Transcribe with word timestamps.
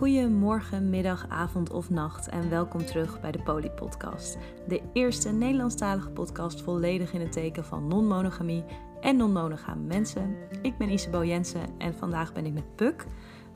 Goedemorgen, 0.00 0.90
middag, 0.90 1.26
avond 1.28 1.70
of 1.70 1.90
nacht 1.90 2.28
en 2.28 2.50
welkom 2.50 2.84
terug 2.84 3.20
bij 3.20 3.32
de 3.32 3.38
Poly 3.38 3.70
Podcast. 3.70 4.38
De 4.68 4.82
eerste 4.92 5.30
Nederlandstalige 5.32 6.10
podcast 6.10 6.62
volledig 6.62 7.12
in 7.12 7.20
het 7.20 7.32
teken 7.32 7.64
van 7.64 7.88
non-monogamie 7.88 8.64
en 9.00 9.16
non-monogame 9.16 9.82
mensen. 9.82 10.36
Ik 10.62 10.78
ben 10.78 10.90
Isabel 10.90 11.24
Jensen 11.24 11.78
en 11.78 11.94
vandaag 11.94 12.32
ben 12.32 12.46
ik 12.46 12.52
met 12.52 12.76
Puk. 12.76 13.06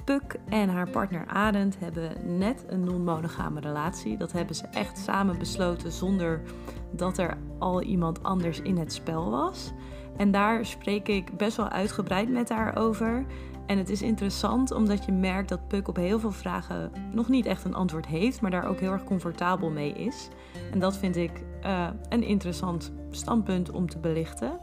Puk 0.05 0.39
en 0.49 0.69
haar 0.69 0.91
partner 0.91 1.27
Arend 1.27 1.79
hebben 1.79 2.39
net 2.39 2.65
een 2.69 2.85
non-monogame 2.85 3.61
relatie. 3.61 4.17
Dat 4.17 4.33
hebben 4.33 4.55
ze 4.55 4.67
echt 4.67 4.99
samen 4.99 5.39
besloten 5.39 5.93
zonder 5.93 6.43
dat 6.91 7.19
er 7.19 7.37
al 7.59 7.83
iemand 7.83 8.23
anders 8.23 8.61
in 8.61 8.77
het 8.77 8.93
spel 8.93 9.31
was. 9.31 9.73
En 10.17 10.31
daar 10.31 10.67
spreek 10.67 11.09
ik 11.09 11.37
best 11.37 11.57
wel 11.57 11.69
uitgebreid 11.69 12.29
met 12.29 12.49
haar 12.49 12.77
over. 12.77 13.25
En 13.67 13.79
het 13.79 13.89
is 13.89 14.03
interessant 14.03 14.71
omdat 14.71 15.05
je 15.05 15.13
merkt 15.13 15.49
dat 15.49 15.69
Puk 15.69 15.89
op 15.89 15.97
heel 15.97 16.19
veel 16.19 16.33
vragen 16.33 16.91
nog 17.13 17.29
niet 17.29 17.47
echt 17.47 17.65
een 17.65 17.75
antwoord 17.75 18.07
heeft, 18.07 18.41
maar 18.41 18.51
daar 18.51 18.69
ook 18.69 18.81
heel 18.81 18.93
erg 18.93 19.05
comfortabel 19.05 19.71
mee 19.71 19.93
is. 19.93 20.29
En 20.73 20.79
dat 20.79 20.97
vind 20.97 21.17
ik 21.17 21.45
uh, 21.65 21.89
een 22.09 22.23
interessant 22.23 22.93
standpunt 23.11 23.71
om 23.71 23.89
te 23.89 23.99
belichten. 23.99 24.59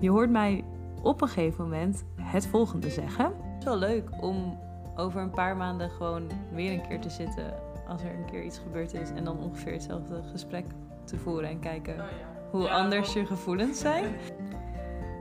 Je 0.00 0.10
hoort 0.10 0.30
mij 0.30 0.64
op 1.02 1.22
een 1.22 1.28
gegeven 1.28 1.64
moment 1.64 2.04
het 2.20 2.46
volgende 2.46 2.90
zeggen. 2.90 3.24
Het 3.24 3.58
is 3.58 3.64
wel 3.64 3.78
leuk 3.78 4.08
om 4.20 4.58
over 4.96 5.20
een 5.20 5.30
paar 5.30 5.56
maanden 5.56 5.90
gewoon 5.90 6.30
weer 6.52 6.72
een 6.72 6.88
keer 6.88 7.00
te 7.00 7.10
zitten 7.10 7.54
als 7.88 8.02
er 8.02 8.14
een 8.14 8.24
keer 8.24 8.44
iets 8.44 8.58
gebeurd 8.58 8.94
is 8.94 9.10
en 9.10 9.24
dan 9.24 9.38
ongeveer 9.38 9.72
hetzelfde 9.72 10.22
gesprek 10.30 10.64
te 11.04 11.18
voeren 11.18 11.48
en 11.48 11.60
kijken 11.60 11.94
oh 11.94 12.04
hoe 12.50 12.70
anders 12.70 13.12
je 13.12 13.26
gevoelens 13.26 13.80
zijn. 13.80 14.04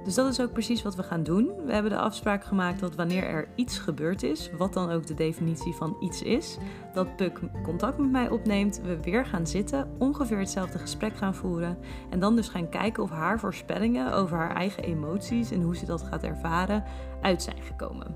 Dus 0.04 0.16
dat 0.16 0.28
is 0.28 0.42
ook 0.42 0.52
precies 0.52 0.82
wat 0.82 0.96
we 0.96 1.04
gaan 1.04 1.24
doen. 1.24 1.52
We 1.66 1.74
hebben 1.74 1.92
de 1.92 1.98
afspraak 1.98 2.44
gemaakt 2.44 2.80
dat 2.80 2.96
wanneer 2.96 3.24
er 3.24 3.48
iets 3.56 3.80
gebeurd 3.80 4.24
is, 4.24 4.50
wat 4.58 4.74
dan 4.74 4.90
ook 4.92 5.06
de 5.06 5.14
definitie 5.14 5.74
van 5.74 5.98
iets 6.00 6.22
is, 6.22 6.58
dat 6.94 7.16
Puk 7.16 7.40
contact 7.64 7.98
met 7.98 8.12
mij 8.12 8.30
opneemt, 8.30 8.82
we 8.82 9.00
weer 9.02 9.26
gaan 9.26 9.48
zitten, 9.48 9.90
ongeveer 9.98 10.38
hetzelfde 10.38 10.80
gesprek 10.80 11.16
gaan 11.16 11.36
voeren 11.36 11.78
en 12.10 12.20
dan 12.20 12.36
dus 12.36 12.48
gaan 12.48 12.70
kijken 12.70 13.04
of 13.04 13.10
haar 13.10 13.40
voorspellingen 13.40 14.14
over 14.14 14.38
haar 14.38 14.56
eigen 14.56 14.84
emoties 14.84 15.52
en 15.52 15.62
hoe 15.62 15.76
ze 15.76 15.86
dat 15.86 16.04
gaat 16.04 16.24
ervaren 16.24 16.84
uit 17.22 17.42
zijn 17.42 17.62
gekomen. 17.62 18.16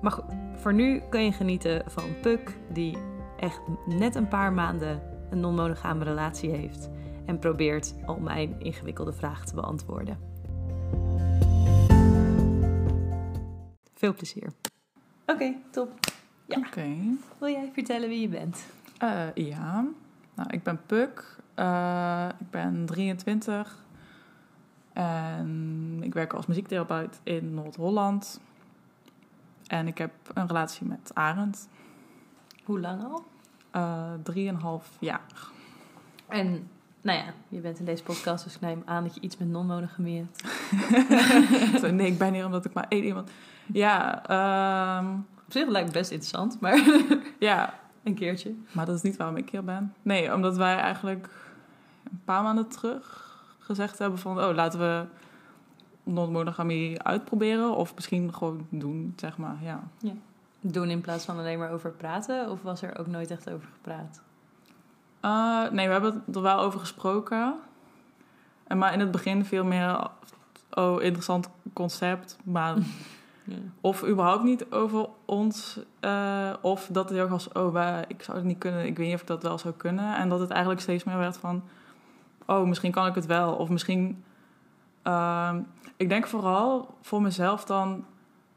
Maar 0.00 0.12
goed, 0.12 0.24
voor 0.54 0.74
nu 0.74 1.02
kun 1.10 1.24
je 1.24 1.32
genieten 1.32 1.82
van 1.86 2.04
Puk, 2.22 2.56
die 2.72 2.96
echt 3.36 3.60
net 3.86 4.14
een 4.14 4.28
paar 4.28 4.52
maanden 4.52 5.02
een 5.30 5.40
non-monogame 5.40 6.04
relatie 6.04 6.50
heeft 6.50 6.90
en 7.26 7.38
probeert 7.38 7.94
al 8.06 8.18
mijn 8.18 8.60
ingewikkelde 8.60 9.12
vragen 9.12 9.46
te 9.46 9.54
beantwoorden. 9.54 10.31
Veel 13.94 14.14
plezier. 14.14 14.52
Oké, 15.26 15.54
top. 15.70 15.90
Ja. 16.46 16.58
Oké. 16.58 16.96
Wil 17.38 17.48
jij 17.48 17.70
vertellen 17.72 18.08
wie 18.08 18.20
je 18.20 18.28
bent? 18.28 18.66
Uh, 19.02 19.34
ja. 19.34 19.84
Nou, 20.34 20.50
ik 20.50 20.62
ben 20.62 20.80
Puk. 20.86 21.36
Uh, 21.56 22.28
ik 22.38 22.50
ben 22.50 22.86
23. 22.86 23.84
En 24.92 25.98
ik 26.02 26.14
werk 26.14 26.32
als 26.32 26.46
muziektherapeut 26.46 27.20
in 27.22 27.54
Noord-Holland. 27.54 28.40
En 29.66 29.86
ik 29.86 29.98
heb 29.98 30.12
een 30.34 30.46
relatie 30.46 30.86
met 30.86 31.10
Arend. 31.14 31.68
Hoe 32.64 32.80
lang 32.80 33.04
al? 33.04 33.24
Uh, 33.76 34.12
drieënhalf 34.22 34.90
jaar. 35.00 35.50
En 36.28 36.68
nou 37.02 37.18
ja, 37.18 37.24
je 37.48 37.60
bent 37.60 37.78
in 37.78 37.84
deze 37.84 38.02
podcast, 38.02 38.44
dus 38.44 38.54
ik 38.54 38.60
neem 38.60 38.82
aan 38.84 39.04
dat 39.04 39.14
je 39.14 39.20
iets 39.20 39.36
met 39.36 39.48
non-monogamie 39.48 40.26
hebt. 40.26 41.92
nee, 41.92 42.06
ik 42.06 42.18
ben 42.18 42.34
hier 42.34 42.44
omdat 42.44 42.64
ik 42.64 42.72
maar 42.72 42.86
één 42.88 43.04
iemand... 43.04 43.30
Ja, 43.72 44.22
um... 44.98 45.26
Op 45.46 45.52
zich 45.52 45.68
lijkt 45.68 45.88
het 45.88 45.96
best 45.96 46.10
interessant, 46.10 46.60
maar 46.60 46.82
ja. 47.38 47.78
een 48.02 48.14
keertje. 48.14 48.54
Maar 48.72 48.86
dat 48.86 48.96
is 48.96 49.02
niet 49.02 49.16
waarom 49.16 49.36
ik 49.36 49.50
hier 49.50 49.64
ben. 49.64 49.94
Nee, 50.02 50.34
omdat 50.34 50.56
wij 50.56 50.76
eigenlijk 50.76 51.28
een 52.10 52.20
paar 52.24 52.42
maanden 52.42 52.68
terug 52.68 53.36
gezegd 53.58 53.98
hebben 53.98 54.18
van... 54.18 54.40
Oh, 54.40 54.54
laten 54.54 54.78
we 54.78 55.04
non-monogamie 56.02 57.02
uitproberen. 57.02 57.76
Of 57.76 57.94
misschien 57.94 58.34
gewoon 58.34 58.66
doen, 58.68 59.12
zeg 59.16 59.36
maar, 59.36 59.56
ja. 59.62 59.82
ja. 59.98 60.12
Doen 60.60 60.90
in 60.90 61.00
plaats 61.00 61.24
van 61.24 61.38
alleen 61.38 61.58
maar 61.58 61.70
over 61.72 61.90
praten? 61.90 62.50
Of 62.50 62.62
was 62.62 62.82
er 62.82 62.98
ook 62.98 63.06
nooit 63.06 63.30
echt 63.30 63.50
over 63.50 63.68
gepraat? 63.74 64.20
Uh, 65.24 65.70
nee, 65.70 65.86
we 65.86 65.92
hebben 65.92 66.24
er 66.34 66.42
wel 66.42 66.58
over 66.58 66.80
gesproken. 66.80 67.54
En 68.64 68.78
maar 68.78 68.92
in 68.92 69.00
het 69.00 69.10
begin 69.10 69.44
veel 69.44 69.64
meer... 69.64 70.08
Oh, 70.70 71.02
interessant 71.02 71.48
concept, 71.72 72.38
maar... 72.44 72.76
Of 73.80 74.04
überhaupt 74.04 74.42
niet 74.42 74.70
over 74.70 75.08
ons. 75.24 75.78
Uh, 76.00 76.52
of 76.60 76.88
dat 76.90 77.08
het 77.08 77.18
heel 77.18 77.28
was, 77.28 77.52
oh, 77.52 77.72
wij, 77.72 78.04
ik 78.08 78.22
zou 78.22 78.36
het 78.36 78.46
niet 78.46 78.58
kunnen. 78.58 78.86
Ik 78.86 78.96
weet 78.96 79.06
niet 79.06 79.14
of 79.14 79.20
ik 79.20 79.26
dat 79.26 79.42
wel 79.42 79.58
zou 79.58 79.74
kunnen. 79.74 80.16
En 80.16 80.28
dat 80.28 80.40
het 80.40 80.50
eigenlijk 80.50 80.80
steeds 80.80 81.04
meer 81.04 81.18
werd 81.18 81.36
van... 81.36 81.62
Oh, 82.46 82.66
misschien 82.66 82.90
kan 82.90 83.06
ik 83.06 83.14
het 83.14 83.26
wel. 83.26 83.54
Of 83.54 83.68
misschien... 83.68 84.24
Uh, 85.06 85.54
ik 85.96 86.08
denk 86.08 86.26
vooral 86.26 86.94
voor 87.00 87.22
mezelf 87.22 87.64
dan... 87.64 88.04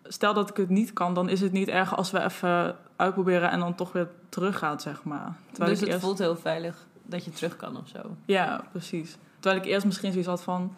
Stel 0.04 0.34
dat 0.34 0.50
ik 0.50 0.58
het 0.58 0.70
niet 0.70 0.94
kan, 0.94 1.14
dan 1.14 1.30
is 1.30 1.42
het 1.42 1.52
niet 1.52 1.68
erg 1.68 1.96
als 1.96 2.12
we 2.12 2.24
even 2.24 2.75
uitproberen 2.95 3.51
en 3.51 3.59
dan 3.59 3.75
toch 3.75 3.91
weer 3.91 4.07
teruggaan, 4.29 4.79
zeg 4.79 5.03
maar. 5.03 5.35
Terwijl 5.47 5.72
dus 5.72 5.79
het 5.79 5.89
eerst... 5.89 6.01
voelt 6.01 6.17
heel 6.17 6.35
veilig 6.35 6.85
dat 7.03 7.25
je 7.25 7.31
terug 7.31 7.56
kan 7.56 7.78
of 7.78 7.88
zo. 7.88 8.16
Ja, 8.25 8.63
precies. 8.72 9.17
Terwijl 9.39 9.61
ik 9.61 9.67
eerst 9.67 9.85
misschien 9.85 10.11
zoiets 10.11 10.29
had 10.29 10.44
van 10.44 10.73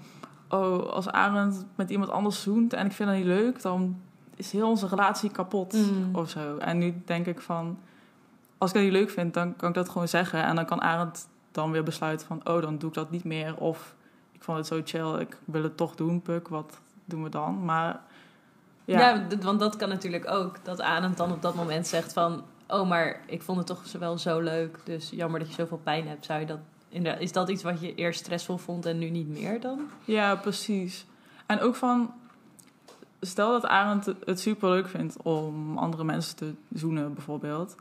oh, 0.49 0.89
als 0.89 1.09
Arend 1.09 1.65
met 1.75 1.89
iemand 1.89 2.09
anders 2.11 2.41
zoent 2.41 2.73
en 2.73 2.85
ik 2.85 2.91
vind 2.91 3.09
dat 3.09 3.17
niet 3.17 3.27
leuk, 3.27 3.61
dan 3.61 4.01
is 4.35 4.51
heel 4.51 4.69
onze 4.69 4.87
relatie 4.87 5.31
kapot 5.31 5.73
mm. 5.73 6.15
of 6.15 6.29
zo. 6.29 6.57
En 6.57 6.77
nu 6.77 7.01
denk 7.05 7.25
ik 7.25 7.41
van, 7.41 7.79
als 8.57 8.69
ik 8.69 8.75
dat 8.75 8.85
niet 8.85 8.93
leuk 8.93 9.09
vind, 9.09 9.33
dan 9.33 9.55
kan 9.55 9.69
ik 9.69 9.75
dat 9.75 9.89
gewoon 9.89 10.07
zeggen. 10.07 10.43
En 10.43 10.55
dan 10.55 10.65
kan 10.65 10.81
Arend 10.81 11.27
dan 11.51 11.71
weer 11.71 11.83
besluiten 11.83 12.27
van, 12.27 12.41
oh, 12.43 12.61
dan 12.61 12.77
doe 12.77 12.89
ik 12.89 12.95
dat 12.95 13.11
niet 13.11 13.23
meer. 13.23 13.55
Of 13.55 13.95
ik 14.31 14.43
vond 14.43 14.57
het 14.57 14.67
zo 14.67 14.81
chill, 14.83 15.19
ik 15.19 15.37
wil 15.45 15.63
het 15.63 15.77
toch 15.77 15.95
doen, 15.95 16.21
Puk, 16.21 16.47
wat 16.47 16.79
doen 17.05 17.23
we 17.23 17.29
dan? 17.29 17.65
Maar 17.65 18.01
ja. 18.87 18.99
ja, 18.99 19.27
want 19.39 19.59
dat 19.59 19.75
kan 19.75 19.89
natuurlijk 19.89 20.29
ook. 20.29 20.65
Dat 20.65 20.81
Arend 20.81 21.17
dan 21.17 21.31
op 21.31 21.41
dat 21.41 21.55
moment 21.55 21.87
zegt 21.87 22.13
van... 22.13 22.43
oh, 22.67 22.87
maar 22.87 23.19
ik 23.25 23.41
vond 23.41 23.57
het 23.57 23.67
toch 23.67 23.91
wel 23.99 24.17
zo 24.17 24.39
leuk. 24.39 24.79
Dus 24.83 25.09
jammer 25.09 25.39
dat 25.39 25.49
je 25.49 25.55
zoveel 25.55 25.79
pijn 25.83 26.07
hebt. 26.07 26.25
Zou 26.25 26.39
je 26.39 26.45
dat 26.45 26.59
is 27.19 27.31
dat 27.31 27.49
iets 27.49 27.63
wat 27.63 27.81
je 27.81 27.95
eerst 27.95 28.19
stressvol 28.19 28.57
vond 28.57 28.85
en 28.85 28.97
nu 28.97 29.09
niet 29.09 29.27
meer 29.27 29.61
dan? 29.61 29.89
Ja, 30.05 30.35
precies. 30.35 31.05
En 31.45 31.59
ook 31.59 31.75
van, 31.75 32.13
stel 33.21 33.51
dat 33.51 33.65
Arend 33.65 34.13
het 34.25 34.39
super 34.39 34.69
leuk 34.69 34.87
vindt 34.87 35.21
om 35.21 35.77
andere 35.77 36.03
mensen 36.03 36.35
te 36.35 36.53
zoenen, 36.73 37.13
bijvoorbeeld. 37.13 37.75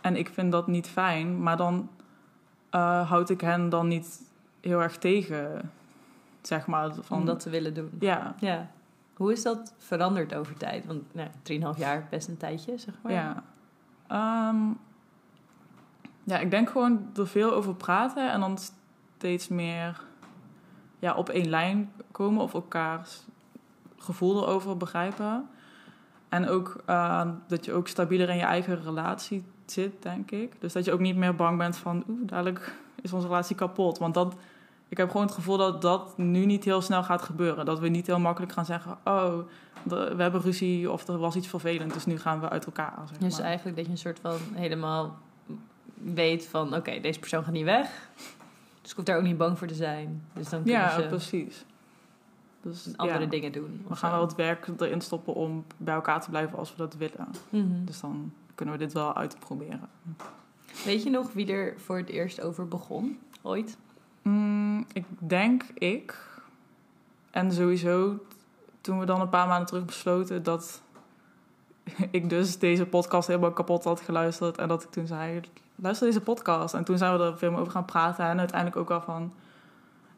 En 0.00 0.16
ik 0.16 0.28
vind 0.28 0.52
dat 0.52 0.66
niet 0.66 0.86
fijn, 0.86 1.42
maar 1.42 1.56
dan 1.56 1.88
uh, 2.74 3.08
houd 3.08 3.30
ik 3.30 3.40
hen 3.40 3.68
dan 3.68 3.88
niet 3.88 4.22
heel 4.60 4.82
erg 4.82 4.98
tegen, 4.98 5.70
zeg 6.42 6.66
maar. 6.66 6.94
Van, 7.00 7.18
om 7.18 7.24
dat 7.24 7.40
te 7.40 7.50
willen 7.50 7.74
doen. 7.74 7.90
Ja. 8.00 8.34
ja. 8.40 8.70
Hoe 9.20 9.32
is 9.32 9.42
dat 9.42 9.74
veranderd 9.78 10.34
over 10.34 10.56
tijd? 10.56 10.86
Want 10.86 11.14
nou, 11.14 11.28
3,5 11.74 11.78
jaar, 11.78 12.06
best 12.10 12.28
een 12.28 12.36
tijdje, 12.36 12.78
zeg 12.78 12.94
maar. 13.02 13.12
Ja. 13.12 13.42
Um, 14.48 14.78
ja, 16.24 16.38
ik 16.38 16.50
denk 16.50 16.70
gewoon 16.70 17.10
er 17.16 17.26
veel 17.26 17.52
over 17.52 17.74
praten 17.74 18.32
en 18.32 18.40
dan 18.40 18.58
steeds 19.16 19.48
meer 19.48 20.04
ja, 20.98 21.14
op 21.14 21.28
één 21.28 21.48
lijn 21.48 21.92
komen 22.10 22.42
of 22.42 22.54
elkaars 22.54 23.24
gevoel 23.96 24.42
erover 24.42 24.76
begrijpen. 24.76 25.48
En 26.28 26.48
ook 26.48 26.82
uh, 26.86 27.28
dat 27.46 27.64
je 27.64 27.72
ook 27.72 27.88
stabieler 27.88 28.28
in 28.28 28.36
je 28.36 28.42
eigen 28.42 28.82
relatie 28.82 29.44
zit, 29.66 30.02
denk 30.02 30.30
ik. 30.30 30.60
Dus 30.60 30.72
dat 30.72 30.84
je 30.84 30.92
ook 30.92 31.00
niet 31.00 31.16
meer 31.16 31.34
bang 31.34 31.58
bent 31.58 31.76
van, 31.76 32.04
oeh, 32.08 32.20
dadelijk 32.22 32.74
is 33.00 33.12
onze 33.12 33.26
relatie 33.26 33.56
kapot. 33.56 33.98
Want 33.98 34.14
dat, 34.14 34.34
ik 34.90 34.96
heb 34.96 35.10
gewoon 35.10 35.26
het 35.26 35.34
gevoel 35.34 35.56
dat 35.56 35.82
dat 35.82 36.18
nu 36.18 36.46
niet 36.46 36.64
heel 36.64 36.82
snel 36.82 37.02
gaat 37.02 37.22
gebeuren. 37.22 37.64
Dat 37.64 37.78
we 37.78 37.88
niet 37.88 38.06
heel 38.06 38.18
makkelijk 38.18 38.52
gaan 38.52 38.64
zeggen, 38.64 38.98
oh, 39.04 39.38
we 39.82 40.14
hebben 40.16 40.40
ruzie 40.40 40.90
of 40.90 41.08
er 41.08 41.18
was 41.18 41.36
iets 41.36 41.48
vervelend, 41.48 41.94
dus 41.94 42.06
nu 42.06 42.18
gaan 42.18 42.40
we 42.40 42.48
uit 42.48 42.66
elkaar. 42.66 42.98
Zeg 43.08 43.18
dus 43.18 43.38
eigenlijk 43.38 43.76
dat 43.76 43.86
je 43.86 43.92
een 43.92 43.98
soort 43.98 44.18
van 44.20 44.38
helemaal 44.52 45.18
weet 45.94 46.46
van 46.46 46.74
oké, 46.74 47.00
deze 47.00 47.18
persoon 47.18 47.44
gaat 47.44 47.52
niet 47.52 47.64
weg. 47.64 48.08
Dus 48.82 48.90
ik 48.90 48.96
hoef 48.96 49.04
daar 49.04 49.16
ook 49.16 49.22
niet 49.22 49.36
bang 49.36 49.58
voor 49.58 49.66
te 49.66 49.74
zijn. 49.74 50.24
Dus 50.32 50.48
dan 50.48 50.62
kunnen 50.62 50.80
ja, 50.80 51.00
ze 51.00 51.06
precies. 51.06 51.64
Dus, 52.62 52.88
andere 52.96 53.28
dingen 53.28 53.52
doen. 53.52 53.84
We 53.88 53.96
gaan 53.96 54.10
wel 54.10 54.20
het 54.20 54.34
werk 54.34 54.68
erin 54.78 55.00
stoppen 55.00 55.34
om 55.34 55.64
bij 55.76 55.94
elkaar 55.94 56.20
te 56.20 56.30
blijven 56.30 56.58
als 56.58 56.70
we 56.70 56.76
dat 56.76 56.94
willen. 56.94 57.28
Mhm. 57.48 57.84
Dus 57.84 58.00
dan 58.00 58.32
kunnen 58.54 58.74
we 58.74 58.80
dit 58.80 58.92
wel 58.92 59.14
uitproberen. 59.14 59.88
Weet 60.84 61.02
je 61.02 61.10
nog 61.10 61.32
wie 61.32 61.52
er 61.52 61.74
voor 61.80 61.96
het 61.96 62.08
eerst 62.08 62.40
over 62.40 62.68
begon, 62.68 63.18
ooit? 63.42 63.76
Mm, 64.22 64.86
ik 64.92 65.04
denk 65.18 65.62
ik. 65.74 66.28
En 67.30 67.52
sowieso 67.52 68.18
toen 68.80 68.98
we 68.98 69.06
dan 69.06 69.20
een 69.20 69.28
paar 69.28 69.46
maanden 69.46 69.66
terug 69.66 69.84
besloten 69.84 70.42
dat 70.42 70.82
ik 72.10 72.28
dus 72.28 72.58
deze 72.58 72.86
podcast 72.86 73.28
helemaal 73.28 73.52
kapot 73.52 73.84
had 73.84 74.00
geluisterd. 74.00 74.58
En 74.58 74.68
dat 74.68 74.82
ik 74.82 74.90
toen 74.90 75.06
zei, 75.06 75.40
luister 75.74 76.06
deze 76.06 76.20
podcast. 76.20 76.74
En 76.74 76.84
toen 76.84 76.98
zijn 76.98 77.18
we 77.18 77.24
er 77.24 77.38
veel 77.38 77.50
meer 77.50 77.60
over 77.60 77.72
gaan 77.72 77.84
praten. 77.84 78.24
En 78.24 78.38
uiteindelijk 78.38 78.80
ook 78.80 78.88
wel 78.88 79.00
van... 79.00 79.32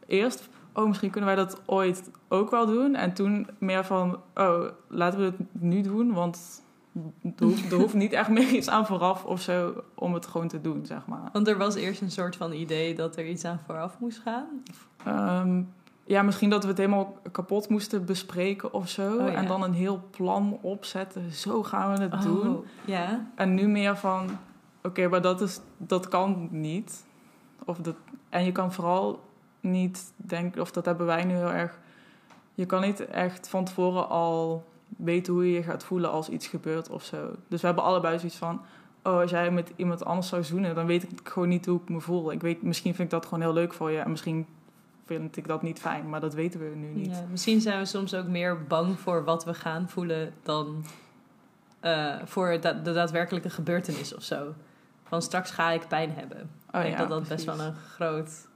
Eerst, 0.06 0.49
oh, 0.72 0.87
misschien 0.87 1.10
kunnen 1.10 1.34
wij 1.34 1.44
dat 1.44 1.60
ooit 1.64 2.10
ook 2.28 2.50
wel 2.50 2.66
doen. 2.66 2.94
En 2.94 3.12
toen 3.12 3.49
meer 3.58 3.84
van, 3.84 4.20
oh, 4.34 4.64
laten 4.88 5.19
we 5.19 5.25
het 5.25 5.34
nu 5.50 5.81
doen. 5.81 6.12
Want 6.12 6.62
er 7.36 7.44
hoeft, 7.44 7.72
er 7.72 7.78
hoeft 7.78 7.94
niet 7.94 8.12
echt 8.12 8.28
meer 8.28 8.48
iets 8.48 8.68
aan 8.68 8.86
vooraf 8.86 9.24
of 9.24 9.40
zo 9.40 9.84
om 9.94 10.14
het 10.14 10.26
gewoon 10.26 10.48
te 10.48 10.60
doen, 10.60 10.86
zeg 10.86 11.06
maar. 11.06 11.28
Want 11.32 11.48
er 11.48 11.58
was 11.58 11.74
eerst 11.74 12.00
een 12.00 12.10
soort 12.10 12.36
van 12.36 12.52
idee 12.52 12.94
dat 12.94 13.16
er 13.16 13.26
iets 13.26 13.44
aan 13.44 13.60
vooraf 13.66 13.98
moest 13.98 14.18
gaan. 14.18 14.62
Ehm, 15.04 15.62
ja, 16.04 16.22
misschien 16.22 16.50
dat 16.50 16.62
we 16.62 16.68
het 16.68 16.78
helemaal 16.78 17.18
kapot 17.32 17.68
moesten 17.68 18.04
bespreken 18.04 18.72
of 18.72 18.88
zo. 18.88 19.16
Oh, 19.16 19.26
ja. 19.26 19.34
En 19.34 19.46
dan 19.46 19.62
een 19.62 19.72
heel 19.72 20.02
plan 20.10 20.58
opzetten. 20.60 21.32
Zo 21.32 21.62
gaan 21.62 21.96
we 21.96 22.02
het 22.02 22.22
doen. 22.22 22.56
Oh, 22.56 22.66
ja. 22.84 23.26
En 23.34 23.54
nu 23.54 23.68
meer 23.68 23.96
van, 23.96 24.38
oké, 24.82 25.08
maar 25.08 25.22
dat, 25.22 25.40
is, 25.40 25.60
dat 25.76 26.08
kan 26.08 26.48
niet. 26.50 27.04
Of 27.64 27.78
dat, 27.78 27.96
en 28.28 28.44
je 28.44 28.52
kan 28.52 28.72
vooral 28.72 29.20
niet 29.60 30.12
denken, 30.16 30.60
of 30.60 30.70
dat 30.70 30.84
hebben 30.84 31.06
wij 31.06 31.24
nu 31.24 31.34
heel 31.34 31.52
erg... 31.52 31.78
Je 32.54 32.66
kan 32.66 32.80
niet 32.80 33.06
echt 33.06 33.48
van 33.48 33.64
tevoren 33.64 34.08
al 34.08 34.64
weten 34.96 35.32
hoe 35.32 35.46
je 35.46 35.52
je 35.52 35.62
gaat 35.62 35.84
voelen 35.84 36.10
als 36.10 36.28
iets 36.28 36.46
gebeurt 36.46 36.88
of 36.90 37.04
zo. 37.04 37.30
Dus 37.48 37.60
we 37.60 37.66
hebben 37.66 37.84
allebei 37.84 38.18
zoiets 38.18 38.36
van... 38.36 38.60
Oh, 39.04 39.20
als 39.20 39.30
jij 39.30 39.50
met 39.50 39.72
iemand 39.76 40.04
anders 40.04 40.28
zou 40.28 40.44
zoenen, 40.44 40.74
dan 40.74 40.86
weet 40.86 41.02
ik 41.02 41.08
gewoon 41.24 41.48
niet 41.48 41.66
hoe 41.66 41.80
ik 41.82 41.88
me 41.88 42.00
voel. 42.00 42.32
Ik 42.32 42.40
weet, 42.40 42.62
misschien 42.62 42.94
vind 42.94 43.12
ik 43.12 43.20
dat 43.20 43.24
gewoon 43.26 43.40
heel 43.40 43.52
leuk 43.52 43.72
voor 43.72 43.90
je. 43.90 43.98
En 43.98 44.10
misschien 44.10 44.46
vind 45.06 45.36
ik 45.36 45.46
dat 45.46 45.62
niet 45.62 45.80
fijn, 45.80 46.08
maar 46.08 46.20
dat 46.20 46.34
weten 46.34 46.60
we 46.60 46.76
nu 46.76 46.86
niet. 46.86 47.10
Ja, 47.10 47.24
misschien 47.30 47.60
zijn 47.60 47.78
we 47.78 47.84
soms 47.84 48.14
ook 48.14 48.26
meer 48.26 48.64
bang 48.66 48.98
voor 48.98 49.24
wat 49.24 49.44
we 49.44 49.54
gaan 49.54 49.88
voelen 49.88 50.32
dan 50.42 50.84
eh, 51.80 52.14
voor 52.24 52.60
da- 52.60 52.72
de 52.72 52.92
daadwerkelijke 52.92 53.50
gebeurtenis 53.50 54.14
of 54.14 54.22
zo. 54.22 54.54
Van 55.04 55.22
straks 55.22 55.50
ga 55.50 55.70
ik 55.70 55.88
pijn 55.88 56.10
hebben. 56.14 56.38
ik 56.38 56.74
Oh, 56.74 56.80
denk 56.80 56.92
ja, 56.92 56.98
dat 56.98 57.08
dat 57.08 57.28
best 57.28 57.44
wel 57.44 57.60
een 57.60 57.74
groot... 57.74 58.46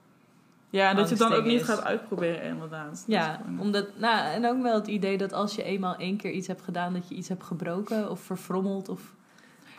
Ja, 0.70 0.90
en 0.90 0.96
dat 0.96 1.04
je 1.04 1.14
het 1.14 1.18
dan 1.28 1.32
ook 1.32 1.44
niet 1.44 1.60
is. 1.60 1.66
gaat 1.66 1.84
uitproberen, 1.84 2.42
inderdaad. 2.42 3.04
Ja, 3.06 3.34
gewoon- 3.34 3.60
omdat, 3.60 3.86
nou, 3.98 4.18
en 4.32 4.46
ook 4.46 4.62
wel 4.62 4.74
het 4.74 4.86
idee 4.86 5.18
dat 5.18 5.32
als 5.32 5.54
je 5.54 5.62
eenmaal 5.62 5.96
één 5.96 6.16
keer 6.16 6.30
iets 6.30 6.46
hebt 6.46 6.62
gedaan, 6.62 6.92
dat 6.92 7.08
je 7.08 7.14
iets 7.14 7.28
hebt 7.28 7.42
gebroken 7.44 8.10
of 8.10 8.20
verfrommeld. 8.20 8.88
Of... 8.88 9.00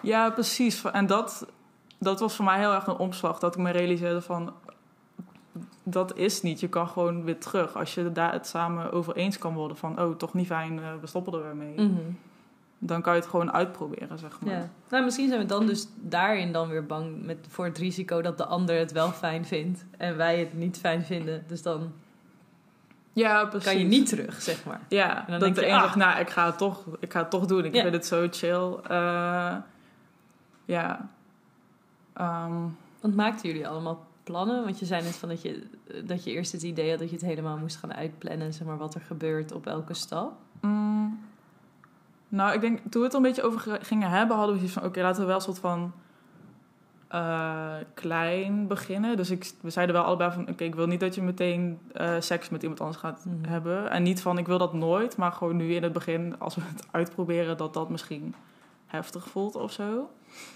Ja, 0.01 0.30
precies. 0.30 0.84
En 0.84 1.06
dat, 1.06 1.48
dat 1.98 2.19
was 2.19 2.36
voor 2.36 2.45
mij 2.45 2.60
heel 2.60 2.74
erg 2.74 2.88
een 2.88 2.98
omslag. 2.98 3.39
Dat 3.39 3.56
ik 3.56 3.62
me 3.62 3.72
realiseerde 3.72 4.22
van... 4.22 4.54
Dat 5.84 6.18
is 6.18 6.42
niet. 6.42 6.60
Je 6.60 6.68
kan 6.68 6.88
gewoon 6.88 7.24
weer 7.24 7.40
terug. 7.40 7.75
Als 7.75 7.94
je 7.94 8.12
daar 8.12 8.31
het 8.33 8.48
samen 8.48 8.92
over 8.92 9.16
eens 9.16 9.38
kan 9.38 9.54
worden 9.54 9.78
van... 9.78 10.01
Oh, 10.01 10.16
toch 10.16 10.33
niet 10.33 10.48
fijn, 10.48 10.80
eh, 10.80 10.86
we 11.01 11.07
stoppen 11.07 11.33
er 11.33 11.44
weer 11.44 11.56
mee. 11.56 11.75
Dan 12.80 13.02
kan 13.02 13.14
je 13.14 13.20
het 13.20 13.30
gewoon 13.30 13.52
uitproberen, 13.52 14.20
zeg 14.20 14.40
maar. 14.42 14.54
Ja. 14.54 14.70
Nou, 14.90 15.04
misschien 15.04 15.28
zijn 15.28 15.40
we 15.40 15.46
dan 15.46 15.66
dus 15.66 15.88
daarin 15.96 16.52
dan 16.52 16.70
weer 16.70 16.86
bang 16.86 17.26
met, 17.26 17.38
voor 17.50 17.66
het 17.66 17.78
risico 17.78 18.22
dat 18.22 18.38
de 18.38 18.46
ander 18.46 18.78
het 18.78 18.92
wel 18.92 19.12
fijn 19.12 19.46
vindt 19.46 19.86
en 19.98 20.18
wij 20.18 20.40
het 20.40 20.54
niet 20.54 20.78
fijn 20.78 21.04
vinden. 21.04 21.44
Dus 21.48 21.62
dan 21.62 21.92
Ja, 23.14 23.46
precies. 23.46 23.70
kan 23.70 23.80
je 23.80 23.86
niet 23.86 24.08
terug, 24.10 24.42
zeg 24.42 24.66
maar. 24.66 24.82
Ja, 24.90 25.10
En 25.18 25.24
dan 25.32 25.32
dat 25.32 25.40
denk 25.40 25.56
de 25.56 25.62
je, 25.62 25.68
een 25.68 25.74
ah. 25.74 25.84
zegt, 25.84 25.96
nou, 25.96 26.20
ik 26.20 26.30
ga 26.30 26.46
het 26.46 26.58
toch, 26.58 26.84
ik 27.00 27.12
ga 27.12 27.20
het 27.20 27.30
toch 27.30 27.46
doen. 27.46 27.66
Ik 27.66 27.74
Ja. 27.76 27.82
vind 27.82 27.94
het 27.94 28.06
zo 28.06 28.28
chill. 28.32 28.76
Eh, 28.90 29.56
ja. 30.66 31.10
Ehm, 32.14 32.62
Want 33.02 33.16
maakten 33.16 33.48
jullie 33.50 33.68
allemaal 33.68 34.06
plannen? 34.24 34.64
Want 34.64 34.80
je 34.80 34.86
zei 34.86 35.04
net 35.04 35.16
van 35.16 35.30
dat 35.30 35.42
je, 35.42 35.64
dat 36.06 36.24
je 36.24 36.32
eerst 36.32 36.52
het 36.52 36.64
idee 36.64 36.90
had 36.90 37.00
dat 37.00 37.10
je 37.10 37.16
het 37.16 37.26
helemaal 37.26 37.58
moest 37.58 37.76
gaan 37.76 37.94
uitplannen, 37.94 38.54
zeg 38.54 38.68
maar, 38.68 38.78
wat 38.78 38.96
er 38.96 39.02
gebeurt 39.02 39.52
op 39.52 39.68
elke 39.68 39.94
stap. 39.94 40.34
mm, 40.62 41.20
nou, 42.30 42.54
ik 42.54 42.62
denk, 42.62 42.80
toen 42.90 43.02
we 43.02 43.08
het 43.08 43.12
er 43.12 43.16
een 43.16 43.22
beetje 43.26 43.44
over 43.44 43.60
ge- 43.60 43.80
gingen 43.82 44.10
hebben, 44.10 44.36
hadden 44.38 44.54
we 44.56 44.60
zoiets 44.62 44.78
van, 44.80 44.88
oké, 44.90 45.02
laten 45.02 45.22
we 45.22 45.28
wel 45.28 45.36
een 45.36 45.42
soort 45.42 45.60
van 45.60 45.94
eh, 47.08 47.74
klein 47.94 48.68
beginnen. 48.68 49.18
Dus 49.18 49.30
ik, 49.30 49.52
we 49.62 49.70
zeiden 49.70 49.96
wel 49.96 50.04
allebei 50.04 50.32
van, 50.32 50.50
oké, 50.50 50.64
ik 50.64 50.76
wil 50.76 50.88
niet 50.88 51.00
dat 51.00 51.16
je 51.16 51.22
meteen 51.22 51.80
eh, 51.94 52.14
seks 52.20 52.50
met 52.50 52.62
iemand 52.62 52.82
anders 52.82 53.00
gaat 53.00 53.26
Mhm. 53.26 53.50
hebben. 53.50 53.90
En 53.92 54.04
niet 54.04 54.22
van, 54.22 54.38
ik 54.38 54.48
wil 54.48 54.58
dat 54.58 54.74
nooit, 54.74 55.18
maar 55.18 55.32
gewoon 55.32 55.56
nu 55.56 55.74
in 55.76 55.84
het 55.84 55.94
begin, 55.94 56.36
als 56.40 56.56
we 56.56 56.62
het 56.66 56.88
uitproberen, 56.92 57.58
dat 57.58 57.74
dat 57.74 57.90
misschien 57.90 58.36
heftig 58.86 59.28
voelt 59.28 59.56
of 59.56 59.72
zo. 59.72 60.10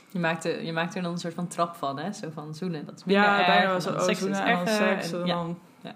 Je 0.09 0.19
maakte, 0.19 0.49
je 0.65 0.73
maakte 0.73 0.97
er 0.97 1.03
dan 1.03 1.11
een 1.11 1.17
soort 1.17 1.33
van 1.33 1.47
trap 1.47 1.75
van, 1.75 1.99
hè? 1.99 2.11
Zo 2.13 2.27
van 2.33 2.55
zoenen, 2.55 2.85
dat 2.85 2.95
is 2.95 3.03
minder 3.03 3.25
Ja, 3.25 3.37
erg. 3.37 3.47
bijna 3.47 3.79
zo. 3.79 3.89
dan 3.91 3.99
Oh, 3.99 4.05
seks 4.05 4.17
is 4.17 4.23
zoenen 4.23 4.41
en 4.45 4.57
dan 4.57 4.67
erger, 4.67 4.87
seks. 4.87 5.11
en- 5.11 5.27
dan, 5.27 5.57
Ja. 5.81 5.91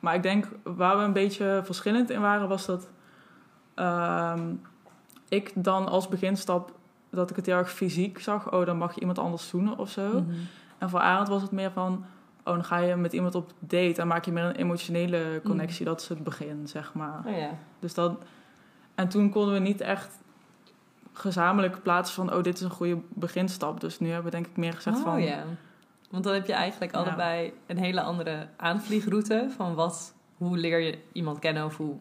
Maar 0.00 0.14
ik 0.14 0.22
denk, 0.22 0.46
waar 0.62 0.96
we 0.98 1.02
een 1.02 1.12
beetje 1.12 1.60
verschillend 1.64 2.10
in 2.10 2.20
waren, 2.20 2.48
was 2.48 2.66
dat 2.66 2.88
ehm, 3.74 4.40
ik 5.32 5.52
dan 5.54 5.88
als 5.88 6.08
beginstap, 6.08 6.72
dat 7.10 7.30
ik 7.30 7.36
het 7.36 7.46
heel 7.46 7.56
erg 7.56 7.72
fysiek 7.72 8.20
zag. 8.20 8.52
Oh, 8.52 8.66
dan 8.66 8.76
mag 8.76 8.94
je 8.94 9.00
iemand 9.00 9.18
anders 9.18 9.48
zoenen 9.48 9.78
of 9.78 9.90
zo. 9.90 10.08
Mhm. 10.08 10.34
En 10.78 10.90
voor 10.90 11.00
Arend 11.00 11.28
was 11.28 11.42
het 11.42 11.50
meer 11.50 11.70
van, 11.70 12.04
oh, 12.44 12.54
dan 12.54 12.64
ga 12.64 12.78
je 12.78 12.96
met 12.96 13.12
iemand 13.12 13.34
op 13.34 13.52
date 13.58 14.00
en 14.00 14.06
maak 14.06 14.24
je 14.24 14.32
meer 14.32 14.44
een 14.44 14.56
emotionele 14.56 15.40
connectie. 15.44 15.84
Dat 15.84 16.00
is 16.00 16.08
het 16.08 16.24
begin, 16.24 16.68
zeg 16.68 16.94
maar. 16.94 17.22
Oh 17.26 17.36
ja. 17.36 17.50
Dus 17.78 17.94
dat, 17.94 18.18
en 18.94 19.08
toen 19.08 19.30
konden 19.30 19.54
we 19.54 19.60
niet 19.60 19.80
echt 19.80 20.20
gezamenlijk 21.12 21.82
plaatsen 21.82 22.14
van, 22.14 22.34
oh, 22.34 22.42
dit 22.42 22.54
is 22.54 22.60
een 22.60 22.70
goede 22.70 22.98
beginstap. 23.08 23.80
Dus 23.80 23.98
nu 24.00 24.08
hebben 24.08 24.24
we 24.24 24.36
denk 24.36 24.46
ik 24.46 24.56
meer 24.56 24.72
gezegd 24.72 24.96
oh 24.96 25.02
van, 25.02 25.22
ja. 25.22 25.44
Want 26.10 26.24
dan 26.24 26.34
heb 26.34 26.46
je 26.46 26.52
eigenlijk 26.52 26.92
Ja. 26.92 26.98
allebei 26.98 27.52
een 27.66 27.78
hele 27.78 28.00
andere 28.00 28.48
aanvliegroute 28.56 29.48
van 29.56 29.74
wat, 29.74 30.14
hoe 30.36 30.56
leer 30.56 30.78
je 30.78 30.98
iemand 31.12 31.38
kennen 31.38 31.64
of 31.64 31.76
hoe, 31.76 31.96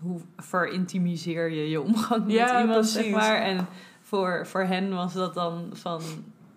hoe 0.00 0.20
verintimiseer 0.36 1.50
je 1.50 1.70
je 1.70 1.80
omgang 1.80 2.24
met 2.24 2.32
Ja, 2.32 2.60
iemand, 2.60 2.86
zeg 2.86 3.10
maar. 3.10 3.40
En 3.40 3.66
voor, 4.02 4.46
voor 4.46 4.62
hen 4.62 4.94
was 4.94 5.12
dat 5.12 5.34
dan 5.34 5.70
van, 5.72 6.02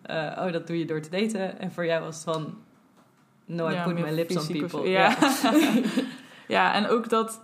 eh, 0.02 0.38
oh, 0.40 0.52
dat 0.52 0.68
doe 0.68 0.80
je 0.80 0.86
door 0.86 1.02
te 1.02 1.10
daten. 1.10 1.60
En 1.60 1.72
voor 1.72 1.86
jou 1.86 2.04
was 2.04 2.16
het 2.16 2.24
van, 2.24 2.58
no, 3.46 3.70
I 3.70 3.74
Ja, 3.74 3.84
put 3.84 4.00
my 4.00 4.12
lips 4.12 4.38
on 4.38 4.60
people. 4.60 4.90
Ja. 4.90 5.16
ja, 6.48 6.74
en 6.74 6.88
ook 6.88 7.10
dat 7.10 7.42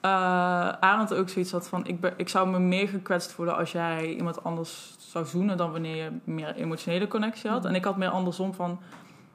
eh 0.00 0.68
Arend 0.80 1.14
ook 1.14 1.28
zoiets 1.28 1.52
had 1.52 1.68
van... 1.68 1.86
Ik, 1.86 2.00
ben, 2.00 2.14
ik 2.16 2.28
zou 2.28 2.48
me 2.48 2.58
meer 2.58 2.88
gekwetst 2.88 3.32
voelen 3.32 3.56
als 3.56 3.72
jij 3.72 4.14
iemand 4.14 4.44
anders 4.44 4.94
zou 4.98 5.26
zoenen... 5.26 5.56
dan 5.56 5.72
wanneer 5.72 5.96
je 5.96 6.10
meer 6.24 6.54
emotionele 6.54 7.08
connectie 7.08 7.50
had. 7.50 7.58
Mhm. 7.58 7.68
En 7.68 7.74
ik 7.74 7.84
had 7.84 7.96
meer 7.96 8.08
andersom 8.08 8.54
van... 8.54 8.80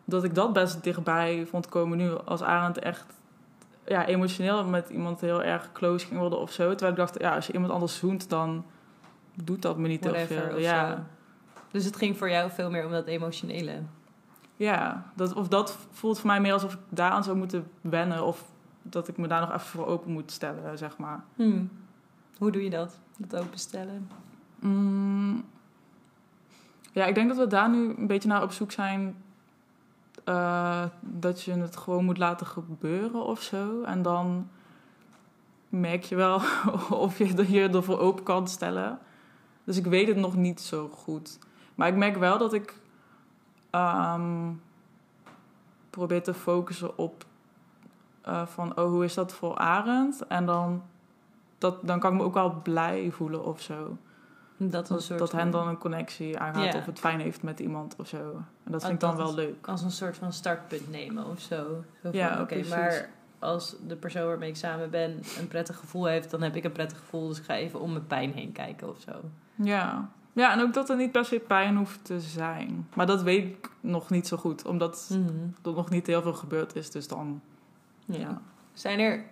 dat 0.06 0.24
ik 0.24 0.36
dat 0.36 0.54
best 0.54 0.84
dichtbij 0.84 1.46
vond 1.50 1.70
komen 1.70 1.98
nu. 1.98 2.10
Als 2.26 2.42
Arend 2.42 2.80
echt 2.80 3.06
ja, 3.88 4.06
emotioneel 4.06 4.66
met 4.66 4.90
iemand 4.90 5.22
heel 5.22 5.44
erg 5.44 5.72
close 5.72 6.06
ging 6.08 6.20
worden 6.20 6.40
of 6.40 6.52
zo. 6.52 6.70
Terwijl 6.70 6.92
ik 6.92 6.98
dacht, 6.98 7.20
ja, 7.20 7.36
als 7.36 7.48
je 7.48 7.54
iemand 7.54 7.72
anders 7.72 7.98
zoent... 7.98 8.30
dan 8.30 8.66
doet 9.44 9.62
dat 9.62 9.78
me 9.78 9.88
niet 9.88 10.04
heel 10.04 10.14
Whatever, 10.14 10.44
veel. 10.44 10.56
of 10.56 10.62
Ja. 10.62 10.96
zo. 10.96 11.02
Dus 11.72 11.86
het 11.86 11.96
ging 11.96 12.18
voor 12.18 12.30
jou 12.30 12.52
veel 12.52 12.70
meer 12.70 12.86
om 12.86 12.92
dat 12.92 13.06
emotionele. 13.08 13.82
Ja, 14.56 15.12
dat, 15.16 15.34
of 15.34 15.48
dat 15.48 15.78
voelt 15.92 16.20
voor 16.20 16.28
mij 16.28 16.42
meer 16.42 16.54
alsof 16.54 16.74
ik 16.74 16.80
daaraan 16.90 17.24
zou 17.24 17.38
moeten 17.38 17.68
wennen. 17.82 18.26
Of 18.26 18.44
dat 18.82 19.08
ik 19.08 19.18
me 19.18 19.28
daar 19.28 19.40
nog 19.42 19.50
even 19.50 19.62
voor 19.62 19.86
open 19.86 20.12
moet 20.12 20.32
stellen, 20.32 20.78
zeg 20.78 20.98
maar. 20.98 21.24
Hmm. 21.36 21.70
Hoe 22.38 22.52
doe 22.52 22.64
je 22.64 22.70
dat? 22.70 23.00
Dat 23.18 23.42
openstellen? 23.42 24.08
Mm, 24.60 25.46
ja, 26.92 27.06
ik 27.06 27.16
denk 27.16 27.28
dat 27.28 27.38
we 27.38 27.48
daar 27.48 27.70
nu 27.70 27.94
een 27.98 28.08
beetje 28.08 28.30
naar 28.30 28.44
op 28.44 28.52
zoek 28.52 28.72
zijn. 28.72 29.23
Eh, 30.24 30.84
dat 31.00 31.42
je 31.42 31.52
het 31.52 31.78
gewoon 31.78 32.06
moet 32.06 32.18
laten 32.18 32.48
gebeuren 32.48 33.26
of 33.26 33.42
zo. 33.42 33.84
En 33.84 34.02
dan 34.02 34.50
merk 35.70 36.04
je 36.04 36.16
wel 36.16 36.42
of 37.06 37.18
je 37.18 37.52
je 37.52 37.70
ervoor 37.70 38.00
open 38.00 38.24
kan 38.24 38.48
stellen. 38.48 39.00
Dus 39.64 39.78
ik 39.78 39.86
weet 39.86 40.08
het 40.08 40.18
nog 40.18 40.36
niet 40.36 40.62
zo 40.62 40.90
goed. 40.94 41.40
Maar 41.76 41.88
ik 41.88 41.96
merk 41.96 42.18
wel 42.18 42.38
dat 42.38 42.54
ik 42.54 42.74
ehm, 43.70 44.52
probeer 45.90 46.24
te 46.24 46.34
focussen 46.34 46.98
op 46.98 47.26
eh, 48.22 48.46
van 48.46 48.78
oh, 48.78 48.86
hoe 48.86 49.04
is 49.04 49.14
dat 49.14 49.34
voor 49.34 49.58
Arend? 49.58 50.28
En 50.28 50.46
dan, 50.46 50.84
dat, 51.58 51.88
dan 51.88 52.00
kan 52.00 52.12
ik 52.12 52.18
me 52.18 52.24
ook 52.24 52.34
wel 52.34 52.62
blij 52.64 53.12
voelen 53.12 53.46
of 53.46 53.62
zo. 53.62 53.98
Dat, 54.70 54.90
een 54.90 55.02
soort 55.02 55.20
dat 55.20 55.32
hen 55.32 55.52
dan 55.52 55.68
een 55.68 55.78
connectie 55.78 56.40
aangaat 56.40 56.74
Ja. 56.74 56.80
of 56.80 56.86
het 56.86 57.00
fijn 57.00 57.20
heeft 57.20 57.44
met 57.44 57.60
iemand 57.60 57.96
of 57.98 58.08
zo. 58.08 58.44
En 58.64 58.72
dat 58.72 58.82
vind 58.82 58.94
ik 58.94 59.00
dan 59.00 59.16
wel 59.16 59.34
leuk. 59.34 59.68
als 59.68 59.82
een 59.82 59.92
soort 59.92 60.18
van 60.18 60.34
startpunt 60.34 60.90
nemen 60.92 61.26
of 61.26 61.40
zo. 61.40 61.84
Ja, 62.12 62.42
oké, 62.42 62.64
maar 62.70 63.10
als 63.40 63.76
de 63.88 63.96
persoon 63.96 64.26
waarmee 64.28 64.50
ik 64.50 64.56
samen 64.56 64.90
ben 64.90 65.20
een 65.40 65.48
prettig 65.48 65.78
gevoel 65.78 66.06
heeft, 66.06 66.30
dan 66.32 66.42
heb 66.42 66.56
ik 66.56 66.64
een 66.64 66.72
prettig 66.72 66.98
gevoel. 66.98 67.28
Dus 67.28 67.38
ik 67.38 67.44
ga 67.44 67.56
even 67.56 67.80
om 67.80 67.92
mijn 67.92 68.08
pijn 68.08 68.34
heen 68.34 68.52
kijken 68.52 68.90
of 68.90 69.00
zo. 69.00 69.12
Ja. 69.56 70.10
ja, 70.34 70.52
en 70.52 70.62
ook 70.62 70.74
dat 70.74 70.90
er 70.90 70.96
niet 70.96 71.12
per 71.12 71.26
se 71.26 71.40
pijn 71.40 71.76
hoeft 71.78 72.06
te 72.06 72.20
zijn. 72.20 72.88
Maar 72.94 73.06
dat 73.06 73.22
weet 73.22 73.46
ik 73.46 73.70
nog 73.82 74.10
niet 74.10 74.28
zo 74.28 74.38
goed, 74.38 74.66
omdat 74.66 75.10
er 75.64 75.74
nog 75.74 75.90
niet 75.90 76.08
heel 76.08 76.22
veel 76.22 76.34
gebeurd 76.34 76.76
is. 76.76 76.90
Dus 76.92 77.08
dan, 77.08 77.42
Ja. 78.06 78.18
ja. 78.20 78.42
Zijn 78.74 79.00
er 79.00 79.24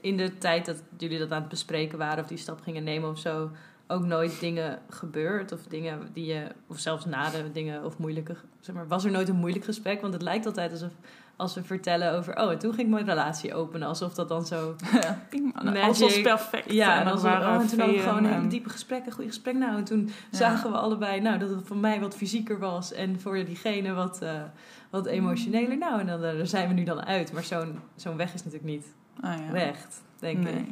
in 0.00 0.16
de 0.16 0.38
tijd 0.38 0.66
dat 0.66 0.82
jullie 0.98 1.18
dat 1.18 1.30
aan 1.30 1.40
het 1.40 1.48
bespreken 1.48 1.98
waren 1.98 2.22
of 2.22 2.28
die 2.28 2.38
stap 2.38 2.60
gingen 2.60 2.84
nemen 2.84 3.10
of 3.10 3.18
zo, 3.18 3.50
ook 3.92 4.04
nooit 4.04 4.40
dingen 4.40 4.78
gebeurd? 4.88 5.52
Of 5.52 5.60
dingen 5.68 6.08
die 6.12 6.26
je, 6.26 6.46
of 6.66 6.78
zelfs 6.78 7.04
na 7.04 7.30
de 7.30 7.52
dingen 7.52 7.84
of 7.84 7.98
moeilijke, 7.98 8.34
zeg 8.60 8.74
maar, 8.74 8.88
was 8.88 9.04
er 9.04 9.10
nooit 9.10 9.28
een 9.28 9.36
moeilijk 9.36 9.64
gesprek? 9.64 10.00
Want 10.00 10.12
het 10.12 10.22
lijkt 10.22 10.46
altijd 10.46 10.70
alsof 10.70 10.90
als 11.36 11.54
we 11.54 11.62
vertellen 11.62 12.12
over, 12.12 12.36
oh, 12.40 12.50
en 12.50 12.58
toen 12.58 12.74
ging 12.74 12.86
ik 12.86 12.92
mijn 12.94 13.06
relatie 13.06 13.54
openen, 13.54 13.88
alsof 13.88 14.14
dat 14.14 14.28
dan 14.28 14.46
zo 14.46 14.74
Ping, 15.30 15.54
Magic. 15.64 15.82
Alles 15.82 16.00
was 16.00 16.20
perfect. 16.20 16.72
Ja, 16.72 17.00
en, 17.00 17.06
en 17.06 17.20
waren 17.22 17.48
oh, 17.56 17.62
en 17.62 17.68
toen 17.68 17.78
hadden 17.78 17.96
we 17.96 18.02
gewoon 18.02 18.24
een 18.24 18.32
hele 18.32 18.46
diepe 18.46 18.68
gesprek, 18.70 19.06
een 19.06 19.12
goede 19.12 19.28
gesprek. 19.28 19.54
Nou, 19.54 19.76
en 19.76 19.84
toen 19.84 20.10
Ja. 20.30 20.38
zagen 20.38 20.70
we 20.70 20.76
allebei 20.76 21.20
nou, 21.20 21.38
dat 21.38 21.50
het 21.50 21.60
voor 21.66 21.76
mij 21.76 22.00
wat 22.00 22.16
fysieker 22.16 22.58
was 22.58 22.92
en 22.92 23.20
voor 23.20 23.44
diegene 23.44 23.92
wat, 23.92 24.22
eh, 24.22 24.42
wat 24.90 25.06
emotioneler. 25.06 25.78
Nou, 25.78 26.00
en 26.00 26.06
dan, 26.06 26.24
eh, 26.24 26.36
daar 26.36 26.46
zijn 26.46 26.68
we 26.68 26.74
nu 26.74 26.84
dan 26.84 27.04
uit. 27.04 27.32
Maar 27.32 27.44
zo'n 27.44 27.78
zo'n 27.96 28.16
weg 28.16 28.34
is 28.34 28.44
natuurlijk 28.44 28.70
niet 28.72 28.86
Ah, 29.20 29.38
ja. 29.38 29.50
recht, 29.50 30.02
denk 30.18 30.38
nee. 30.42 30.54
ik. 30.54 30.68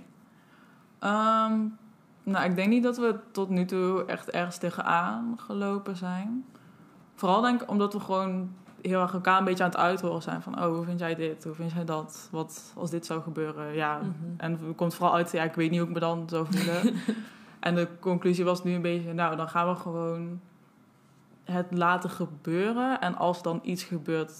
Ehm, 0.99 1.53
Nou, 2.31 2.45
ik 2.45 2.55
denk 2.57 2.69
niet 2.69 2.83
dat 2.83 2.97
we 2.97 3.15
tot 3.33 3.49
nu 3.49 3.65
toe 3.65 4.05
echt 4.07 4.31
ergens 4.31 4.59
tegenaan 4.59 5.35
gelopen 5.39 5.97
zijn. 5.97 6.45
Vooral 7.15 7.41
denk 7.41 7.63
ik 7.63 7.71
omdat 7.71 7.93
we 7.93 8.01
gewoon 8.01 8.51
heel 8.83 9.01
erg 9.01 9.13
elkaar 9.13 9.39
een 9.39 9.45
beetje 9.45 9.65
aan 9.65 9.71
het 9.71 9.79
uithoren 9.79 10.23
zijn. 10.23 10.43
Van, 10.43 10.59
oh, 10.65 10.75
hoe 10.75 10.85
vind 10.85 10.99
jij 11.01 11.15
dit? 11.15 11.45
Hoe 11.45 11.55
vind 11.55 11.73
jij 11.73 11.85
dat? 11.85 12.29
Wat 12.31 12.73
als 12.77 12.91
dit 12.91 13.07
zou 13.07 13.23
gebeuren? 13.23 13.75
Ja, 13.75 13.97
Mhm. 13.99 14.11
en 14.37 14.53
het 14.67 14.77
komt 14.77 14.95
vooral 14.95 15.15
uit, 15.15 15.33
ja, 15.33 15.43
ik 15.43 15.55
weet 15.55 15.71
niet 15.71 15.79
hoe 15.81 15.89
ik 15.89 15.95
me 15.95 16.01
dan 16.01 16.29
zou 16.29 16.47
voelen. 16.51 16.95
en 17.61 17.75
de 17.75 17.89
conclusie 18.01 18.45
was 18.45 18.65
nu 18.65 18.75
een 18.75 18.83
beetje, 18.83 19.13
nou, 19.13 19.37
dan 19.37 19.49
gaan 19.49 19.69
we 19.69 19.75
gewoon 19.75 20.41
het 21.45 21.67
laten 21.71 22.11
gebeuren. 22.11 23.01
En 23.01 23.17
als 23.17 23.43
dan 23.43 23.61
iets 23.63 23.83
gebeurt 23.83 24.33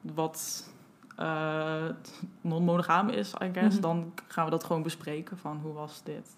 wat 0.00 0.68
eh, 1.16 1.84
non-monogaam 2.40 3.08
is, 3.08 3.32
I 3.42 3.50
guess, 3.52 3.72
Mhm. 3.74 3.82
dan 3.82 4.12
gaan 4.26 4.44
we 4.44 4.50
dat 4.50 4.64
gewoon 4.64 4.82
bespreken. 4.82 5.38
Van, 5.38 5.58
hoe 5.62 5.72
was 5.72 6.02
dit 6.04 6.36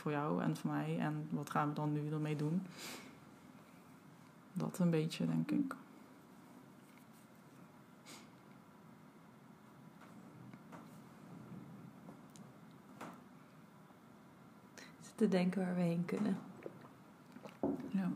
voor 0.00 0.12
jou 0.12 0.42
en 0.42 0.56
voor 0.56 0.70
mij? 0.70 0.98
En 0.98 1.28
wat 1.30 1.50
gaan 1.50 1.68
we 1.68 1.74
dan 1.74 1.92
nu 1.92 2.12
ermee 2.12 2.36
doen? 2.36 2.62
Dat 4.52 4.78
een 4.78 4.90
beetje, 4.90 5.26
denk 5.26 5.50
ik. 5.50 5.74
Te 15.14 15.28
denken 15.28 15.64
waar 15.64 15.74
we 15.74 15.80
heen 15.80 16.04
kunnen. 16.04 16.38
Ja. 17.88 18.10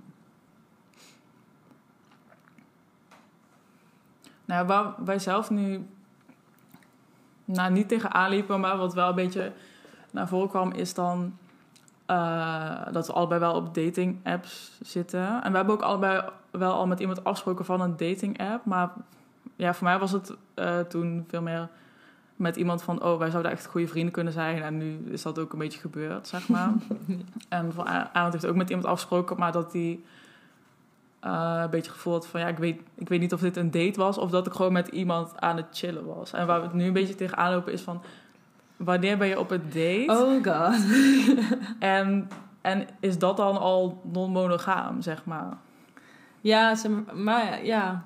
Nou, 4.45 4.67
waar 4.67 5.05
wij 5.05 5.19
zelf 5.19 5.51
nu 5.51 5.87
nou, 7.45 7.73
niet 7.73 7.89
tegenaan 7.89 8.31
liepen, 8.31 8.61
maar 8.61 8.77
wat 8.77 8.95
wel 8.95 9.09
een 9.09 9.15
beetje 9.15 9.53
naar 10.11 10.29
voren 10.29 10.49
kwam, 10.49 10.73
is 10.73 10.95
dan 10.95 11.39
eh, 12.07 12.87
dat 12.93 13.07
we 13.07 13.13
allebei 13.13 13.41
wel 13.41 13.55
op 13.55 13.75
dating 13.75 14.19
apps 14.25 14.79
zitten. 14.83 15.43
En 15.43 15.51
we 15.51 15.57
hebben 15.57 15.75
ook 15.75 15.83
allebei 15.83 16.25
wel 16.51 16.73
al 16.73 16.87
met 16.87 17.01
iemand 17.01 17.25
afgesproken 17.25 17.65
van 17.65 17.81
een 17.81 17.97
dating 17.97 18.41
app. 18.41 18.65
Maar 18.65 18.93
ja, 19.57 19.75
voor 19.75 19.87
mij 19.87 19.99
was 19.99 20.13
het 20.13 20.35
eh, 20.55 20.81
toen 20.81 21.25
veel 21.29 21.43
meer 21.43 21.69
met 22.37 22.57
iemand 22.57 22.83
van, 22.83 23.03
oh, 23.03 23.19
wij 23.19 23.31
zouden 23.31 23.53
echt 23.53 23.67
goede 23.67 23.89
vrienden 23.89 24.13
kunnen 24.13 24.33
zijn. 24.33 24.63
En 24.63 24.77
nu 24.77 24.99
is 25.11 25.23
dat 25.23 25.39
ook 25.39 25.53
een 25.53 25.59
beetje 25.59 25.81
gebeurd, 25.81 26.29
zeg 26.29 26.49
maar. 26.49 26.73
En 27.49 27.73
voor 27.73 27.85
Arend 27.85 28.33
heeft 28.33 28.47
ook 28.47 28.57
met 28.57 28.69
iemand 28.69 28.87
afgesproken, 28.87 29.39
maar 29.39 29.53
dat 29.53 29.73
hij 29.73 30.01
eh, 31.21 31.61
een 31.63 31.71
beetje 31.71 31.91
gevoel 31.91 32.13
had 32.13 32.27
van 32.27 32.41
ja, 32.41 32.49
ik 32.49 32.59
weet, 32.59 32.81
ik 32.95 33.09
weet 33.09 33.21
niet 33.21 33.33
of 33.33 33.41
dit 33.41 33.57
een 33.57 33.71
date 33.71 34.01
was 34.01 34.19
of 34.19 34.31
dat 34.31 34.47
ik 34.47 34.53
gewoon 34.53 34.73
met 34.73 34.89
iemand 34.89 35.41
aan 35.41 35.57
het 35.57 35.67
chillen 35.73 36.05
was. 36.05 36.33
En 36.33 36.47
waar 36.47 36.61
we 36.61 36.67
het 36.67 36.75
nu 36.75 36.87
een 36.87 36.93
beetje 36.93 37.15
tegenaan 37.15 37.53
lopen 37.53 37.73
is 37.73 37.83
van 37.83 38.03
wanneer 38.85 39.19
ben 39.19 39.29
je 39.29 39.39
op 39.39 39.51
een 39.51 39.63
date 39.65 40.05
Oh 40.09 40.45
god. 40.45 40.85
en, 41.79 42.29
en 42.61 42.87
is 43.01 43.19
dat 43.19 43.37
dan 43.37 43.59
al 43.59 44.01
non-monogaam, 44.13 45.03
zeg 45.03 45.25
maar? 45.25 45.57
Ja, 46.41 46.77
maar, 47.15 47.65
ja, 47.65 48.05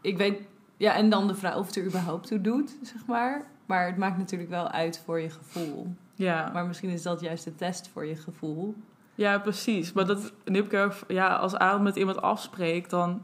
ik 0.00 0.16
weet... 0.16 0.40
Ja, 0.76 0.94
en 0.94 1.10
dan 1.10 1.26
de 1.26 1.34
vraag 1.34 1.56
of 1.56 1.66
het 1.66 1.76
er 1.76 1.84
überhaupt 1.84 2.26
toe 2.26 2.40
doet, 2.40 2.76
zeg 2.82 3.06
maar. 3.06 3.42
Maar 3.66 3.86
het 3.86 3.96
maakt 3.96 4.18
natuurlijk 4.18 4.50
wel 4.50 4.68
uit 4.68 5.02
voor 5.04 5.20
je 5.20 5.30
gevoel. 5.30 5.94
Ja, 6.14 6.50
Maar 6.52 6.66
misschien 6.66 6.90
is 6.90 7.02
dat 7.02 7.20
juist 7.20 7.44
de 7.44 7.54
test 7.54 7.88
voor 7.92 8.06
je 8.06 8.16
gevoel. 8.16 8.74
ja 9.14 9.38
precies. 9.38 9.92
Maar 9.92 10.06
dat, 10.06 10.32
nu 10.44 10.56
heb 10.62 10.72
ik 10.72 11.04
ja, 11.08 11.36
als 11.36 11.56
Arend 11.56 11.82
met 11.82 11.96
iemand 11.96 12.22
afspreekt, 12.22 12.90
dan 12.90 13.22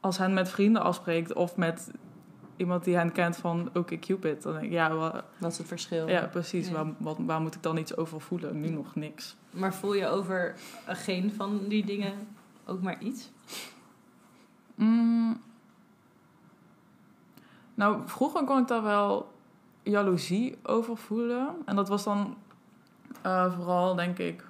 als 0.00 0.18
hij 0.18 0.28
met 0.28 0.48
vrienden 0.48 0.82
afspreekt 0.82 1.32
of 1.32 1.56
met 1.56 1.90
iemand 2.56 2.84
die 2.84 2.96
hen 2.96 3.12
kent 3.12 3.36
van 3.36 3.70
oké 3.74 3.98
Cupid, 3.98 4.42
dan 4.42 4.52
denk 4.52 4.64
ik 4.64 4.70
ja, 4.72 4.94
wa- 4.94 5.24
Dat 5.38 5.52
is 5.52 5.58
het 5.58 5.66
verschil. 5.66 6.08
Ja, 6.08 6.26
precies. 6.26 6.68
Ja. 6.68 6.72
Waar, 6.74 6.92
wat, 6.98 7.16
waar 7.20 7.40
moet 7.40 7.54
ik 7.54 7.62
dan 7.62 7.76
iets 7.76 7.96
over 7.96 8.20
voelen? 8.20 8.60
Nu 8.60 8.68
nog 8.68 8.94
niks. 8.94 9.36
Maar 9.50 9.74
voel 9.74 9.94
je 9.94 10.06
over 10.08 10.54
geen 10.86 11.32
van 11.32 11.60
die 11.68 11.84
dingen 11.84 12.12
ook 12.66 12.82
maar 12.82 12.98
iets? 13.00 13.30
Mm. 14.74 15.40
Nou, 17.74 18.00
vroeger 18.04 18.44
kon 18.44 18.58
ik 18.60 18.68
daar 18.68 18.82
wel 18.82 19.32
jaloezie 19.82 20.58
over 20.62 20.96
voelen. 20.96 21.48
En 21.64 21.76
dat 21.76 21.88
was 21.88 22.04
dan 22.04 22.36
eh, 23.22 23.54
vooral, 23.56 23.94
denk 23.94 24.18
ik, 24.18 24.44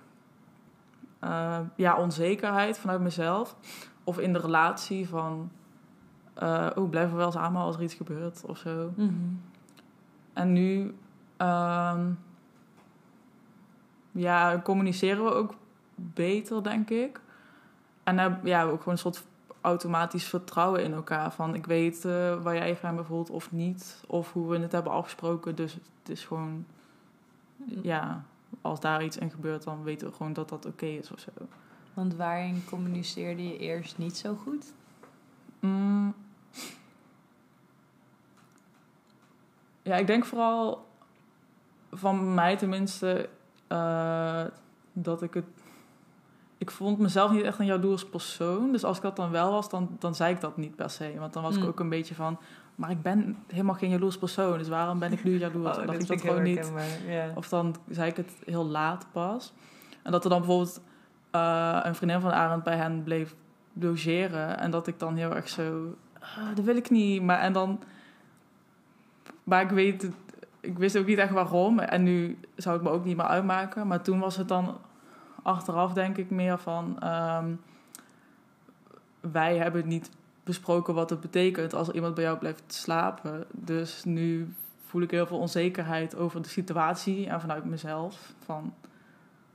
eh, 1.18 1.58
ja, 1.76 1.96
onzekerheid 1.96 2.78
vanuit 2.78 3.00
mezelf. 3.00 3.56
Of 4.04 4.18
in 4.18 4.32
de 4.32 4.38
relatie 4.38 5.08
van, 5.08 5.50
oh, 6.34 6.90
blijven 6.90 7.10
we 7.10 7.16
wel 7.16 7.32
samen 7.32 7.62
als 7.62 7.76
er 7.76 7.82
iets 7.82 7.94
gebeurt 7.94 8.42
of 8.46 8.58
zo. 8.58 8.92
En 10.32 10.52
nu, 10.52 10.94
ehm, 11.36 12.10
ja, 14.12 14.60
communiceren 14.64 15.24
we 15.24 15.34
ook 15.34 15.54
beter, 15.94 16.62
denk 16.62 16.90
ik. 16.90 17.20
En 18.02 18.18
heb, 18.18 18.46
ja, 18.46 18.62
ook 18.62 18.78
gewoon 18.78 18.94
een 18.94 19.00
soort 19.00 19.24
automatisch 19.60 20.24
vertrouwen 20.24 20.84
in 20.84 20.92
elkaar. 20.92 21.32
Van 21.32 21.54
ik 21.54 21.66
weet 21.66 22.04
eh, 22.04 22.42
waar 22.42 22.54
jij 22.54 22.76
van 22.76 22.94
me 22.94 23.04
voelt 23.04 23.30
of 23.30 23.52
niet. 23.52 24.04
Of 24.06 24.32
hoe 24.32 24.48
we 24.48 24.58
het 24.58 24.72
hebben 24.72 24.92
afgesproken. 24.92 25.54
Dus 25.54 25.72
het 25.72 26.08
is 26.08 26.24
gewoon, 26.24 26.66
ja, 27.82 28.24
als 28.60 28.80
daar 28.80 29.04
iets 29.04 29.16
in 29.16 29.30
gebeurt, 29.30 29.64
dan 29.64 29.82
weten 29.82 30.08
we 30.08 30.14
gewoon 30.14 30.32
dat 30.32 30.48
dat 30.48 30.66
oké 30.66 30.86
is 30.86 31.10
of 31.10 31.18
zo. 31.18 31.30
Want 31.94 32.14
waarin 32.14 32.64
communiceerde 32.64 33.48
je 33.48 33.58
eerst 33.58 33.98
niet 33.98 34.16
zo 34.16 34.34
goed? 34.34 34.72
Mm. 35.60 36.14
Ja, 39.82 39.96
ik 39.96 40.06
denk 40.06 40.24
vooral 40.24 40.86
van 41.92 42.34
mij 42.34 42.56
tenminste 42.56 43.28
eh, 43.66 44.44
dat 44.92 45.22
ik 45.22 45.34
het. 45.34 45.44
Ik 46.58 46.70
vond 46.70 46.98
mezelf 46.98 47.30
niet 47.30 47.42
echt 47.42 47.58
een 47.58 47.66
jaloers 47.66 48.06
persoon. 48.08 48.72
Dus 48.72 48.84
als 48.84 48.96
ik 48.96 49.02
dat 49.02 49.16
dan 49.16 49.30
wel 49.30 49.50
was, 49.52 49.68
dan, 49.68 49.96
dan 49.98 50.14
zei 50.14 50.34
ik 50.34 50.40
dat 50.40 50.56
niet 50.56 50.76
per 50.76 50.90
se. 50.90 51.14
Want 51.18 51.32
dan 51.32 51.42
was 51.42 51.56
ik 51.56 51.62
Mm. 51.62 51.68
ook 51.68 51.80
een 51.80 51.88
beetje 51.88 52.14
van. 52.14 52.38
Maar 52.74 52.90
ik 52.90 53.02
ben 53.02 53.36
helemaal 53.46 53.74
geen 53.74 53.90
jaloers 53.90 54.18
persoon. 54.18 54.58
Dus 54.58 54.68
waarom 54.68 54.98
ben 54.98 55.12
ik 55.12 55.24
nu 55.24 55.38
jaloers? 55.38 55.76
dat 55.86 55.94
ik 55.94 56.06
dat 56.06 56.20
gewoon 56.20 56.42
niet. 56.42 56.72
Of 57.34 57.48
dan 57.48 57.76
zei 57.88 58.10
ik 58.10 58.16
het 58.16 58.32
heel 58.44 58.66
laat 58.66 59.06
pas. 59.12 59.52
En 60.02 60.12
dat 60.12 60.24
er 60.24 60.30
dan 60.30 60.38
bijvoorbeeld 60.38 60.80
eh, 61.30 61.80
een 61.82 61.94
vriendin 61.94 62.20
van 62.20 62.32
Arend 62.32 62.62
bij 62.62 62.76
hen 62.76 63.02
bleef 63.02 63.34
logeren. 63.72 64.58
En 64.58 64.70
dat 64.70 64.86
ik 64.86 64.98
dan 64.98 65.16
heel 65.16 65.34
erg 65.34 65.48
zo... 65.48 65.96
"Ah, 66.22 66.56
dat 66.56 66.64
wil 66.64 66.76
ik 66.76 66.90
niet. 66.90 67.22
Maar, 67.22 67.38
en 67.38 67.52
dan, 67.52 67.80
maar 69.44 69.62
ik 69.62 69.70
weet... 69.70 70.02
het- 70.02 70.14
Ik 70.60 70.78
wist 70.78 70.96
ook 70.98 71.06
niet 71.06 71.18
echt 71.18 71.32
waarom. 71.32 71.78
En 71.78 72.02
nu 72.02 72.38
zou 72.56 72.76
ik 72.76 72.82
me 72.82 72.90
ook 72.90 73.04
niet 73.04 73.16
meer 73.16 73.26
uitmaken. 73.26 73.86
Maar 73.86 74.02
toen 74.02 74.18
was 74.18 74.36
het 74.36 74.48
dan 74.48 74.78
achteraf 75.42 75.92
denk 75.92 76.16
ik 76.16 76.30
meer 76.30 76.58
van... 76.58 76.96
ehm, 77.00 77.54
wij 79.20 79.56
hebben 79.56 79.88
niet 79.88 80.10
besproken 80.44 80.94
wat 80.94 81.10
het 81.10 81.20
betekent 81.20 81.74
als 81.74 81.88
iemand 81.90 82.14
bij 82.14 82.24
jou 82.24 82.38
blijft 82.38 82.62
slapen. 82.74 83.44
Dus 83.50 84.04
nu 84.04 84.54
voel 84.86 85.02
ik 85.02 85.10
heel 85.10 85.26
veel 85.26 85.38
onzekerheid 85.38 86.16
over 86.16 86.42
de 86.42 86.48
situatie 86.48 87.26
en 87.28 87.40
vanuit 87.40 87.64
mezelf. 87.64 88.32
Van 88.44 88.74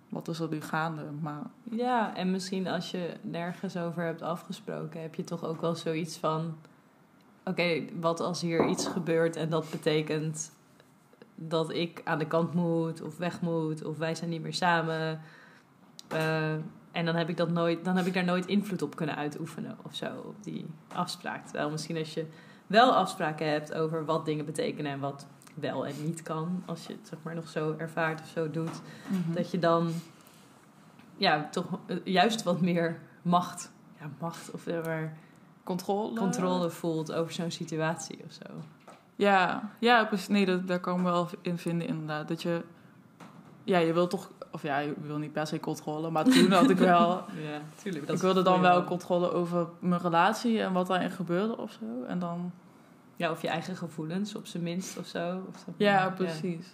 wat 0.10 0.28
is 0.28 0.40
er 0.40 0.50
nu 0.50 0.62
gaande? 0.62 1.04
Maar 1.22 1.42
Ja, 1.64 2.16
en 2.16 2.32
misschien 2.32 2.68
als 2.68 2.92
je 2.92 3.14
nergens 3.22 3.78
over 3.78 4.04
hebt 4.04 4.22
afgesproken, 4.22 5.02
heb 5.02 5.16
je 5.16 5.24
toch 5.24 5.44
ook 5.44 5.62
wel 5.62 5.76
zoiets 5.76 6.18
van: 6.18 6.56
oké, 7.46 7.84
wat 8.00 8.20
als 8.20 8.42
hier 8.42 8.68
iets 8.68 8.88
gebeurt 8.88 9.36
en 9.36 9.50
dat 9.50 9.70
betekent 9.70 10.52
dat 11.36 11.74
ik 11.74 12.02
aan 12.04 12.20
de 12.20 12.28
kant 12.28 12.54
moet 12.54 13.02
of 13.02 13.18
weg 13.18 13.42
moet 13.42 13.84
of 13.84 13.98
wij 13.98 14.16
zijn 14.16 14.30
niet 14.30 14.42
meer 14.42 14.54
samen. 14.54 15.22
Eh, 16.08 16.54
en 16.92 17.06
dan 17.06 17.16
heb 17.16 17.30
ik 17.30 17.38
dat 17.38 17.50
nooit, 17.50 17.86
dan 17.86 17.96
heb 17.98 18.06
ik 18.06 18.14
daar 18.14 18.24
nooit 18.24 18.46
invloed 18.46 18.82
op 18.82 18.96
kunnen 18.96 19.16
uitoefenen 19.16 19.78
of 19.84 19.96
zo 19.96 20.06
op 20.26 20.44
die 20.44 20.66
afspraak. 20.88 21.46
Terwijl 21.46 21.70
misschien 21.70 21.98
als 21.98 22.14
je 22.14 22.26
wel 22.68 22.96
afspraken 22.96 23.50
hebt 23.50 23.74
over 23.74 24.06
wat 24.06 24.26
dingen 24.26 24.46
betekenen 24.46 24.92
en 24.92 25.00
wat 25.00 25.28
wel 25.60 25.86
en 25.86 25.94
niet 26.04 26.22
kan, 26.24 26.64
als 26.66 26.86
je 26.88 26.94
het 26.94 27.08
zeg 27.08 27.20
maar 27.22 27.36
nog 27.36 27.48
zo 27.50 27.76
ervaart 27.78 28.22
of 28.22 28.28
zo 28.28 28.50
doet, 28.52 28.82
dat 29.34 29.52
je 29.52 29.60
dan 29.60 29.92
ja, 31.18 31.48
toch 31.52 31.66
eh, 31.86 31.98
juist 32.04 32.44
wat 32.44 32.62
meer 32.62 33.00
macht, 33.22 33.72
ja, 34.00 34.10
macht 34.20 34.52
of 34.52 34.68
eh, 34.68 34.84
maar 34.86 35.18
controle. 35.64 36.16
controle 36.20 36.70
voelt 36.70 37.14
over 37.14 37.34
zo'n 37.34 37.52
situatie 37.52 38.20
of 38.26 38.32
zo. 38.32 38.54
Ja, 39.16 39.70
ja 39.80 40.06
precies. 40.06 40.28
Nee, 40.28 40.46
dat, 40.46 40.68
daar 40.68 40.80
kan 40.80 40.98
ik 40.98 41.04
me 41.04 41.12
wel 41.12 41.28
in 41.42 41.58
vinden 41.58 41.88
inderdaad. 41.88 42.28
Dat 42.28 42.42
je, 42.42 42.64
ja, 43.64 43.78
je 43.78 43.94
wil 43.94 44.08
toch, 44.08 44.32
of 44.52 44.62
ja, 44.62 44.78
je 44.78 44.94
wil 45.02 45.18
niet 45.18 45.32
per 45.32 45.48
se 45.48 45.60
controle, 45.60 46.10
maar 46.10 46.24
toen 46.24 46.52
had 46.52 46.70
ik 46.70 46.78
wel, 46.94 47.10
Ja, 47.10 47.62
tuurlijk. 47.82 48.10
ik 48.10 48.18
wilde 48.20 48.42
dan 48.42 48.62
wel 48.62 48.84
controle 48.84 49.32
over 49.32 49.68
mijn 49.80 50.02
relatie 50.02 50.62
en 50.62 50.74
wat 50.74 50.88
daarin 50.88 51.12
gebeurde 51.12 51.58
of 51.58 51.72
zo. 51.72 52.04
En 52.08 52.20
dan, 52.20 52.52
Ja, 53.18 53.32
of 53.32 53.42
je 53.42 53.48
eigen 53.48 53.76
gevoelens 53.76 54.36
op 54.36 54.46
zijn 54.48 54.64
minst 54.64 54.98
of 54.98 55.06
zo. 55.06 55.42
Of 55.50 55.58
zo. 55.66 55.74
ja, 55.78 56.10
precies. 56.10 56.66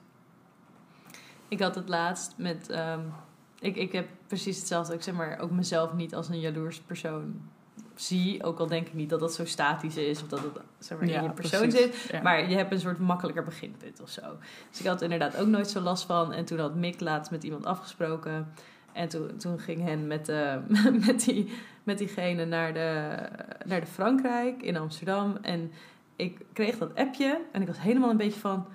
Ik 1.47 1.59
had 1.59 1.75
het 1.75 1.89
laatst 1.89 2.33
met. 2.37 2.69
ehm, 2.69 2.99
ik, 3.59 3.75
ik 3.75 3.91
heb 3.91 4.07
precies 4.27 4.57
hetzelfde. 4.57 4.93
Ik 4.93 5.01
zeg 5.01 5.13
maar 5.15 5.39
ook 5.39 5.51
mezelf 5.51 5.93
niet 5.93 6.15
als 6.15 6.29
een 6.29 6.39
jaloers 6.39 6.79
persoon 6.79 7.41
zie. 7.95 8.43
Ook 8.43 8.59
al 8.59 8.67
denk 8.67 8.87
ik 8.87 8.93
niet 8.93 9.09
dat 9.09 9.19
dat 9.19 9.33
zo 9.33 9.45
statisch 9.45 9.97
is 9.97 10.21
of 10.21 10.27
dat 10.27 10.39
het 10.39 10.51
zeg 10.79 10.97
maar, 10.97 11.07
Ja, 11.07 11.17
in 11.17 11.23
je 11.23 11.29
persoon 11.29 11.59
precies. 11.69 11.79
zit. 11.79 12.11
Ja. 12.11 12.21
Maar 12.21 12.49
je 12.49 12.55
hebt 12.55 12.71
een 12.71 12.79
soort 12.79 12.99
makkelijker 12.99 13.43
beginpunt 13.43 14.01
of 14.01 14.09
zo. 14.09 14.21
Dus 14.69 14.79
ik 14.79 14.85
had 14.85 14.97
er 14.97 15.11
inderdaad 15.11 15.41
ook 15.41 15.47
nooit 15.47 15.69
zo 15.69 15.79
last 15.79 16.05
van. 16.05 16.33
En 16.33 16.45
toen 16.45 16.59
had 16.59 16.75
Mick 16.75 16.99
laatst 16.99 17.31
met 17.31 17.43
iemand 17.43 17.65
afgesproken. 17.65 18.53
En 18.91 19.09
toen, 19.09 19.37
toen 19.37 19.59
ging 19.59 19.81
hen 19.83 20.07
met, 20.07 20.29
eh, 20.29 20.55
met, 21.05 21.23
die, 21.25 21.51
met 21.83 21.97
diegene 21.97 22.45
naar 22.45 22.73
de, 22.73 23.15
naar 23.65 23.79
de 23.79 23.87
Frankrijk 23.87 24.61
in 24.61 24.77
Amsterdam. 24.77 25.37
En 25.41 25.71
ik 26.15 26.37
kreeg 26.53 26.77
dat 26.77 26.95
appje 26.95 27.39
en 27.51 27.61
ik 27.61 27.67
was 27.67 27.81
helemaal 27.81 28.09
een 28.09 28.17
beetje 28.17 28.39
van... 28.39 28.65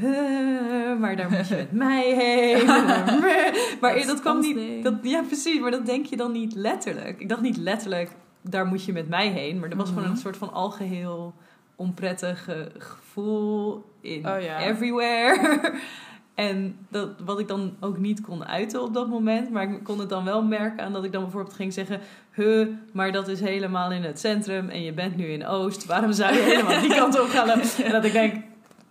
"Huh, 0.00 0.98
maar 0.98 1.16
daar 1.16 1.30
moet 1.30 1.48
je 1.48 1.54
met 1.56 1.72
mij 1.86 2.14
heen. 2.14 2.66
maar 3.80 3.94
Dat 3.94 4.06
dat, 4.06 4.20
kwam 4.20 4.40
niet. 4.40 4.82
Dat, 4.84 4.94
ja, 5.02 5.22
precies. 5.22 5.60
Maar 5.60 5.70
dat 5.70 5.86
denk 5.86 6.06
je 6.06 6.16
dan 6.16 6.32
niet 6.32 6.54
letterlijk. 6.54 7.20
Ik 7.20 7.28
dacht 7.28 7.40
niet 7.40 7.56
letterlijk, 7.56 8.10
daar 8.40 8.66
moet 8.66 8.84
je 8.84 8.92
met 8.92 9.08
mij 9.08 9.28
heen. 9.28 9.58
Maar 9.60 9.70
er 9.70 9.76
was 9.76 9.88
gewoon 9.88 10.02
Mhm. 10.02 10.12
een 10.12 10.18
soort 10.18 10.36
van 10.36 10.52
algeheel 10.52 11.34
onprettig 11.76 12.48
gevoel 12.78 13.84
in 14.00 14.28
Oh 14.28 14.40
ja. 14.40 14.60
everywhere. 14.60 15.60
en 16.34 16.76
dat, 16.88 17.08
wat 17.24 17.38
ik 17.38 17.48
dan 17.48 17.74
ook 17.80 17.98
niet 17.98 18.20
kon 18.20 18.44
uiten 18.46 18.82
op 18.82 18.94
dat 18.94 19.08
moment. 19.08 19.50
Maar 19.50 19.62
ik 19.62 19.84
kon 19.84 19.98
het 19.98 20.08
dan 20.08 20.24
wel 20.24 20.42
merken 20.42 20.84
aan 20.84 20.92
dat 20.92 21.04
ik 21.04 21.12
dan 21.12 21.22
bijvoorbeeld 21.22 21.54
ging 21.54 21.72
zeggen... 21.72 22.00
Huh, 22.32 22.68
maar 22.92 23.12
dat 23.12 23.28
is 23.28 23.40
helemaal 23.40 23.90
in 23.92 24.02
het 24.02 24.20
centrum 24.20 24.68
en 24.68 24.82
je 24.82 24.92
bent 24.92 25.16
nu 25.16 25.26
in 25.26 25.46
Oost. 25.46 25.84
Waarom 25.86 26.12
zou 26.12 26.34
je 26.34 26.40
helemaal 26.40 26.80
die 26.80 26.94
kant 26.94 27.20
op 27.20 27.28
gaan? 27.28 27.60
En 27.84 27.92
dat 27.92 28.04
ik 28.04 28.12
denk, 28.12 28.44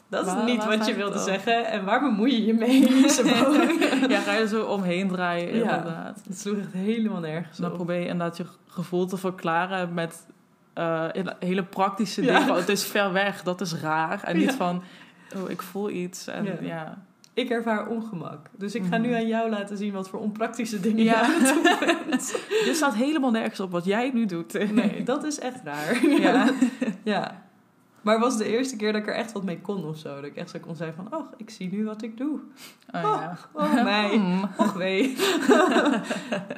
dat 0.09 0.25
is 0.25 0.33
Waar- 0.33 0.43
niet 0.45 0.65
waar 0.65 0.77
wat 0.77 0.87
je 0.87 0.93
wilde 0.93 1.19
zeggen. 1.19 1.65
En 1.65 1.85
waar 1.85 1.99
bemoei 1.99 2.31
je 2.35 2.45
je 2.45 2.53
mee? 2.53 2.81
Ja, 4.13 4.19
ga 4.19 4.33
je 4.33 4.39
er 4.41 4.47
zo 4.47 4.63
omheen 4.65 5.07
draaien, 5.07 5.47
Ja. 5.47 5.53
inderdaad. 5.61 6.21
Het 6.27 6.39
sloeg 6.39 6.57
echt 6.57 6.73
helemaal 6.73 7.19
nergens 7.19 7.57
Dan 7.57 7.69
op. 7.69 7.75
probeer 7.75 7.95
je 7.99 8.07
inderdaad 8.07 8.37
je 8.37 8.45
gevoel 8.67 9.05
te 9.05 9.17
verklaren 9.17 9.93
met 9.93 10.25
eh, 10.73 11.05
hele 11.39 11.63
praktische 11.63 12.21
Ja. 12.23 12.27
dingen. 12.31 12.47
Van, 12.47 12.55
het 12.55 12.69
is 12.69 12.85
ver 12.85 13.11
weg, 13.13 13.43
dat 13.43 13.61
is 13.61 13.73
raar. 13.75 14.23
En 14.23 14.37
niet 14.37 14.49
Ja. 14.49 14.55
van, 14.55 14.83
oh, 15.35 15.49
ik 15.49 15.61
voel 15.61 15.89
iets. 15.89 16.27
En 16.27 16.57
Ja. 16.61 16.97
Ik 17.33 17.49
ervaar 17.49 17.87
ongemak. 17.87 18.49
Dus 18.57 18.75
ik 18.75 18.83
ga 18.83 18.97
Mhm. 18.97 19.01
nu 19.01 19.13
aan 19.13 19.27
jou 19.27 19.49
laten 19.49 19.77
zien 19.77 19.93
wat 19.93 20.09
voor 20.09 20.19
onpraktische 20.19 20.79
dingen 20.79 21.03
Ja. 21.03 21.11
je 21.11 21.17
aan 21.25 21.41
het 21.41 21.53
doen 21.53 21.87
bent. 21.87 22.37
Dit 22.65 22.75
staat 22.75 22.93
helemaal 22.95 23.31
nergens 23.31 23.59
op 23.59 23.71
wat 23.71 23.85
jij 23.85 24.11
nu 24.13 24.25
doet. 24.25 24.71
Nee, 24.73 25.03
dat 25.03 25.23
is 25.23 25.39
echt 25.39 25.59
raar. 25.63 26.05
Ja. 26.21 26.49
ja. 27.03 27.41
Maar 28.01 28.13
het 28.13 28.23
was 28.23 28.37
de 28.37 28.45
eerste 28.45 28.75
keer 28.75 28.91
dat 28.93 29.01
ik 29.01 29.07
er 29.07 29.13
echt 29.15 29.31
wat 29.31 29.43
mee 29.43 29.61
kon 29.61 29.85
of 29.85 29.97
zo. 29.97 30.15
Dat 30.15 30.23
ik 30.23 30.35
echt 30.35 30.49
zo 30.49 30.59
kon 30.59 30.75
zeggen 30.75 30.95
van, 30.95 31.19
oh, 31.19 31.31
ik 31.37 31.49
zie 31.49 31.69
nu 31.71 31.85
wat 31.85 32.01
ik 32.01 32.17
doe. 32.17 32.39
Oh, 32.91 33.01
ja. 33.01 33.37
Oh, 33.53 33.83
mij. 33.83 34.09
Hmm. 34.09 34.49
Och 34.57 34.73
wee. 34.73 35.15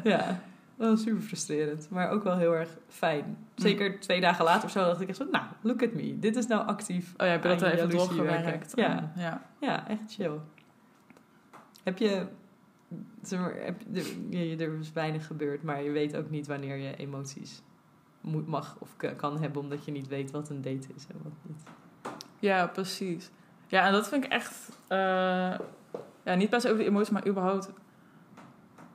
ja, 0.03 0.39
dat 0.77 0.89
was 0.89 1.01
super 1.01 1.21
frustrerend. 1.21 1.87
Maar 1.89 2.09
ook 2.09 2.23
wel 2.23 2.37
heel 2.37 2.53
erg 2.55 2.69
fijn. 2.87 3.37
Zeker 3.55 3.99
twee 3.99 4.21
dagen 4.21 4.45
later 4.45 4.63
of 4.63 4.71
zo 4.71 4.79
dacht 4.85 5.01
ik 5.01 5.07
echt 5.07 5.17
zo, 5.17 5.25
nou, 5.31 5.43
look 5.61 5.83
at 5.83 5.93
me. 5.93 6.19
Dit 6.19 6.35
is 6.35 6.47
nou 6.47 6.67
actief. 6.67 7.13
Oh 7.17 7.25
ja, 7.25 7.31
heb 7.31 7.43
je 7.43 7.49
dat 7.49 7.61
er 7.61 7.73
even 7.73 7.89
doorgewerkt? 7.89 8.71
ja. 8.75 9.11
Ja, 9.59 9.87
echt 9.87 10.01
chill. 10.15 10.31
Heb 11.85 11.97
je... 11.97 12.27
Zeg 13.21 13.39
maar, 13.39 13.55
heb, 13.55 13.81
er, 13.93 14.61
er 14.61 14.79
is 14.79 14.91
weinig 14.93 15.27
gebeurd, 15.27 15.63
maar 15.63 15.83
je 15.83 15.91
weet 15.91 16.15
ook 16.17 16.29
niet 16.29 16.47
wanneer 16.47 16.75
je 16.77 16.95
emoties 16.95 17.61
moet, 18.21 18.47
mag 18.47 18.75
of 18.79 18.95
kan 19.17 19.39
hebben, 19.39 19.61
omdat 19.61 19.85
je 19.85 19.91
niet 19.91 20.07
weet 20.07 20.31
wat 20.31 20.49
een 20.49 20.61
date 20.61 20.87
is 20.95 21.05
en 21.07 21.19
wat 21.23 21.31
niet. 21.41 21.63
Ja, 22.39 22.67
precies. 22.67 23.29
Ja, 23.67 23.85
en 23.85 23.91
dat 23.91 24.07
vind 24.07 24.23
ik 24.23 24.31
echt... 24.31 24.69
eh, 24.87 24.97
ja, 26.23 26.35
niet 26.35 26.49
se 26.57 26.67
over 26.67 26.77
de 26.77 26.85
emoties, 26.89 27.09
maar 27.09 27.27
überhaupt... 27.27 27.71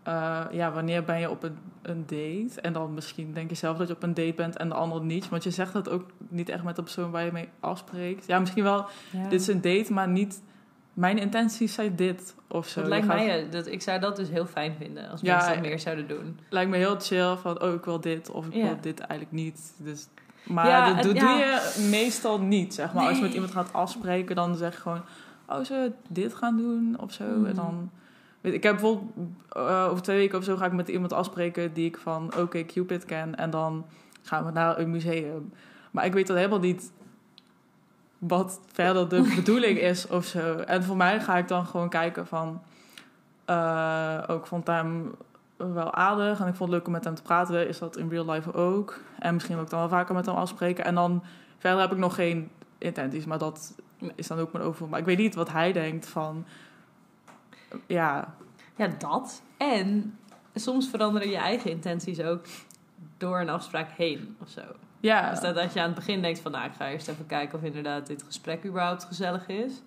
eh, 0.03 0.47
ja, 0.51 0.73
wanneer 0.73 1.05
ben 1.05 1.21
je 1.21 1.31
op 1.31 1.43
een, 1.43 1.59
een 1.83 2.01
date? 2.07 2.61
En 2.61 2.73
dan 2.73 2.95
misschien 2.95 3.33
denk 3.33 3.51
je 3.51 3.57
zelf 3.57 3.77
dat 3.79 3.89
je 3.89 3.95
op 3.95 4.03
een 4.03 4.15
date 4.15 4.35
bent 4.37 4.57
en 4.57 4.69
de 4.69 4.75
ander 4.75 5.03
niet. 5.05 5.29
Want 5.29 5.43
je 5.45 5.51
zegt 5.51 5.73
dat 5.73 5.89
ook 5.89 6.11
niet 6.29 6.49
echt 6.49 6.63
met 6.65 6.77
de 6.77 6.83
persoon 6.83 7.11
waar 7.11 7.25
je 7.25 7.33
mee 7.33 7.49
afspreekt. 7.61 8.27
Ja, 8.27 8.39
misschien 8.39 8.63
wel, 8.65 8.87
Ja. 9.13 9.29
dit 9.29 9.41
is 9.41 9.47
een 9.47 9.61
date, 9.61 9.93
maar 9.93 10.09
niet... 10.09 10.43
Mijn 10.95 11.19
intenties 11.19 11.75
zijn 11.75 11.97
dit, 11.97 12.35
of 12.49 12.69
zo. 12.69 12.81
dat 12.81 12.89
lijkt 12.89 13.07
gaat- 13.07 13.15
mij, 13.17 13.45
eh, 13.45 13.51
dat, 13.53 13.67
ik 13.67 13.83
zou 13.83 14.01
dat 14.01 14.17
dus 14.17 14.29
heel 14.29 14.47
fijn 14.47 14.75
vinden 14.79 15.11
als 15.11 15.21
Ja, 15.21 15.35
mensen 15.35 15.55
dat 15.55 15.63
eh, 15.65 15.69
meer 15.71 15.79
zouden 15.79 16.09
doen. 16.09 16.39
lijkt 16.49 16.71
me 16.71 16.77
heel 16.77 16.97
chill 17.01 17.37
van, 17.37 17.63
oh, 17.63 17.73
ik 17.75 17.85
wil 17.85 18.01
dit 18.01 18.31
of 18.31 18.47
ik 18.47 18.55
Ja. 18.55 18.63
wil 18.65 18.77
dit 18.81 19.01
eigenlijk 19.01 19.33
niet. 19.43 19.73
Dus, 19.77 20.07
maar 20.45 20.67
Ja, 20.67 20.87
dat, 20.87 21.03
dat 21.03 21.15
doe 21.19 21.29
je 21.31 21.87
meestal 21.91 22.41
niet, 22.41 22.75
zeg 22.75 22.93
maar. 22.93 23.07
Als 23.09 23.17
je 23.17 23.23
met 23.23 23.35
iemand 23.35 23.53
gaat 23.53 23.73
afspreken, 23.73 24.37
dan 24.37 24.57
zeg 24.57 24.75
je 24.75 24.81
gewoon, 24.81 25.03
oh, 25.49 25.61
we 25.65 25.93
dit 26.09 26.35
gaan 26.35 26.57
doen 26.57 26.97
of 27.01 27.13
zo? 27.13 27.45
En 27.45 27.55
dan, 27.55 27.91
weet, 28.41 28.55
ik 28.55 28.63
heb 28.63 28.73
bijvoorbeeld 28.73 29.11
eh, 29.49 29.87
over 29.91 30.03
twee 30.03 30.17
weken 30.19 30.39
of 30.39 30.45
zo 30.45 30.57
ga 30.57 30.67
ik 30.67 30.73
met 30.73 30.89
iemand 30.89 31.13
afspreken 31.13 31.73
die 31.73 31.87
ik 31.87 31.97
van 31.99 32.31
OK 32.39 32.67
Cupid 32.67 33.05
ken. 33.05 33.35
En 33.37 33.51
dan 33.51 33.87
gaan 34.23 34.45
we 34.45 34.51
naar 34.51 34.79
een 34.79 34.91
museum. 34.91 35.53
Maar 35.91 36.05
ik 36.05 36.13
weet 36.13 36.27
dan 36.27 36.37
helemaal 36.37 36.59
niet 36.59 36.93
wat 38.21 38.61
verder 38.73 39.09
de 39.09 39.33
bedoeling 39.37 39.79
is 39.79 40.07
of 40.07 40.25
zo. 40.25 40.57
En 40.57 40.85
voor 40.85 40.97
mij 40.97 41.21
ga 41.21 41.37
ik 41.37 41.49
dan 41.49 41.67
gewoon 41.67 41.89
kijken 41.89 42.27
van... 42.27 42.63
eh, 43.45 44.23
ook 44.27 44.47
vond 44.47 44.67
hem 44.67 45.15
wel 45.57 45.95
aardig 45.95 46.41
en 46.41 46.47
ik 46.47 46.55
vond 46.55 46.71
het 46.71 46.79
leuk 46.79 46.87
om 46.87 46.93
met 46.93 47.05
hem 47.05 47.15
te 47.15 47.23
praten. 47.23 47.69
Is 47.69 47.79
dat 47.79 47.97
in 47.97 48.09
real 48.09 48.31
life 48.31 48.53
ook? 48.53 49.01
En 49.19 49.35
misschien 49.35 49.55
wil 49.55 49.65
ik 49.65 49.71
dan 49.71 49.81
wel 49.81 49.89
vaker 49.89 50.15
met 50.15 50.27
hem 50.27 50.35
afspreken. 50.35 50.85
En 50.85 50.95
dan 50.95 51.23
verder 51.59 51.81
heb 51.81 51.93
ik 51.93 51.99
nog 51.99 52.15
geen 52.15 52.51
intenties, 52.79 53.25
maar 53.25 53.39
dat 53.39 53.75
is 54.15 54.27
dan 54.27 54.39
ook 54.39 54.53
mijn 54.53 54.65
over. 54.65 54.89
Maar 54.89 54.99
ik 55.01 55.05
weet 55.05 55.19
niet 55.19 55.35
wat 55.35 55.53
hij 55.53 55.73
denkt 55.73 56.09
van... 56.09 56.45
Ja, 57.87 58.35
Ja, 58.77 58.87
dat. 58.99 59.43
En 59.57 60.19
soms 60.55 60.89
veranderen 60.89 61.29
je 61.29 61.37
eigen 61.37 61.71
intenties 61.71 62.21
ook 62.21 62.45
door 63.19 63.41
een 63.41 63.49
afspraak 63.49 63.91
heen 63.91 64.37
of 64.41 64.49
zo. 64.49 64.63
Ja. 65.01 65.31
Dus 65.31 65.41
dat, 65.41 65.55
dat 65.55 65.73
je 65.73 65.81
aan 65.81 65.87
het 65.87 65.95
begin 65.95 66.23
denkt 66.23 66.41
van, 66.41 66.53
nou, 66.53 66.65
ik 66.67 66.73
ga 66.75 66.89
eerst 66.91 67.09
even 67.09 67.27
kijken 67.27 67.59
of 67.59 67.65
inderdaad 67.65 68.07
dit 68.07 68.23
gesprek 68.23 68.65
überhaupt 68.65 69.05
gezellig 69.05 69.47
is. 69.49 69.83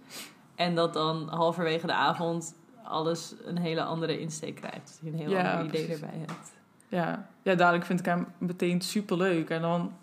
En 0.56 0.76
dat 0.76 0.93
dan 0.93 1.28
halverwege 1.30 1.88
de 1.88 1.93
avond 1.93 2.56
alles 2.84 3.36
een 3.45 3.58
hele 3.58 3.84
andere 3.84 4.19
insteek 4.19 4.56
krijgt. 4.56 4.86
Dat 4.88 4.99
je 5.02 5.08
een 5.12 5.17
heel 5.17 5.30
Ja, 5.30 5.52
ander 5.52 5.65
idee 5.65 5.86
precies. 5.86 6.02
erbij 6.04 6.19
hebt. 6.19 6.52
Ja, 6.88 7.28
ja 7.41 7.56
dadelijk 7.56 7.86
vind 7.86 7.99
ik 7.99 8.06
hem 8.06 8.28
meteen 8.38 8.82
super 8.82 9.17
leuk. 9.17 9.49
En 9.49 9.62
dan, 9.62 9.93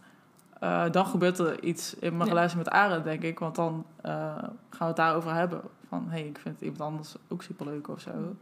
eh, 0.61 0.91
dan 0.91 1.07
gebeurt 1.07 1.39
er 1.39 1.63
iets 1.63 1.95
in 1.95 2.17
mijn 2.17 2.29
Ja. 2.29 2.35
relatie 2.35 2.57
met 2.59 2.69
Arend, 2.69 3.05
denk 3.05 3.23
ik. 3.23 3.39
Want 3.39 3.55
dan 3.55 3.87
eh, 4.03 4.13
gaan 4.41 4.53
we 4.79 4.85
het 4.85 4.97
daarover 4.97 5.35
hebben. 5.35 5.61
Van 5.89 6.05
hé, 6.05 6.19
hey, 6.19 6.27
ik 6.27 6.39
vind 6.39 6.61
iemand 6.61 6.81
anders 6.81 7.15
ook 7.29 7.43
super 7.43 7.67
leuk 7.67 7.89
of 7.89 8.01
zo. 8.01 8.37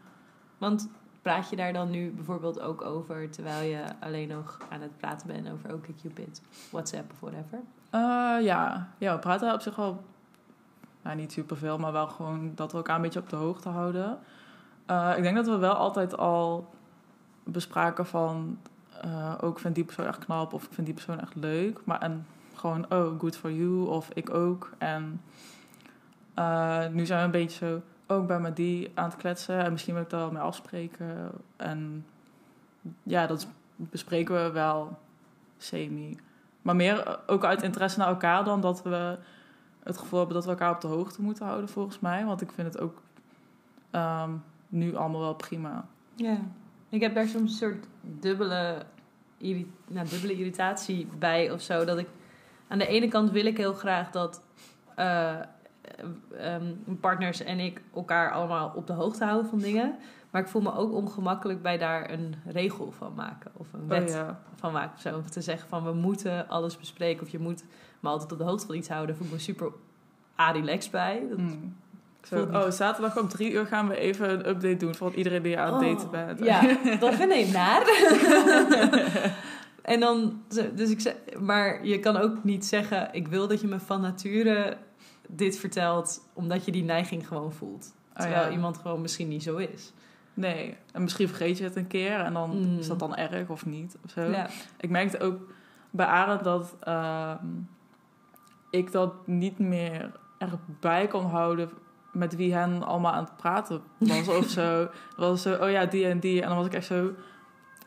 Want 0.59 0.88
praat 1.29 1.51
je 1.51 1.57
daar 1.57 1.73
dan 1.73 1.91
nu 1.91 2.11
bijvoorbeeld 2.11 2.61
ook 2.61 2.83
over 2.83 3.31
terwijl 3.31 3.71
je 3.71 3.85
alleen 4.01 4.29
nog 4.29 4.59
aan 4.69 4.81
het 4.81 4.97
praten 4.97 5.27
bent 5.27 5.51
over 5.51 5.75
OkCupid, 5.75 6.43
WhatsApp 6.71 7.12
of 7.12 7.21
whatever? 7.21 7.59
Eh, 7.91 8.45
ja. 8.45 8.88
ja, 8.99 9.14
we 9.14 9.19
praten 9.19 9.53
op 9.53 9.61
zich 9.61 9.77
wel, 9.77 10.05
nou, 11.03 11.17
niet 11.17 11.33
super 11.33 11.57
veel, 11.57 11.79
maar 11.79 11.93
wel 11.93 12.07
gewoon 12.07 12.53
dat 12.55 12.71
we 12.71 12.77
elkaar 12.77 12.97
een 12.97 13.03
beetje 13.03 13.21
op 13.21 13.29
de 13.29 13.37
hoogte 13.37 13.69
houden. 13.69 14.19
Eh, 14.87 15.12
ik 15.17 15.23
denk 15.23 15.37
dat 15.37 15.47
we 15.47 15.57
wel 15.57 15.75
altijd 15.75 16.17
al 16.17 16.71
bespraken 17.45 18.07
van, 18.07 18.59
eh, 19.03 19.35
ook 19.41 19.59
vind 19.59 19.75
die 19.75 19.85
persoon 19.85 20.07
echt 20.07 20.25
knap 20.25 20.53
of 20.53 20.64
ik 20.64 20.73
vind 20.73 20.87
die 20.87 20.95
persoon 20.97 21.21
echt 21.21 21.35
leuk. 21.35 21.81
Maar 21.85 22.01
en 22.01 22.27
gewoon, 22.55 22.93
oh, 22.93 23.21
good 23.21 23.37
for 23.37 23.53
you 23.53 23.88
of 23.88 24.11
ik 24.14 24.35
ook. 24.35 24.71
En 24.79 25.21
nu 26.93 27.07
zijn 27.07 27.19
we 27.19 27.25
een 27.25 27.31
beetje 27.31 27.67
zo, 27.67 27.83
ik 28.09 28.27
ben 28.27 28.42
met 28.42 28.57
die 28.57 28.90
aan 28.94 29.09
het 29.09 29.16
kletsen 29.16 29.64
en 29.64 29.73
misschien 29.73 29.94
wil 29.94 30.03
ik 30.03 30.11
daar 30.11 30.21
wel 30.21 30.31
mee 30.33 30.42
afspreken. 30.42 31.31
En 31.57 32.07
ja, 33.03 33.27
dat 33.27 33.47
bespreken 33.77 34.44
we 34.44 34.51
wel 34.51 34.99
semi. 35.59 36.18
Maar 36.62 36.77
meer 36.77 37.18
ook 37.27 37.44
uit 37.44 37.62
interesse 37.62 37.99
naar 37.99 38.09
elkaar 38.09 38.44
dan 38.44 38.61
dat 38.61 38.83
we 38.83 39.18
het 39.83 39.99
gevoel 39.99 40.18
hebben 40.18 40.37
dat 40.37 40.44
we 40.44 40.51
elkaar 40.51 40.75
op 40.75 40.81
de 40.81 40.87
hoogte 40.87 41.23
moeten 41.23 41.47
houden, 41.47 41.68
volgens 41.68 41.99
mij. 41.99 42.25
Want 42.25 42.40
ik 42.40 42.53
vind 42.53 42.73
het 42.73 42.83
ook 42.83 43.03
ehm, 43.90 44.31
nu 44.68 44.97
allemaal 44.97 45.21
wel 45.21 45.35
prima. 45.35 45.87
Ja. 46.14 46.38
Ik 46.88 47.01
heb 47.01 47.14
daar 47.14 47.27
soms 47.27 47.51
een 47.51 47.57
soort 47.57 47.87
dubbele, 48.01 48.83
nou, 49.87 50.09
dubbele 50.09 50.33
irritatie 50.33 51.09
bij 51.18 51.51
of 51.51 51.61
zo. 51.61 51.85
Dat 51.85 51.99
ik 51.99 52.09
aan 52.68 52.79
de 52.79 52.87
ene 52.87 53.09
kant 53.09 53.31
wil 53.31 53.47
ik 53.47 53.57
heel 53.57 53.75
graag 53.75 54.11
dat 54.11 54.42
eh, 54.94 55.37
ehm, 56.38 56.72
partners 57.00 57.42
en 57.42 57.58
ik 57.58 57.80
elkaar 57.94 58.32
allemaal 58.32 58.72
op 58.74 58.87
de 58.87 58.92
hoogte 58.92 59.24
houden 59.24 59.50
van 59.50 59.58
dingen. 59.58 59.96
Maar 60.30 60.42
ik 60.42 60.48
voel 60.48 60.62
me 60.62 60.74
ook 60.74 60.92
ongemakkelijk 60.92 61.62
bij 61.62 61.78
daar 61.78 62.11
een 62.11 62.34
regel 62.46 62.92
van 62.92 63.12
maken. 63.16 63.50
Of 63.56 63.72
een 63.72 63.88
wet 63.88 64.08
Oh, 64.11 64.16
ja. 64.16 64.40
van 64.54 64.72
maken. 64.72 64.92
Of 64.94 65.00
zo. 65.00 65.16
Of 65.16 65.28
te 65.28 65.40
zeggen 65.40 65.68
van 65.68 65.84
we 65.84 65.92
moeten 65.92 66.48
alles 66.48 66.76
bespreken. 66.76 67.22
Of 67.22 67.28
je 67.28 67.38
moet 67.38 67.64
me 68.00 68.08
altijd 68.08 68.32
op 68.32 68.38
de 68.38 68.44
hoogte 68.44 68.66
van 68.66 68.74
iets 68.74 68.88
houden. 68.88 69.08
Daar 69.08 69.16
voel 69.16 69.26
ik 69.26 69.32
me 69.32 69.38
super 69.38 69.72
a-relaxed 70.40 70.90
bij. 70.90 71.22
Dat 71.28 71.38
Hmm. 71.38 71.76
Zo, 72.22 72.48
oh, 72.52 72.70
zaterdag 72.70 73.18
om 73.18 73.28
drie 73.28 73.52
uur 73.52 73.66
gaan 73.66 73.88
we 73.88 73.96
even 73.96 74.30
een 74.30 74.48
update 74.48 74.76
doen 74.76 74.94
van 74.94 75.12
iedereen 75.12 75.42
die 75.42 75.58
aan 75.58 75.74
het 75.74 75.84
Oh, 75.84 75.90
daten 75.90 76.11
bent. 76.11 76.44
Ja, 76.44 76.61
dat 77.00 77.14
vind 77.14 77.32
ik 77.32 77.52
naar. 77.52 77.82
en 79.92 80.00
dan, 80.00 80.42
dus 80.74 80.90
ik 80.90 81.00
zeg, 81.00 81.14
maar 81.40 81.87
je 81.87 82.00
kan 82.00 82.16
ook 82.16 82.44
niet 82.44 82.66
zeggen: 82.66 83.08
ik 83.12 83.28
wil 83.28 83.48
dat 83.48 83.61
je 83.61 83.66
me 83.66 83.80
van 83.80 84.00
nature 84.00 84.76
dit 85.29 85.59
vertelt, 85.59 86.21
omdat 86.33 86.64
je 86.64 86.73
die 86.73 86.85
neiging 86.85 87.29
gewoon 87.29 87.53
voelt. 87.53 87.95
Oh, 88.17 88.23
Terwijl 88.23 88.45
ja. 88.45 88.51
iemand 88.51 88.77
gewoon 88.79 89.01
misschien 89.01 89.29
niet 89.29 89.43
zo 89.43 89.57
is. 89.57 89.93
Nee. 90.35 90.77
En 90.93 91.03
misschien 91.03 91.29
vergeet 91.29 91.59
je 91.59 91.64
het 91.64 91.77
een 91.77 91.87
keer 91.87 92.21
en 92.21 92.33
dan 92.33 92.51
Mm. 92.51 92.79
is 92.79 92.88
dat 92.88 92.99
dan 92.99 93.17
erg 93.17 93.49
of 93.49 93.67
niet. 93.67 93.97
Of 94.05 94.11
zo. 94.11 94.23
Ja. 94.23 94.47
Ik 94.81 94.91
merkte 94.91 95.21
ook 95.21 95.41
bij 95.91 96.07
Arend 96.07 96.45
dat 96.45 96.77
ehm, 96.81 97.47
ik 98.71 98.93
dat 98.93 99.27
niet 99.27 99.59
meer 99.59 100.11
erbij 100.38 101.07
kon 101.07 101.25
houden 101.25 101.71
met 102.12 102.37
wie 102.37 102.55
hen 102.55 102.83
allemaal 102.83 103.12
aan 103.12 103.25
het 103.25 103.37
praten 103.37 103.81
was 103.99 104.29
of 104.29 104.47
zo. 104.49 104.81
Het 105.09 105.17
was 105.17 105.43
zo, 105.43 105.55
oh 105.55 105.71
ja, 105.71 105.85
die 105.87 106.07
en 106.07 106.21
die. 106.21 106.43
En 106.43 106.49
dan 106.49 106.57
was 106.57 106.67
ik 106.67 106.75
echt 106.75 106.87
zo, 106.87 107.11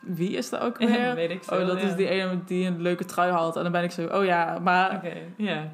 wie 0.00 0.30
is 0.30 0.48
dat 0.50 0.60
ook 0.60 0.78
weer? 0.78 1.14
weet 1.14 1.30
ik 1.30 1.44
veel, 1.44 1.60
oh, 1.60 1.66
dat 1.66 1.80
ja. 1.80 1.86
is 1.88 1.94
die 1.94 2.08
ene 2.08 2.44
die 2.44 2.66
een 2.66 2.82
leuke 2.82 3.04
trui 3.04 3.30
had. 3.32 3.56
En 3.56 3.62
dan 3.62 3.72
ben 3.72 3.82
ik 3.82 3.90
zo, 3.90 4.06
oh 4.06 4.24
ja, 4.24 4.58
maar 4.58 4.94
Oké, 4.96 5.14
ja. 5.36 5.72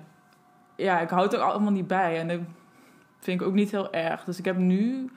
Ja, 0.79 1.01
ik 1.01 1.11
houd 1.11 1.33
er 1.33 1.41
allemaal 1.41 1.73
niet 1.73 1.87
bij. 1.87 2.19
En 2.19 2.29
dat 2.29 2.41
vind 3.19 3.41
ik 3.41 3.47
ook 3.47 3.55
niet 3.55 3.71
heel 3.71 3.93
erg. 3.93 4.25
Dus 4.25 4.39
ik 4.39 4.45
heb 4.45 4.57
nu, 4.57 5.11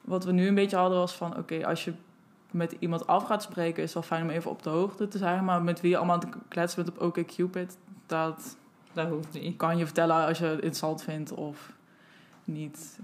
wat 0.00 0.24
we 0.24 0.32
nu 0.32 0.46
een 0.46 0.54
beetje 0.54 0.76
hadden, 0.76 0.98
was 0.98 1.12
van: 1.14 1.36
oké, 1.36 1.66
als 1.66 1.84
je 1.84 1.92
met 2.50 2.76
iemand 2.78 3.06
af 3.06 3.24
gaat 3.24 3.42
spreken, 3.42 3.82
is 3.82 3.94
het 3.94 4.08
wel 4.08 4.18
fijn 4.18 4.30
om 4.30 4.36
even 4.36 4.50
op 4.50 4.62
de 4.62 4.70
hoogte 4.70 5.08
te 5.08 5.18
zijn. 5.18 5.44
Maar 5.44 5.62
met 5.62 5.80
wie 5.80 5.90
je 5.90 5.96
allemaal 5.96 6.14
aan 6.14 6.28
het 6.28 6.36
kletsen 6.48 6.84
bent 6.84 6.96
op 6.96 7.02
OkCupid, 7.02 7.76
dat 8.06 8.56
Dat 8.92 9.08
hoeft 9.08 9.32
niet. 9.32 9.56
kan 9.56 9.76
je 9.78 9.84
vertellen 9.84 10.26
als 10.26 10.38
je 10.38 10.44
het 10.44 10.54
interessant 10.54 11.02
vindt 11.02 11.32
of 11.32 11.72
niet. 12.44 12.98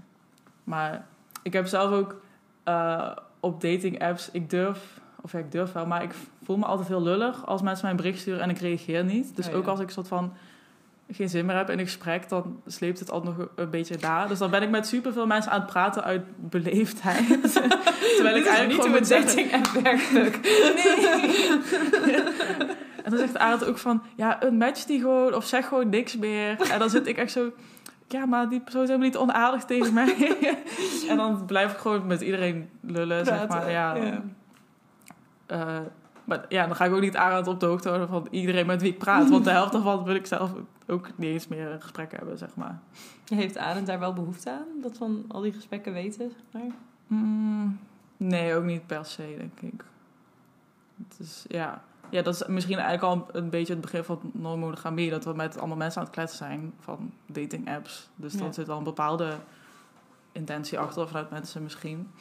Maar 0.63 1.05
ik 1.43 1.53
heb 1.53 1.67
zelf 1.67 1.91
ook 1.91 2.21
eh, 2.63 3.11
op 3.39 3.61
dating 3.61 4.01
apps, 4.01 4.31
ik 4.31 4.49
durf, 4.49 4.99
of 5.21 5.31
ja, 5.31 5.39
ik 5.39 5.51
durf 5.51 5.71
wel, 5.71 5.85
maar 5.85 6.03
ik 6.03 6.13
voel 6.43 6.57
me 6.57 6.65
altijd 6.65 6.87
heel 6.87 7.01
lullig 7.01 7.45
als 7.45 7.61
mensen 7.61 7.81
mij 7.81 7.91
een 7.91 8.01
bericht 8.01 8.19
sturen 8.19 8.41
en 8.41 8.49
ik 8.49 8.57
reageer 8.57 9.03
niet. 9.03 9.35
Dus 9.35 9.45
Oh 9.45 9.51
ja. 9.51 9.57
ook 9.57 9.67
als 9.67 9.79
ik 9.79 9.89
soort 9.89 10.07
van 10.07 10.33
geen 11.11 11.29
zin 11.29 11.45
meer 11.45 11.55
heb 11.55 11.69
in 11.69 11.79
een 11.79 11.85
gesprek, 11.85 12.29
dan 12.29 12.61
sleept 12.65 12.99
het 12.99 13.11
altijd 13.11 13.37
nog 13.37 13.47
een 13.55 13.69
beetje 13.69 13.97
daar. 13.97 14.27
Dus 14.27 14.39
dan 14.39 14.51
ben 14.51 14.61
ik 14.61 14.69
met 14.69 14.87
superveel 14.87 15.27
mensen 15.27 15.51
aan 15.51 15.61
het 15.61 15.69
praten 15.69 16.03
uit 16.03 16.21
beleefdheid. 16.35 17.53
Terwijl 18.15 18.35
ik 18.35 18.45
eigenlijk 18.45 18.81
gewoon 18.81 18.97
moet 18.97 19.07
zeggen... 19.07 19.27
dating 19.27 19.53
app 19.53 19.67
werkt. 19.67 20.09
En 23.03 23.11
dan 23.11 23.19
zegt 23.19 23.37
Arend 23.37 23.65
ook 23.65 23.77
van, 23.77 24.03
ja, 24.15 24.43
een 24.43 24.57
match 24.57 24.83
die 24.83 24.99
gewoon, 24.99 25.33
of 25.33 25.45
zeg 25.45 25.67
gewoon 25.67 25.89
niks 25.89 26.17
meer. 26.17 26.71
En 26.71 26.79
dan 26.79 26.89
zit 26.89 27.07
ik 27.07 27.17
echt 27.17 27.31
zo, 27.31 27.51
ja, 28.07 28.25
maar 28.25 28.49
die 28.49 28.59
persoon 28.59 28.81
is 28.81 28.87
helemaal 28.87 29.09
niet 29.09 29.17
onaardig 29.17 29.65
tegen 29.65 29.93
mij. 29.93 30.37
en 31.09 31.17
dan 31.17 31.45
blijf 31.45 31.71
ik 31.71 31.77
gewoon 31.77 32.07
met 32.07 32.21
iedereen 32.21 32.69
lullen, 32.81 33.25
zeg 33.25 33.47
maar. 33.47 33.71
Ja, 33.71 33.95
ja. 33.95 34.21
Eh, 35.45 35.79
maar 36.31 36.45
ja, 36.49 36.65
dan 36.67 36.75
ga 36.75 36.85
ik 36.85 36.93
ook 36.93 37.01
niet 37.01 37.15
Arend 37.15 37.47
op 37.47 37.59
de 37.59 37.65
hoogte 37.65 37.87
houden 37.87 38.09
van 38.09 38.27
iedereen 38.31 38.65
met 38.65 38.81
wie 38.81 38.91
ik 38.91 38.97
praat. 38.97 39.29
Want 39.29 39.43
de 39.43 39.49
helft 39.51 39.71
daarvan 39.81 40.03
wil 40.03 40.15
ik 40.15 40.25
zelf 40.25 40.51
ook 40.87 41.09
niet 41.15 41.29
eens 41.29 41.47
meer 41.47 41.71
een 41.71 41.81
gesprek 41.81 42.11
hebben, 42.11 42.37
zeg 42.37 42.55
maar. 42.55 42.79
Heeft 43.25 43.57
Arend 43.57 43.87
daar 43.87 43.99
wel 43.99 44.13
behoefte 44.13 44.49
aan? 44.51 44.81
Dat 44.81 44.97
van 44.97 45.25
al 45.27 45.41
die 45.41 45.53
gesprekken 45.53 45.93
weten? 45.93 46.31
zeg 46.31 46.61
maar? 46.61 46.71
Mm, 47.07 47.79
nee, 48.17 48.55
ook 48.55 48.63
niet 48.63 48.87
per 48.87 49.05
se, 49.05 49.35
denk 49.37 49.73
ik. 49.73 49.83
Het 51.07 51.19
is, 51.19 51.45
ja. 51.47 51.83
ja, 52.09 52.21
dat 52.21 52.33
is 52.33 52.47
misschien 52.47 52.77
eigenlijk 52.77 53.13
al 53.31 53.41
een 53.41 53.49
beetje 53.49 53.73
het 53.73 53.81
begin 53.81 54.03
van 54.03 54.19
non-monogamie. 54.33 55.09
Dat 55.09 55.25
we 55.25 55.33
met 55.33 55.57
allemaal 55.57 55.77
mensen 55.77 55.99
aan 55.99 56.05
het 56.05 56.15
kletsen 56.15 56.37
zijn 56.37 56.73
van 56.79 57.11
dating 57.25 57.69
apps. 57.69 58.09
Dus 58.15 58.33
dan 58.33 58.47
Ja. 58.47 58.53
zit 58.53 58.69
al 58.69 58.77
een 58.77 58.83
bepaalde 58.83 59.33
intentie 60.31 60.79
achter 60.79 61.07
vanuit 61.07 61.29
mensen 61.29 61.63
misschien. 61.63 62.11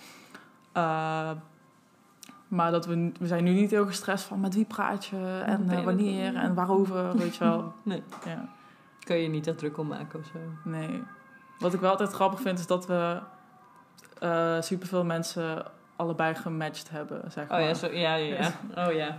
Uh, 0.77 1.31
maar 2.51 2.71
dat 2.71 2.87
we, 2.87 3.13
we 3.19 3.27
zijn 3.27 3.45
nu 3.45 3.53
niet 3.53 3.71
heel 3.71 3.87
gestrest 3.87 4.25
van 4.25 4.41
met 4.41 4.55
wie 4.55 4.65
praat 4.65 5.05
je 5.05 5.43
en 5.47 5.71
uh, 5.71 5.85
wanneer 5.85 6.35
en 6.35 6.55
waarover, 6.55 7.17
weet 7.17 7.37
je 7.37 7.45
wel. 7.45 7.73
Nee. 7.83 8.03
Ja. 8.25 8.49
Kun 9.05 9.17
je 9.17 9.29
niet 9.29 9.47
echt 9.47 9.59
druk 9.59 9.79
om 9.79 9.87
maken 9.87 10.19
of 10.19 10.27
zo? 10.27 10.39
Nee. 10.71 11.03
Wat 11.59 11.75
ik 11.75 11.81
wel 11.81 11.91
altijd 11.91 12.13
grappig 12.13 12.41
vind, 12.41 12.59
is 12.59 12.67
dat 12.67 12.87
we 12.87 13.19
uh, 14.23 14.61
superveel 14.61 15.05
mensen 15.05 15.65
allebei 15.97 16.35
gematcht 16.35 16.91
hebben, 16.91 17.33
zeg 17.33 17.49
maar. 17.49 17.61
Oh 17.61 17.67
ja, 17.67 17.75
zo, 17.75 17.87
ja, 17.87 18.15
ja, 18.15 18.37
ja. 18.37 18.53
Oh 18.87 18.93
ja. 18.93 19.19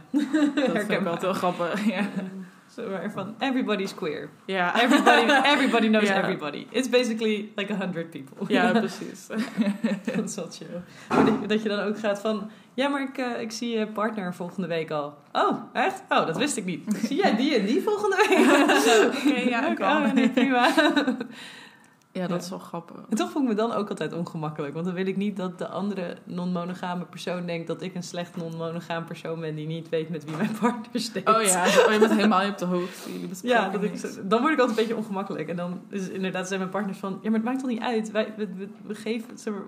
Dat 0.56 0.78
vind 0.86 0.90
ik 0.92 1.00
wel 1.00 1.18
heel 1.18 1.34
grappig. 1.34 1.86
Ja. 1.86 2.04
Zo 2.76 2.90
maar 2.90 3.12
van, 3.12 3.36
everybody's 3.40 3.96
queer. 3.96 4.30
Ja. 4.46 4.82
Everybody, 4.82 5.32
everybody 5.44 5.88
knows 5.88 6.10
everybody. 6.10 6.68
It's 6.70 6.90
basically 6.90 7.52
like 7.56 7.74
a 7.74 7.76
hundred 7.76 8.10
people. 8.10 8.54
ja, 8.54 8.72
precies. 8.80 9.28
dat 10.16 10.30
is 10.30 10.36
wel 10.36 10.48
chill. 10.52 10.82
Maar 11.10 11.48
dat, 11.48 11.64
je 11.64 11.70
dan 11.70 11.80
ook 11.80 12.00
gaat 12.00 12.20
van... 12.22 12.50
Ja, 12.74 12.88
maar 12.88 13.02
ik, 13.02 13.18
eh, 13.18 13.42
ik 13.42 13.52
zie 13.52 13.78
je 13.78 13.88
partner 13.88 14.34
volgende 14.34 14.68
week 14.68 14.92
al. 14.92 15.18
Oh, 15.32 15.58
echt? 15.74 16.04
Oh, 16.10 16.26
dat 16.26 16.38
wist 16.38 16.58
ik 16.58 16.66
niet. 16.66 17.02
Zie 17.04 17.18
jij 17.18 17.36
die 17.36 17.56
en 17.56 17.66
die 17.66 17.82
volgende 17.82 18.16
week? 18.16 18.40
Oké, 19.28 19.50
ja, 19.50 19.66
Oké, 19.66 19.74
kan. 19.74 20.06
oh, 20.06 20.12
nee, 20.12 20.30
prima. 20.30 20.68
Ja, 22.14 22.28
dat 22.28 22.42
is 22.42 22.50
wel 22.50 22.60
grappig. 22.60 22.96
En 23.10 23.16
toch 23.16 23.32
voel 23.32 23.42
ik 23.42 23.48
me 23.48 23.56
dan 23.56 23.72
ook 23.72 23.90
altijd 23.90 24.14
ongemakkelijk. 24.14 24.74
Want 24.74 24.86
dan 24.86 24.96
wil 24.96 25.08
ik 25.08 25.18
niet 25.18 25.38
dat 25.38 25.58
de 25.58 25.68
andere 25.68 26.18
non-monogame 26.24 27.06
persoon 27.06 27.46
denkt... 27.46 27.68
dat 27.68 27.82
ik 27.82 27.96
een 27.96 28.04
slecht 28.04 28.36
non-monogaam 28.36 29.06
persoon 29.06 29.40
ben... 29.40 29.56
die 29.56 29.68
niet 29.68 29.90
weet 29.90 30.10
met 30.10 30.26
wie 30.26 30.36
mijn 30.36 30.52
partner 30.60 31.02
steekt. 31.02 31.30
Oh 31.30 31.42
ja, 31.42 31.66
oh, 31.88 31.92
je 31.92 32.00
bent 32.00 32.12
helemaal 32.12 32.50
op 32.50 32.58
de 32.58 32.66
hoogte. 32.66 33.10
Ja, 33.42 33.70
dat 33.70 33.84
ik, 33.84 33.92
niks. 33.92 34.18
dan 34.24 34.42
word 34.42 34.54
ik 34.54 34.60
altijd 34.60 34.78
een 34.78 34.86
beetje 34.86 34.96
ongemakkelijk. 34.96 35.50
En 35.50 35.56
dan 35.56 35.82
is 35.90 36.10
inderdaad 36.10 36.48
zijn 36.48 36.60
mijn 36.60 36.72
partners 36.72 36.98
van... 36.98 37.20
Ja, 37.22 37.30
maar 37.30 37.40
het 37.40 37.48
maakt 37.48 37.60
toch 37.60 37.70
niet 37.70 37.82
uit? 37.82 38.12
Wij, 38.12 38.34
we, 38.38 38.48
we, 38.56 38.68
we 38.86 38.96
geven... 38.96 39.38
Zeg 39.38 39.54
maar, 39.54 39.64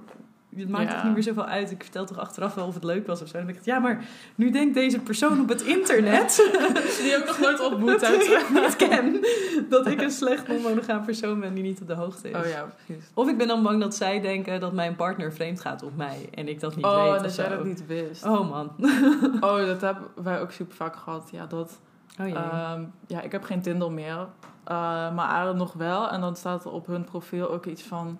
het 0.57 0.69
maakt 0.69 0.89
Ja. 0.89 0.93
toch 0.95 1.03
niet 1.03 1.13
meer 1.13 1.23
zoveel 1.23 1.45
uit? 1.45 1.71
Ik 1.71 1.83
vertel 1.83 2.05
toch 2.05 2.19
achteraf 2.19 2.53
wel 2.55 2.67
of 2.67 2.73
het 2.73 2.83
leuk 2.83 3.07
was 3.07 3.21
of 3.21 3.27
zo. 3.27 3.33
En 3.37 3.43
dan 3.43 3.47
denk 3.53 3.59
ik, 3.59 3.65
ja, 3.73 3.79
maar 3.79 4.03
nu 4.35 4.51
denkt 4.51 4.73
deze 4.73 4.99
persoon 4.99 5.41
op 5.41 5.49
het 5.49 5.61
internet... 5.61 6.35
Die 7.01 7.17
ook 7.17 7.25
nog 7.25 7.39
nooit 7.39 7.59
ontmoet 7.71 7.89
dat 7.99 8.01
hebt. 8.01 8.23
ik 8.23 8.49
niet 8.53 8.75
ken. 8.75 9.25
Dat 9.69 9.87
ik 9.87 10.01
een 10.01 10.11
slecht 10.11 10.47
non-monogaam 10.47 11.05
persoon 11.05 11.39
ben 11.39 11.53
die 11.53 11.63
niet 11.63 11.81
op 11.81 11.87
de 11.87 11.93
hoogte 11.93 12.29
is. 12.29 12.35
Oh 12.35 12.45
ja, 12.49 12.65
precies. 12.85 13.05
Of 13.13 13.27
ik 13.29 13.37
ben 13.37 13.47
dan 13.47 13.63
bang 13.63 13.81
dat 13.81 13.95
zij 13.95 14.21
denken 14.21 14.59
dat 14.59 14.73
mijn 14.73 14.95
partner 14.95 15.33
vreemd 15.33 15.59
gaat 15.61 15.83
op 15.83 15.95
mij. 15.95 16.29
En 16.33 16.47
ik 16.47 16.59
dat 16.59 16.75
niet 16.75 16.85
Oh, 16.85 17.03
weet 17.03 17.15
of 17.15 17.21
dat 17.21 17.35
jij 17.35 17.49
dat 17.49 17.63
niet 17.63 17.85
wist. 17.85 18.25
Oh 18.25 18.49
man. 18.49 18.71
Oh, 19.41 19.65
dat 19.65 19.81
hebben 19.81 20.03
wij 20.23 20.41
ook 20.41 20.51
super 20.51 20.75
vaak 20.75 20.95
gehad. 20.95 21.29
Ja, 21.31 21.45
dat... 21.45 21.79
Oh 22.21 22.27
ja. 22.27 22.51
Ehm, 22.73 22.83
ja, 23.07 23.21
ik 23.21 23.31
heb 23.31 23.43
geen 23.43 23.61
Tinder 23.61 23.91
meer. 23.91 24.27
Eh, 24.63 24.75
maar 25.15 25.25
Aaron 25.27 25.57
nog 25.57 25.73
wel. 25.73 26.09
En 26.09 26.21
dan 26.21 26.35
staat 26.35 26.65
er 26.65 26.71
op 26.71 26.87
hun 26.87 27.03
profiel 27.03 27.49
ook 27.51 27.65
iets 27.65 27.81
van... 27.83 28.19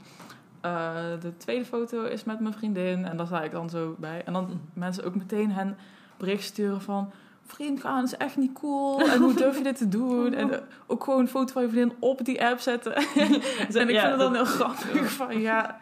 eh, 0.64 0.96
de 1.20 1.38
tweede 1.38 1.66
foto 1.66 2.04
is 2.04 2.24
met 2.24 2.40
mijn 2.40 2.54
vriendin. 2.54 3.06
En 3.06 3.18
daar 3.18 3.26
sta 3.26 3.44
ik 3.44 3.52
dan 3.52 3.70
zo 3.70 3.96
bij. 4.00 4.22
En 4.26 4.34
dan 4.34 4.62
mensen 4.74 5.04
ook 5.04 5.16
meteen 5.16 5.52
hen 5.52 5.78
bericht 6.18 6.44
sturen 6.44 6.82
van... 6.82 7.12
Vriend 7.46 7.82
gaan 7.82 8.04
is 8.04 8.18
echt 8.18 8.38
niet 8.38 8.54
cool. 8.54 9.00
En 9.00 9.22
hoe 9.22 9.34
durf 9.34 9.58
je 9.58 9.64
dit 9.64 9.78
te 9.78 9.88
doen? 9.88 10.34
En 10.34 10.52
eh, 10.52 10.60
ook 10.88 11.04
gewoon 11.04 11.20
een 11.20 11.28
foto 11.28 11.54
van 11.54 11.62
je 11.62 11.70
vriendin 11.70 11.98
op 12.00 12.26
die 12.26 12.46
app 12.46 12.60
zetten. 12.60 12.96
en 12.96 13.04
ik 13.06 13.72
Ja, 13.72 13.82
vind 13.82 13.94
het 13.94 14.20
dan 14.20 14.34
heel 14.34 14.46
grappig 14.46 15.12
van... 15.12 15.40
Ja, 15.40 15.80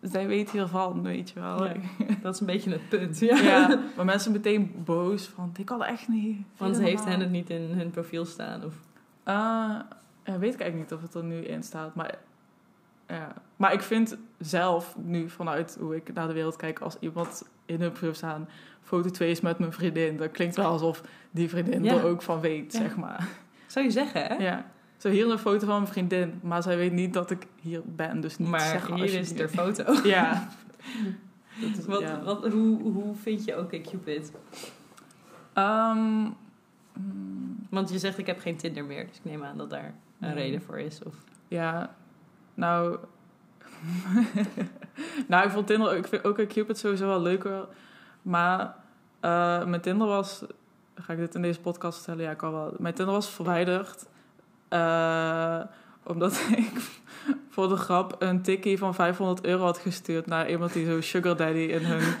zij 0.00 0.26
weet 0.26 0.50
hiervan, 0.50 1.02
weet 1.02 1.30
je 1.30 1.40
wel. 1.40 1.64
Ja. 1.64 1.74
Dat 2.22 2.34
is 2.34 2.40
een 2.40 2.46
beetje 2.46 2.70
het 2.70 2.88
punt. 2.88 3.18
Ja. 3.18 3.78
maar 3.96 4.04
mensen 4.04 4.32
meteen 4.32 4.82
boos 4.84 5.26
van... 5.26 5.52
Ik 5.56 5.66
kan 5.66 5.84
echt 5.84 6.08
niet. 6.08 6.46
Want 6.56 6.76
je 6.76 6.82
heeft 6.82 7.04
hen 7.04 7.20
het 7.20 7.30
niet 7.30 7.50
in 7.50 7.62
hun 7.62 7.90
profiel 7.90 8.24
staan? 8.24 8.64
Of... 8.64 8.74
Uh, 9.28 9.34
ja, 10.24 10.38
weet 10.38 10.54
ik 10.54 10.60
eigenlijk 10.60 10.74
niet 10.74 10.92
of 10.92 11.02
het 11.02 11.14
er 11.14 11.24
nu 11.24 11.36
in 11.36 11.62
staat. 11.62 11.94
Maar, 11.94 12.18
ja. 13.12 13.32
maar 13.56 13.72
ik 13.72 13.82
vind 13.82 14.16
zelf 14.38 14.96
nu 14.96 15.28
vanuit 15.28 15.76
hoe 15.80 15.96
ik 15.96 16.12
naar 16.14 16.26
de 16.26 16.32
wereld 16.32 16.56
kijk... 16.56 16.78
als 16.80 16.96
iemand 17.00 17.48
in 17.66 17.80
hun 17.80 17.90
profiel 17.90 18.14
staan... 18.14 18.48
foto 18.80 19.08
2 19.10 19.30
is 19.30 19.40
met 19.40 19.58
mijn 19.58 19.72
vriendin. 19.72 20.16
Dat 20.16 20.30
klinkt 20.30 20.56
wel 20.56 20.66
alsof 20.66 21.02
die 21.30 21.48
vriendin 21.48 21.84
Ja. 21.84 21.94
er 21.94 22.04
ook 22.04 22.22
van 22.22 22.40
weet, 22.40 22.72
Ja. 22.72 22.78
zeg 22.78 22.96
maar. 22.96 23.28
Zou 23.66 23.84
je 23.84 23.90
zeggen, 23.90 24.24
hè? 24.24 24.34
Ja. 24.34 24.70
Zo 24.96 25.08
hier 25.08 25.30
een 25.30 25.38
foto 25.38 25.66
van 25.66 25.74
mijn 25.76 25.92
vriendin. 25.92 26.40
Maar 26.42 26.62
zij 26.62 26.76
weet 26.76 26.92
niet 26.92 27.12
dat 27.12 27.30
ik 27.30 27.46
hier 27.60 27.82
ben. 27.84 28.20
Dus 28.20 28.38
niet 28.38 28.48
Maar 28.48 28.60
zeggen 28.60 28.94
hier 28.94 29.14
is 29.14 29.32
ter 29.32 29.48
foto. 29.48 29.94
Ja. 30.08 30.48
Is- 31.78 31.86
Wat, 31.86 32.00
ja. 32.00 32.22
wat, 32.22 32.46
hoe, 32.52 32.82
hoe 32.82 33.14
vind 33.14 33.44
je 33.44 33.54
ook 33.56 33.68
Cupid? 33.82 34.32
Ehm, 35.52 35.98
mm, 36.92 37.66
Want 37.70 37.90
je 37.90 37.98
zegt 37.98 38.18
ik 38.18 38.26
heb 38.26 38.40
geen 38.40 38.56
Tinder 38.56 38.84
meer, 38.84 39.06
dus 39.06 39.16
ik 39.16 39.24
neem 39.24 39.44
aan 39.44 39.56
dat 39.56 39.70
daar 39.70 39.94
een 40.20 40.34
reden 40.34 40.62
voor 40.62 40.78
is. 40.78 41.02
Of... 41.02 41.14
Ja, 41.48 41.94
nou. 42.54 42.98
nou, 45.28 45.44
ik 45.46 45.50
vond 45.50 45.66
Tinder. 45.66 45.96
Ik 45.96 46.06
vind 46.06 46.24
ook 46.24 46.46
Cupid 46.48 46.78
sowieso 46.78 47.06
wel 47.06 47.20
leuker. 47.22 47.66
Maar 48.22 48.74
eh 49.20 49.64
mijn 49.64 49.80
Tinder 49.80 50.06
was. 50.06 50.44
Ga 50.94 51.12
ik 51.12 51.18
dit 51.18 51.34
in 51.34 51.42
deze 51.42 51.60
podcast 51.60 51.96
vertellen? 51.96 52.24
Ja, 52.24 52.30
ik 52.30 52.36
kan 52.36 52.52
wel. 52.52 52.74
Mijn 52.78 52.94
Tinder 52.94 53.14
was 53.14 53.30
verwijderd. 53.30 54.06
eh, 54.68 55.60
omdat 56.02 56.32
ik 56.56 57.00
voor 57.48 57.68
de 57.68 57.76
grap 57.76 58.16
een 58.18 58.42
tikkie 58.42 58.78
van 58.78 58.94
500 58.94 59.44
euro 59.44 59.64
had 59.64 59.78
gestuurd 59.78 60.26
naar 60.26 60.50
iemand 60.50 60.72
die 60.72 60.86
zo 60.86 61.00
Sugar 61.00 61.36
Daddy 61.36 61.58
in 61.58 61.84
hun 61.84 62.14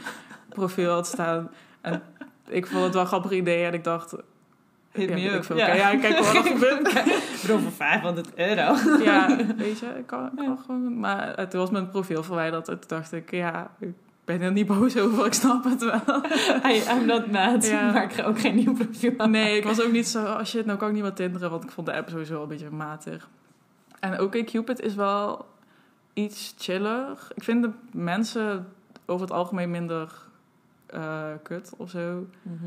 profiel 0.48 0.90
had 0.92 1.06
staan. 1.06 1.50
En 1.80 2.02
ik 2.48 2.66
vond 2.66 2.84
het 2.84 2.92
wel 2.92 3.02
een 3.02 3.08
grappig 3.08 3.30
idee 3.30 3.64
en 3.64 3.74
ik 3.74 3.84
dacht. 3.84 4.14
Hit 4.92 5.08
ja, 5.08 5.14
me 5.14 5.20
ik 5.20 5.32
up. 5.32 5.44
veel. 5.44 5.56
Ja. 5.56 5.74
Ja, 5.74 5.96
kijk 5.96 6.18
wat 6.18 6.34
er 6.34 6.42
gebeurt. 6.42 6.92
Bro, 7.42 7.58
voor 7.58 7.72
500 7.72 8.34
euro. 8.34 8.74
Ja, 9.04 9.36
weet 9.56 9.78
je, 9.78 9.86
ik 9.86 10.06
kan, 10.06 10.26
ik 10.36 10.58
gewoon... 10.66 10.98
Maar 11.00 11.34
eh, 11.34 11.46
toen 11.46 11.60
was 11.60 11.70
mijn 11.70 11.88
profiel 11.88 12.22
verwijderd 12.22 12.68
en 12.68 12.78
toen 12.78 12.88
dacht 12.88 13.12
ik, 13.12 13.30
ja, 13.30 13.70
ik 13.78 13.92
ben 14.24 14.40
er 14.40 14.52
niet 14.52 14.66
boos 14.66 14.96
over, 14.96 15.26
ik 15.26 15.32
snap 15.32 15.64
het 15.64 15.84
wel. 15.84 16.00
I, 16.72 16.82
I'm 16.90 17.06
not 17.06 17.30
mad, 17.30 17.66
Ja. 17.66 17.92
maar 17.92 18.02
ik 18.04 18.12
ga 18.12 18.22
ook 18.22 18.40
geen 18.40 18.54
nieuw 18.54 18.74
profiel 18.74 19.12
aan. 19.16 19.30
Nee, 19.30 19.56
ik 19.56 19.64
was 19.64 19.80
ook 19.82 19.92
niet 19.92 20.08
zo, 20.08 20.24
oh 20.24 20.44
shit, 20.44 20.66
nou 20.66 20.78
kan 20.78 20.88
ik 20.88 20.94
niet 20.94 21.02
meer 21.02 21.12
tinderen, 21.12 21.50
want 21.50 21.64
ik 21.64 21.70
vond 21.70 21.86
de 21.86 21.92
app 21.92 22.08
sowieso 22.08 22.32
wel 22.32 22.42
een 22.42 22.48
beetje 22.48 22.70
matig. 22.70 23.28
En 24.00 24.18
ook 24.18 24.44
Cupid 24.44 24.80
is 24.80 24.94
wel 24.94 25.46
iets 26.12 26.54
chiller. 26.58 27.18
Ik 27.34 27.42
vind 27.44 27.62
de 27.62 27.70
mensen 27.92 28.66
over 29.06 29.26
het 29.26 29.34
algemeen 29.36 29.70
minder 29.70 30.12
eh, 30.86 31.24
kut 31.42 31.72
of 31.76 31.90
zo. 31.90 32.26
Mhm. 32.42 32.66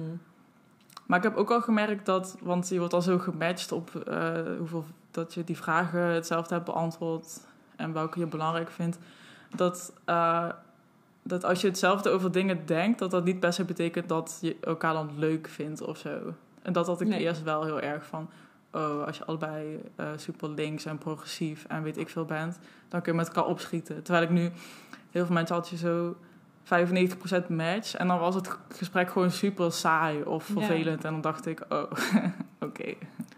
Maar 1.06 1.18
ik 1.18 1.24
heb 1.24 1.36
ook 1.36 1.52
al 1.52 1.62
gemerkt 1.62 2.06
dat, 2.06 2.38
want 2.42 2.70
je 2.70 2.80
wordt 2.80 2.94
al 2.94 3.02
zo 3.02 3.18
gematcht 3.18 3.72
op 3.72 3.96
eh, 3.96 4.32
hoeveel 4.58 4.86
dat 5.12 5.34
je 5.34 5.44
die 5.44 5.58
vragen 5.58 6.00
hetzelfde 6.00 6.54
hebt 6.54 6.66
beantwoord 6.66 7.40
en 7.76 7.94
welke 7.94 8.20
je 8.20 8.26
belangrijk 8.28 8.70
vindt. 8.70 8.98
Dat, 9.56 9.94
eh, 10.06 10.50
dat 11.24 11.44
als 11.44 11.62
je 11.62 11.68
hetzelfde 11.68 12.10
over 12.10 12.32
dingen 12.32 12.66
denkt, 12.66 13.00
dat 13.00 13.12
dat 13.12 13.24
niet 13.24 13.40
per 13.40 13.54
se 13.54 13.64
betekent 13.64 14.10
dat 14.10 14.38
je 14.42 14.58
elkaar 14.62 14.94
dan 14.94 15.10
leuk 15.18 15.48
vindt 15.48 15.82
of 15.82 15.98
zo. 15.98 16.34
En 16.62 16.74
dat 16.74 16.88
had 16.88 17.02
ik 17.02 17.08
Nee. 17.08 17.20
eerst 17.20 17.44
wel 17.44 17.64
heel 17.64 17.82
erg 17.82 18.06
van. 18.06 18.30
Oh, 18.72 19.04
als 19.06 19.18
je 19.18 19.26
allebei 19.26 19.82
eh, 19.96 20.08
super 20.16 20.50
links 20.50 20.86
en 20.86 20.98
progressief 20.98 21.66
en 21.68 21.84
weet 21.84 21.98
ik 21.98 22.10
veel 22.10 22.26
bent, 22.26 22.60
dan 22.88 23.02
kun 23.02 23.12
je 23.12 23.18
met 23.18 23.28
elkaar 23.28 23.46
opschieten. 23.46 24.04
Terwijl 24.04 24.26
ik 24.26 24.32
nu 24.32 24.52
heel 25.12 25.26
veel 25.26 25.34
mensen 25.34 25.56
had 25.56 25.70
je 25.70 25.78
zo 25.78 26.16
95% 26.66 27.48
match. 27.50 27.96
En 27.96 28.08
dan 28.08 28.20
was 28.20 28.36
het 28.36 28.58
gesprek 28.76 29.10
gewoon 29.12 29.32
super 29.32 29.72
saai 29.72 30.24
of 30.24 30.48
Ja. 30.48 30.54
vervelend. 30.54 31.04
En 31.06 31.12
dan 31.12 31.22
dacht 31.22 31.46
ik, 31.46 31.66
oh, 31.70 31.92
oké. 32.68 32.94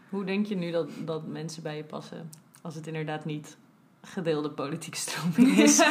Hoe 0.10 0.24
denk 0.24 0.46
je 0.46 0.56
nu 0.56 0.72
dat, 0.72 0.90
dat 1.06 1.28
mensen 1.28 1.64
bij 1.64 1.78
je 1.78 1.84
passen? 1.84 2.30
Als 2.62 2.76
het 2.76 2.88
inderdaad 2.88 3.26
niet 3.26 3.58
gedeelde 4.02 4.50
politieke 4.50 4.98
stroming 4.98 5.58
is. 5.58 5.82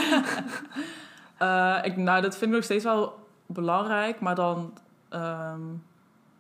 Eh, 1.38 1.79
ik, 1.83 1.96
nou, 1.96 2.22
dat 2.22 2.37
vind 2.37 2.51
ik 2.51 2.57
nog 2.57 2.64
steeds 2.64 2.85
wel 2.85 3.29
belangrijk. 3.46 4.20
Maar 4.20 4.35
dan, 4.35 4.72
ehm, 5.09 5.61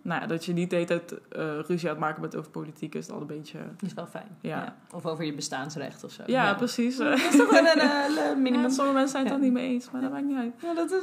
nou 0.06 0.20
ja, 0.20 0.26
dat 0.26 0.44
je 0.44 0.52
niet 0.52 0.70
de 0.70 0.76
hele 0.76 0.88
tijd 0.88 1.14
eh, 1.28 1.58
ruzie 1.66 1.88
aan 1.88 1.94
het 1.94 2.04
maken 2.04 2.20
bent 2.20 2.36
over 2.36 2.50
politiek, 2.50 2.94
is 2.94 3.10
al 3.10 3.20
een 3.20 3.26
beetje... 3.26 3.58
is 3.80 3.94
wel 3.94 4.06
fijn. 4.06 4.38
Ja. 4.40 4.76
Of 4.92 5.06
over 5.06 5.24
je 5.24 5.34
bestaansrecht 5.34 6.04
of 6.04 6.10
zo. 6.10 6.22
Ja, 6.26 6.54
precies. 6.54 6.96
Dat 6.96 7.18
is 7.18 7.36
toch 7.36 7.50
wel 7.50 7.66
een 7.66 8.42
minimum. 8.42 8.66
Ja, 8.66 8.74
sommige 8.74 8.96
mensen 8.96 9.08
zijn 9.08 9.22
het 9.22 9.32
dan 9.32 9.42
niet 9.42 9.52
mee 9.52 9.68
eens, 9.68 9.90
maar 9.90 10.00
dat 10.00 10.10
maakt 10.10 10.24
niet 10.24 10.36
uit. 10.36 10.52
Ja, 10.62 10.74
dat 10.74 10.90
is 10.90 11.02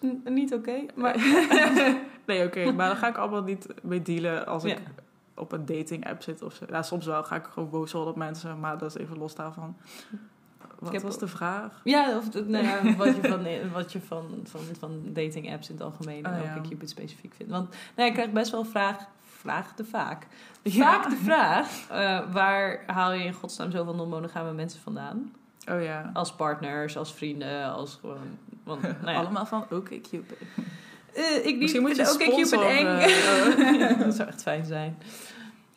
eh, 0.00 0.32
niet 0.32 0.54
oké. 0.54 0.86
maar 0.94 1.16
Nee, 2.26 2.46
oké, 2.46 2.72
maar 2.72 2.86
daar 2.86 2.96
ga 2.96 3.08
ik 3.08 3.16
allemaal 3.16 3.42
niet 3.42 3.66
mee 3.82 4.02
dealen 4.02 4.46
als 4.46 4.64
ik 4.64 4.78
op 5.34 5.52
een 5.52 5.66
dating 5.66 6.08
app 6.08 6.22
zit 6.22 6.42
of 6.42 6.54
zo. 6.54 6.64
Ja, 6.68 6.82
soms 6.82 7.06
wel 7.06 7.24
ga 7.24 7.36
ik 7.36 7.44
gewoon 7.44 7.70
boos 7.70 7.92
worden 7.92 8.12
op 8.12 8.18
mensen, 8.18 8.60
maar 8.60 8.78
dat 8.78 8.94
is 8.96 9.02
even 9.02 9.18
los 9.18 9.34
daarvan. 9.34 9.76
Wat 10.84 10.92
heb 10.92 11.02
was 11.02 11.14
ook- 11.14 11.20
de 11.20 11.26
vraag? 11.28 11.80
ja, 11.84 12.16
of 12.16 12.32
nou 12.46 12.64
ja, 12.64 12.96
wat 12.96 13.16
je 13.16 13.22
van, 13.28 13.46
wat 13.72 13.92
je 13.92 14.00
van, 14.00 14.24
van, 14.44 14.60
van 14.78 15.00
dating 15.04 15.52
apps 15.52 15.68
in 15.68 15.74
het 15.74 15.84
algemeen 15.84 16.24
en 16.24 16.32
Oh, 16.32 16.38
ook 16.38 16.44
ja. 16.64 16.68
Cupid 16.68 16.90
specifiek 16.90 17.34
vindt. 17.36 17.52
Want 17.52 17.74
nou, 17.96 18.08
ik 18.08 18.14
krijg 18.14 18.30
best 18.30 18.50
wel 18.50 18.64
vraag, 18.64 18.96
vraag 19.38 19.74
te 19.74 19.84
vaak. 19.84 20.26
Ja. 20.62 20.72
Vaak 20.72 21.10
de 21.10 21.16
vraag, 21.16 21.68
eh, 21.90 22.32
waar 22.32 22.82
haal 22.86 23.12
je 23.12 23.24
in 23.24 23.32
godsnaam 23.32 23.70
zoveel 23.70 23.94
non-monogame 23.94 24.52
mensen 24.52 24.80
vandaan? 24.80 25.32
Oh 25.70 25.82
ja. 25.82 26.10
Als 26.12 26.32
partners, 26.34 26.96
als 26.96 27.12
vrienden, 27.14 27.72
als 27.72 27.98
gewoon... 28.00 28.38
Want, 28.64 28.82
nou 29.02 29.10
ja. 29.10 29.14
Allemaal 29.14 29.46
van 29.46 29.64
oké, 29.70 30.00
Cupid. 30.00 30.38
Eh, 31.14 31.36
ik 31.36 31.44
niet. 31.44 31.58
Misschien 31.58 31.82
moet 31.82 31.96
je 31.96 32.08
ook 32.10 32.18
Cupid 32.18 32.52
eng. 32.52 32.86
eh, 32.86 33.98
dat 34.04 34.14
zou 34.14 34.28
echt 34.28 34.42
fijn 34.42 34.64
zijn. 34.64 34.98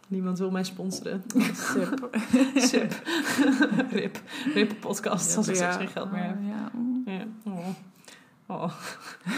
Niemand 0.07 0.39
wil 0.39 0.51
mij 0.51 0.63
sponsoren. 0.63 1.23
Sip. 1.53 2.09
Sip. 2.69 3.01
Rip. 3.91 4.19
Rip 4.53 4.79
podcast 4.79 5.37
als 5.37 5.47
ik 5.47 5.55
straks 5.55 5.75
geen 5.75 5.87
geld 5.87 6.11
meer 6.11 6.23
heb. 6.23 6.37
Ja. 6.41 6.69
mm. 6.73 7.03
Ja. 7.05 7.23
Oh. 7.45 7.67
Oh. 8.45 8.71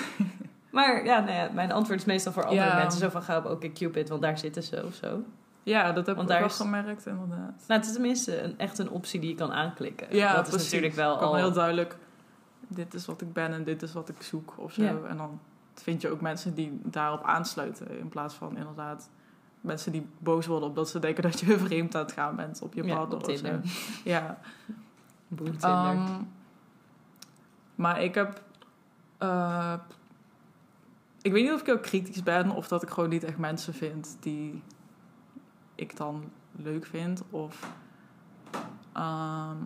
maar 0.71 1.05
ja, 1.05 1.19
nou 1.19 1.31
ja, 1.31 1.49
mijn 1.53 1.71
antwoord 1.71 1.99
is 1.99 2.05
meestal 2.05 2.31
voor 2.33 2.43
andere 2.45 2.67
Ja. 2.67 2.77
mensen. 2.77 2.99
Zo 2.99 3.09
van, 3.09 3.21
ga 3.23 3.37
op 3.37 3.45
ook 3.45 3.73
Cupid, 3.73 4.09
want 4.09 4.21
daar 4.21 4.37
zitten 4.37 4.63
ze 4.63 4.85
of 4.85 4.93
zo. 4.93 5.23
Ja, 5.63 5.91
dat 5.91 6.05
heb 6.05 6.15
Want 6.15 6.17
ik 6.17 6.21
ook 6.23 6.27
daar 6.27 6.39
wel 6.39 6.47
is- 6.49 6.55
gemerkt, 6.55 7.05
inderdaad. 7.05 7.63
Nou, 7.67 7.79
het 7.79 7.85
is 7.85 7.91
tenminste 7.93 8.41
een, 8.41 8.57
echt 8.57 8.77
een 8.79 8.89
optie 8.89 9.19
die 9.19 9.29
je 9.29 9.35
kan 9.35 9.51
aanklikken. 9.51 10.15
Ja, 10.15 10.33
dat 10.35 10.47
is 10.53 10.63
natuurlijk 10.63 10.93
wel 10.93 11.17
al... 11.17 11.35
heel 11.35 11.51
duidelijk, 11.51 11.97
dit 12.67 12.93
is 12.93 13.05
wat 13.05 13.21
ik 13.21 13.33
ben 13.33 13.53
en 13.53 13.63
dit 13.63 13.81
is 13.81 13.93
wat 13.93 14.09
ik 14.09 14.21
zoek 14.21 14.53
of 14.57 14.73
zo. 14.73 14.81
Ja. 14.83 14.95
En 15.07 15.17
dan 15.17 15.39
vind 15.73 16.01
je 16.01 16.09
ook 16.09 16.21
mensen 16.21 16.53
die 16.53 16.79
daarop 16.83 17.23
aansluiten. 17.23 17.99
In 17.99 18.09
plaats 18.09 18.33
van 18.35 18.57
inderdaad 18.57 19.09
mensen 19.61 19.91
die 19.91 20.07
boos 20.17 20.45
worden 20.45 20.69
omdat 20.69 20.89
ze 20.89 20.99
denken 20.99 21.23
dat 21.23 21.39
je 21.39 21.57
vreemd 21.65 21.95
aan 21.95 22.01
het 22.01 22.11
gaan 22.11 22.35
bent 22.35 22.61
op 22.61 22.73
je 22.73 22.83
Ja, 22.83 22.95
partner 22.95 23.29
of 23.29 23.37
zo. 23.37 23.59
Ja. 24.03 24.39
Tinder. 25.35 25.53
Ehm, 25.61 26.21
maar 27.75 28.01
ik 28.03 28.15
heb... 28.15 28.41
eh, 29.17 29.73
ik 31.21 31.31
weet 31.31 31.43
niet 31.43 31.53
of 31.53 31.59
ik 31.59 31.65
heel 31.65 31.79
kritisch 31.79 32.23
ben 32.23 32.51
of 32.51 32.67
dat 32.67 32.83
ik 32.83 32.89
gewoon 32.89 33.09
niet 33.09 33.23
echt 33.23 33.37
mensen 33.37 33.73
vind 33.73 34.17
die 34.19 34.61
ik 35.75 35.97
dan 35.97 36.31
leuk 36.51 36.85
vind. 36.85 37.23
Of, 37.29 37.71
ehm, 38.93 39.57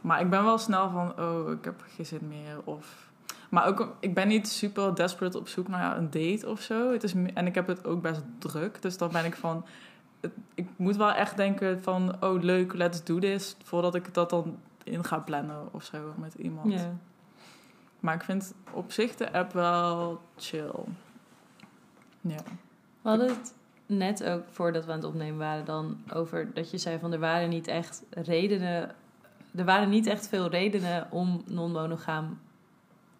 maar 0.00 0.20
ik 0.20 0.30
ben 0.30 0.44
wel 0.44 0.58
snel 0.58 0.90
van, 0.90 1.18
oh, 1.20 1.50
ik 1.50 1.64
heb 1.64 1.84
geen 1.86 2.06
zin 2.06 2.28
meer. 2.28 2.60
Of, 2.64 3.07
maar 3.48 3.66
ook, 3.66 3.96
ik 4.00 4.14
ben 4.14 4.28
niet 4.28 4.48
super 4.48 4.94
desperate 4.94 5.38
op 5.38 5.48
zoek 5.48 5.68
naar 5.68 5.96
een 5.96 6.10
date 6.10 6.48
of 6.48 6.60
zo. 6.60 6.92
Het 6.92 7.02
is, 7.02 7.14
en 7.34 7.46
ik 7.46 7.54
heb 7.54 7.66
het 7.66 7.86
ook 7.86 8.02
best 8.02 8.22
druk. 8.38 8.82
Dus 8.82 8.98
dan 8.98 9.12
ben 9.12 9.24
ik 9.24 9.34
van, 9.34 9.64
ik 10.54 10.68
moet 10.76 10.96
wel 10.96 11.12
echt 11.12 11.36
denken 11.36 11.82
van, 11.82 12.16
oh 12.22 12.42
leuk, 12.42 12.74
let's 12.74 13.04
do 13.04 13.18
this. 13.18 13.56
Voordat 13.64 13.94
ik 13.94 14.14
dat 14.14 14.30
dan 14.30 14.58
in 14.84 15.04
ga 15.04 15.18
plannen 15.18 15.68
of 15.72 15.84
zo 15.84 16.14
met 16.16 16.34
iemand. 16.34 16.88
Maar 18.00 18.14
ik 18.14 18.22
vind 18.22 18.54
op 18.72 18.92
zich 18.92 19.16
de 19.16 19.32
app 19.32 19.52
wel 19.52 20.20
chill. 20.36 20.84
Ja. 22.20 22.42
We 23.02 23.08
hadden 23.08 23.28
het 23.28 23.54
net 23.86 24.24
ook 24.24 24.42
voordat 24.50 24.84
we 24.84 24.92
aan 24.92 24.98
het 24.98 25.06
opnemen 25.06 25.38
waren 25.38 25.64
dan 25.64 25.98
over 26.12 26.54
dat 26.54 26.70
je 26.70 26.78
zei 26.78 26.98
van 26.98 27.12
er 27.12 27.18
waren 27.18 27.48
niet 27.48 27.66
echt 27.66 28.02
redenen, 28.10 28.94
er 29.54 29.64
waren 29.64 29.88
niet 29.88 30.06
echt 30.06 30.28
veel 30.28 30.48
redenen 30.48 31.06
om 31.10 31.42
non-monogaam 31.46 32.38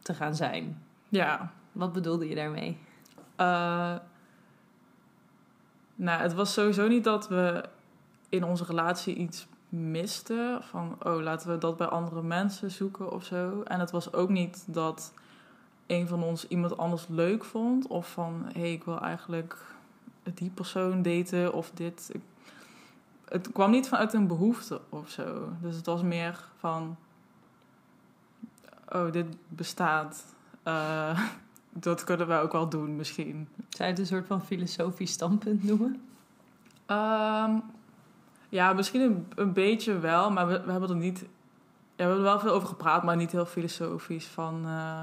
te 0.09 0.15
gaan 0.15 0.35
zijn. 0.35 0.83
Ja. 1.09 1.53
Wat 1.73 1.93
bedoelde 1.93 2.29
je 2.29 2.35
daarmee? 2.35 2.79
Eh, 3.37 3.95
nou, 5.95 6.23
het 6.23 6.35
was 6.35 6.53
sowieso 6.53 6.89
niet 6.89 7.05
dat 7.05 7.29
we 7.29 7.65
in 8.29 8.45
onze 8.45 8.65
relatie 8.65 9.15
iets 9.15 9.47
misten. 9.69 10.63
Van, 10.63 10.97
oh, 11.03 11.21
laten 11.23 11.51
we 11.51 11.59
dat 11.59 11.77
bij 11.77 11.87
andere 11.87 12.23
mensen 12.23 12.71
zoeken 12.71 13.13
of 13.13 13.25
zo. 13.25 13.63
En 13.63 13.81
het 13.81 13.91
was 13.91 14.13
ook 14.13 14.29
niet 14.29 14.65
dat 14.67 15.13
een 15.87 16.09
van 16.09 16.23
ons 16.23 16.49
iemand 16.49 16.77
anders 16.77 17.07
leuk 17.09 17.45
vond. 17.45 17.87
Of 17.87 18.11
van, 18.11 18.45
hé, 18.53 18.61
hey, 18.61 18.73
ik 18.73 18.85
wil 18.85 19.01
eigenlijk 19.01 19.57
die 20.35 20.51
persoon 20.51 21.03
daten 21.03 21.53
of 21.53 21.71
dit. 21.71 22.13
Het 23.25 23.53
kwam 23.53 23.71
niet 23.71 23.89
vanuit 23.89 24.13
een 24.13 24.27
behoefte 24.27 24.81
of 24.89 25.11
zo. 25.11 25.49
Dus 25.61 25.77
het 25.77 25.87
was 25.87 26.03
meer 26.03 26.45
van, 26.57 26.97
oh, 28.93 29.13
dit 29.13 29.27
bestaat. 29.49 30.25
Eh, 30.63 31.21
dat 31.71 32.05
kunnen 32.05 32.29
we 32.29 32.35
ook 32.35 32.53
wel 32.53 32.69
doen 32.69 32.97
misschien. 32.97 33.49
Zou 33.69 33.85
je 33.85 33.95
het 33.95 33.99
een 33.99 34.07
soort 34.07 34.27
van 34.27 34.43
filosofisch 34.43 35.13
standpunt 35.13 35.65
noemen? 35.65 36.01
Ehm, 36.87 37.53
ja, 38.49 38.73
misschien 38.73 39.01
een, 39.01 39.27
een 39.35 39.53
beetje 39.53 39.99
wel, 39.99 40.31
maar 40.31 40.47
we, 40.47 40.63
we 40.65 40.71
hebben 40.71 40.91
er 40.91 40.97
niet. 40.97 41.19
Ja, 41.19 41.27
we 41.97 42.03
hebben 42.03 42.17
er 42.17 42.23
wel 42.23 42.41
veel 42.41 42.53
over 42.53 42.69
gepraat, 42.69 43.03
maar 43.03 43.17
niet 43.17 43.33
heel 43.33 43.47
filosofisch. 43.47 44.27
Van, 44.27 44.63
eh, 44.65 45.03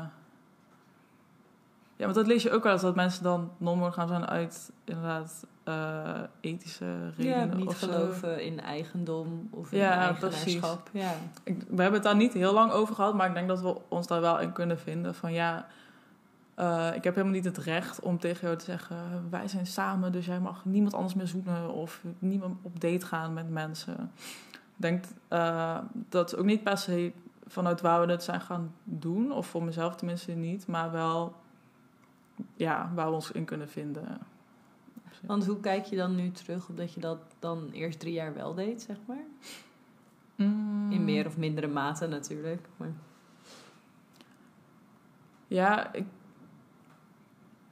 ja, 1.96 2.04
want 2.04 2.16
dat 2.16 2.28
lees 2.28 2.44
je 2.44 2.52
ook 2.52 2.64
wel 2.64 2.72
eens 2.72 2.82
dat 2.82 2.96
mensen 2.96 3.24
dan 3.24 3.52
non-monogaam 3.58 4.08
zijn 4.08 4.26
uit 4.26 4.72
inderdaad 4.84 5.46
eh, 5.64 6.20
ethische 6.40 7.10
redenen. 7.18 7.50
ja, 7.50 7.56
niet 7.56 7.68
of 7.68 7.78
zo. 7.78 7.88
geloven 7.88 8.44
in 8.44 8.60
eigendom 8.60 9.48
of 9.52 9.72
in 9.72 9.78
Ja, 9.78 9.98
eigenaarschap. 9.98 10.90
Ja, 10.92 11.14
Ik, 11.44 11.62
we 11.70 11.82
hebben 11.82 11.94
het 11.94 12.04
daar 12.04 12.16
niet 12.16 12.34
heel 12.34 12.54
lang 12.54 12.72
over 12.72 12.96
gehad, 12.96 13.14
maar 13.14 13.28
ik 13.28 13.34
denk 13.34 13.48
dat 13.48 13.62
we 13.62 13.78
ons 13.88 14.08
daar 14.08 14.22
wel 14.22 14.40
in 14.40 14.52
kunnen 14.52 14.80
vinden. 14.80 15.16
Van 15.16 15.34
ja, 15.34 15.68
eh, 16.56 16.88
ik 16.96 17.04
heb 17.04 17.16
helemaal 17.16 17.36
niet 17.36 17.46
het 17.46 17.58
recht 17.58 18.00
om 18.00 18.20
tegen 18.20 18.48
jou 18.48 18.58
te 18.58 18.66
zeggen: 18.66 18.98
wij 19.30 19.48
zijn 19.48 19.66
samen, 19.66 20.12
dus 20.12 20.26
jij 20.26 20.40
mag 20.40 20.66
niemand 20.66 20.94
anders 20.94 21.14
meer 21.14 21.28
zoenen 21.28 21.74
of 21.74 22.02
niemand 22.20 22.58
op 22.62 22.82
date 22.82 23.06
gaan 23.06 23.34
met 23.34 23.50
mensen. 23.50 24.12
Ik 24.52 24.82
denk 24.82 25.04
eh, 25.28 25.78
dat 26.10 26.36
ook 26.38 26.46
niet 26.46 26.64
per 26.64 26.78
se 26.78 27.12
vanuit 27.48 27.82
waar 27.82 28.06
we 28.06 28.12
het 28.12 28.24
zijn 28.24 28.42
gaan 28.42 28.74
doen, 28.84 29.32
of 29.32 29.48
voor 29.48 29.64
mezelf 29.64 29.96
tenminste 29.96 30.32
niet, 30.32 30.68
maar 30.68 30.92
wel 30.92 31.36
ja, 32.56 32.92
waar 32.96 33.08
we 33.08 33.14
ons 33.14 33.32
in 33.32 33.46
kunnen 33.46 33.70
vinden. 33.70 34.20
Want 35.22 35.46
hoe 35.46 35.60
kijk 35.60 35.86
je 35.86 35.96
dan 35.96 36.16
nu 36.16 36.32
terug 36.32 36.70
op 36.70 36.78
dat 36.78 36.94
je 36.94 37.00
dat 37.00 37.20
dan 37.40 37.70
eerst 37.72 38.00
drie 38.00 38.14
jaar 38.14 38.34
wel 38.34 38.54
deed, 38.54 38.82
zeg 38.82 38.98
maar? 39.06 39.26
Mm. 40.36 40.92
In 40.92 41.06
meer 41.06 41.26
of 41.26 41.38
mindere 41.38 41.68
mate 41.68 42.08
natuurlijk. 42.08 42.68
Maar... 42.78 42.92
Ja, 45.48 45.94
ik, 45.94 46.06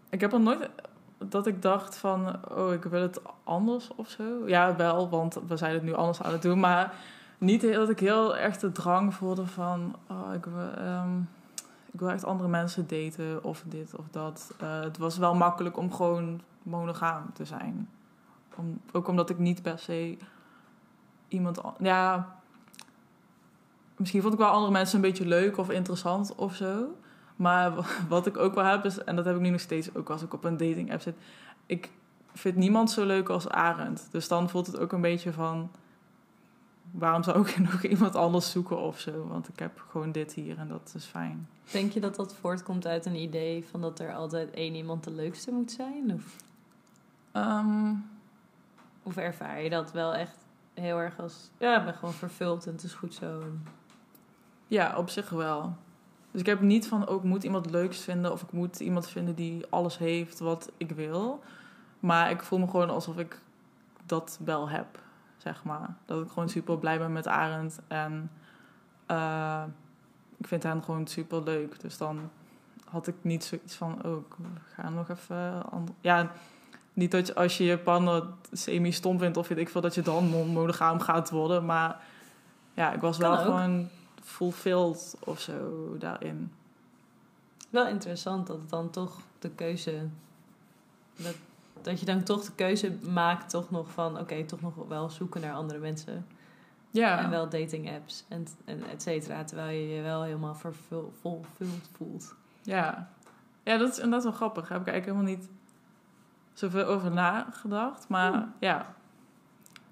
ik 0.09 0.21
heb 0.21 0.33
er 0.33 0.39
nooit 0.39 0.69
dat 1.17 1.47
ik 1.47 1.61
dacht 1.61 1.97
van, 1.97 2.49
oh, 2.51 2.73
ik 2.73 2.83
wil 2.83 3.01
het 3.01 3.21
anders 3.43 3.95
of 3.95 4.09
zo. 4.09 4.47
Ja, 4.47 4.75
wel, 4.75 5.09
want 5.09 5.39
we 5.47 5.57
zijn 5.57 5.73
het 5.73 5.83
nu 5.83 5.93
anders 5.93 6.21
aan 6.21 6.31
het 6.31 6.41
doen. 6.41 6.59
Maar 6.59 6.93
niet 7.37 7.61
dat 7.61 7.89
ik 7.89 7.99
heel 7.99 8.37
erg 8.37 8.57
de 8.57 8.71
drang 8.71 9.13
voelde 9.13 9.45
van, 9.45 9.95
oh, 10.09 10.33
ik 10.33 10.45
wil, 10.45 10.71
ehm, 10.71 11.19
ik 11.93 11.99
wil 11.99 12.09
echt 12.09 12.25
andere 12.25 12.49
mensen 12.49 12.87
daten 12.87 13.43
of 13.43 13.63
dit 13.65 13.95
of 13.95 14.05
dat. 14.11 14.53
Eh, 14.59 14.79
het 14.81 14.97
was 14.97 15.17
wel 15.17 15.35
makkelijk 15.35 15.77
om 15.77 15.93
gewoon 15.93 16.41
monogaam 16.63 17.33
te 17.33 17.45
zijn. 17.45 17.89
Om, 18.55 18.81
ook 18.91 19.07
omdat 19.07 19.29
ik 19.29 19.37
niet 19.39 19.61
per 19.61 19.79
se 19.79 20.17
iemand... 21.27 21.63
an- 21.63 21.75
Ja, 21.79 22.35
misschien 23.97 24.21
vond 24.21 24.33
ik 24.33 24.39
wel 24.39 24.49
andere 24.49 24.71
mensen 24.71 24.95
een 24.95 25.01
beetje 25.01 25.25
leuk 25.27 25.57
of 25.57 25.69
interessant 25.69 26.35
of 26.35 26.55
zo. 26.55 26.95
Maar 27.35 27.71
wat 28.09 28.25
ik 28.25 28.37
ook 28.37 28.55
wel 28.55 28.65
heb, 28.65 28.85
is, 28.85 29.03
en 29.03 29.15
dat 29.15 29.25
heb 29.25 29.35
ik 29.35 29.41
nu 29.41 29.49
nog 29.49 29.59
steeds 29.59 29.95
ook 29.95 30.09
als 30.09 30.21
ik 30.21 30.33
op 30.33 30.43
een 30.43 30.57
dating 30.57 30.91
app 30.91 31.01
zit. 31.01 31.15
Ik 31.65 31.91
vind 32.33 32.55
niemand 32.55 32.91
zo 32.91 33.05
leuk 33.05 33.29
als 33.29 33.49
Arend. 33.49 34.07
Dus 34.11 34.27
dan 34.27 34.49
voelt 34.49 34.67
het 34.67 34.79
ook 34.79 34.91
een 34.91 35.01
beetje 35.01 35.33
van. 35.33 35.71
Waarom 36.93 37.23
zou 37.23 37.47
ik 37.47 37.57
nog 37.71 37.83
iemand 37.83 38.15
anders 38.15 38.51
zoeken 38.51 38.79
of 38.79 38.99
zo? 38.99 39.27
Want 39.27 39.47
ik 39.47 39.59
heb 39.59 39.83
gewoon 39.89 40.11
dit 40.11 40.33
hier 40.33 40.57
en 40.57 40.67
dat 40.67 40.93
is 40.95 41.05
fijn. 41.05 41.47
Denk 41.71 41.91
je 41.91 41.99
dat 41.99 42.15
dat 42.15 42.35
voortkomt 42.35 42.87
uit 42.87 43.05
een 43.05 43.15
idee 43.15 43.65
van 43.65 43.81
dat 43.81 43.99
er 43.99 44.13
altijd 44.13 44.51
één 44.51 44.75
iemand 44.75 45.03
de 45.03 45.11
leukste 45.11 45.51
moet 45.51 45.71
zijn? 45.71 46.13
Of, 46.13 46.35
Ehm, 47.31 47.93
of 49.03 49.17
ervaar 49.17 49.61
je 49.61 49.69
dat 49.69 49.91
wel 49.91 50.13
echt 50.15 50.37
heel 50.73 50.97
erg 50.97 51.19
als... 51.19 51.49
Ja, 51.57 51.79
ik 51.79 51.85
ben 51.85 51.93
gewoon 51.93 52.13
vervuld 52.13 52.65
en 52.65 52.71
het 52.71 52.83
is 52.83 52.93
goed 52.93 53.13
zo. 53.13 53.39
En- 53.41 53.65
ja, 54.67 54.97
op 54.97 55.09
zich 55.09 55.29
wel. 55.29 55.75
Dus 56.31 56.41
ik 56.41 56.47
heb 56.47 56.61
niet 56.61 56.87
van, 56.87 57.07
ook 57.07 57.23
moet 57.23 57.43
iemand 57.43 57.69
leuks 57.69 57.99
vinden 57.99 58.31
of 58.31 58.41
ik 58.41 58.51
moet 58.51 58.79
iemand 58.79 59.07
vinden 59.09 59.35
die 59.35 59.65
alles 59.69 59.97
heeft 59.97 60.39
wat 60.39 60.71
ik 60.77 60.91
wil. 60.91 61.43
Maar 61.99 62.31
ik 62.31 62.41
voel 62.43 62.59
me 62.59 62.67
gewoon 62.67 62.89
alsof 62.89 63.17
ik 63.17 63.39
dat 64.05 64.39
wel 64.45 64.69
heb, 64.69 64.99
zeg 65.43 65.63
maar. 65.63 65.95
Dat 66.05 66.23
ik 66.23 66.31
gewoon 66.31 66.49
super 66.49 66.77
blij 66.77 66.97
ben 66.97 67.11
met 67.11 67.27
Arend 67.27 67.79
en 67.87 68.31
eh, 69.05 69.63
ik 70.37 70.47
vind 70.47 70.63
hem 70.63 70.83
gewoon 70.83 71.07
super 71.07 71.43
leuk. 71.43 71.79
Dus 71.79 71.97
dan 71.97 72.29
had 72.89 73.07
ik 73.07 73.15
niet 73.21 73.43
zoiets 73.43 73.75
van, 73.75 74.05
oh, 74.05 74.17
ik 74.17 74.35
ga 74.75 74.89
nog 74.89 75.09
even... 75.09 75.63
Ja, 76.01 76.31
niet 76.93 77.11
dat 77.11 77.27
je, 77.27 77.35
als 77.35 77.57
je 77.57 77.63
je 77.63 77.77
partner 77.77 78.23
semi-stom 78.51 79.19
vindt 79.19 79.37
of 79.37 79.47
weet 79.47 79.57
ik 79.57 79.69
veel, 79.69 79.81
dat 79.81 79.95
je 79.95 80.01
dan 80.01 80.29
non-monogaam 80.29 80.99
gaat 80.99 81.29
worden. 81.29 81.65
Maar 81.65 82.01
ja, 82.73 82.93
ik 82.93 83.01
was 83.01 83.17
Kan 83.17 83.29
wel 83.29 83.39
ook. 83.39 83.45
gewoon 83.45 83.89
fulfilled 84.21 85.15
of 85.19 85.39
zo 85.39 85.95
daarin. 85.99 86.51
Wel 87.69 87.87
interessant 87.87 88.47
dat 88.47 88.57
het 88.57 88.69
dan 88.69 88.89
toch 88.89 89.19
de 89.39 89.49
keuze... 89.49 90.07
Dat, 91.15 91.35
dat 91.83 91.99
je 91.99 92.05
dan 92.05 92.23
toch 92.23 92.43
de 92.45 92.51
keuze 92.55 92.91
maakt 93.11 93.49
toch 93.49 93.71
nog 93.71 93.91
van... 93.91 94.19
Oké, 94.19 94.43
toch 94.45 94.61
nog 94.61 94.73
wel 94.87 95.09
zoeken 95.09 95.41
naar 95.41 95.53
andere 95.53 95.79
mensen. 95.79 96.25
Ja, 96.89 97.19
En 97.19 97.29
wel 97.29 97.49
dating 97.49 97.91
apps 97.91 98.25
en, 98.27 98.47
en 98.65 98.83
et 98.91 99.01
cetera. 99.01 99.43
Terwijl 99.43 99.77
je 99.79 99.87
je 99.95 100.01
wel 100.01 100.23
helemaal 100.23 100.55
vervul- 100.55 101.13
fulfilled 101.19 101.89
voelt. 101.97 102.35
ja. 102.61 103.09
ja, 103.63 103.77
dat 103.77 103.89
is 103.91 103.95
inderdaad 103.97 104.23
wel 104.23 104.31
grappig. 104.31 104.63
Daar 104.67 104.77
heb 104.77 104.87
ik 104.87 104.93
eigenlijk 104.93 105.17
helemaal 105.19 105.39
niet 105.39 105.49
zoveel 106.53 106.85
over 106.85 107.11
nagedacht. 107.11 108.07
Maar 108.07 108.31
Hmm. 108.33 108.53
ja, 108.59 108.93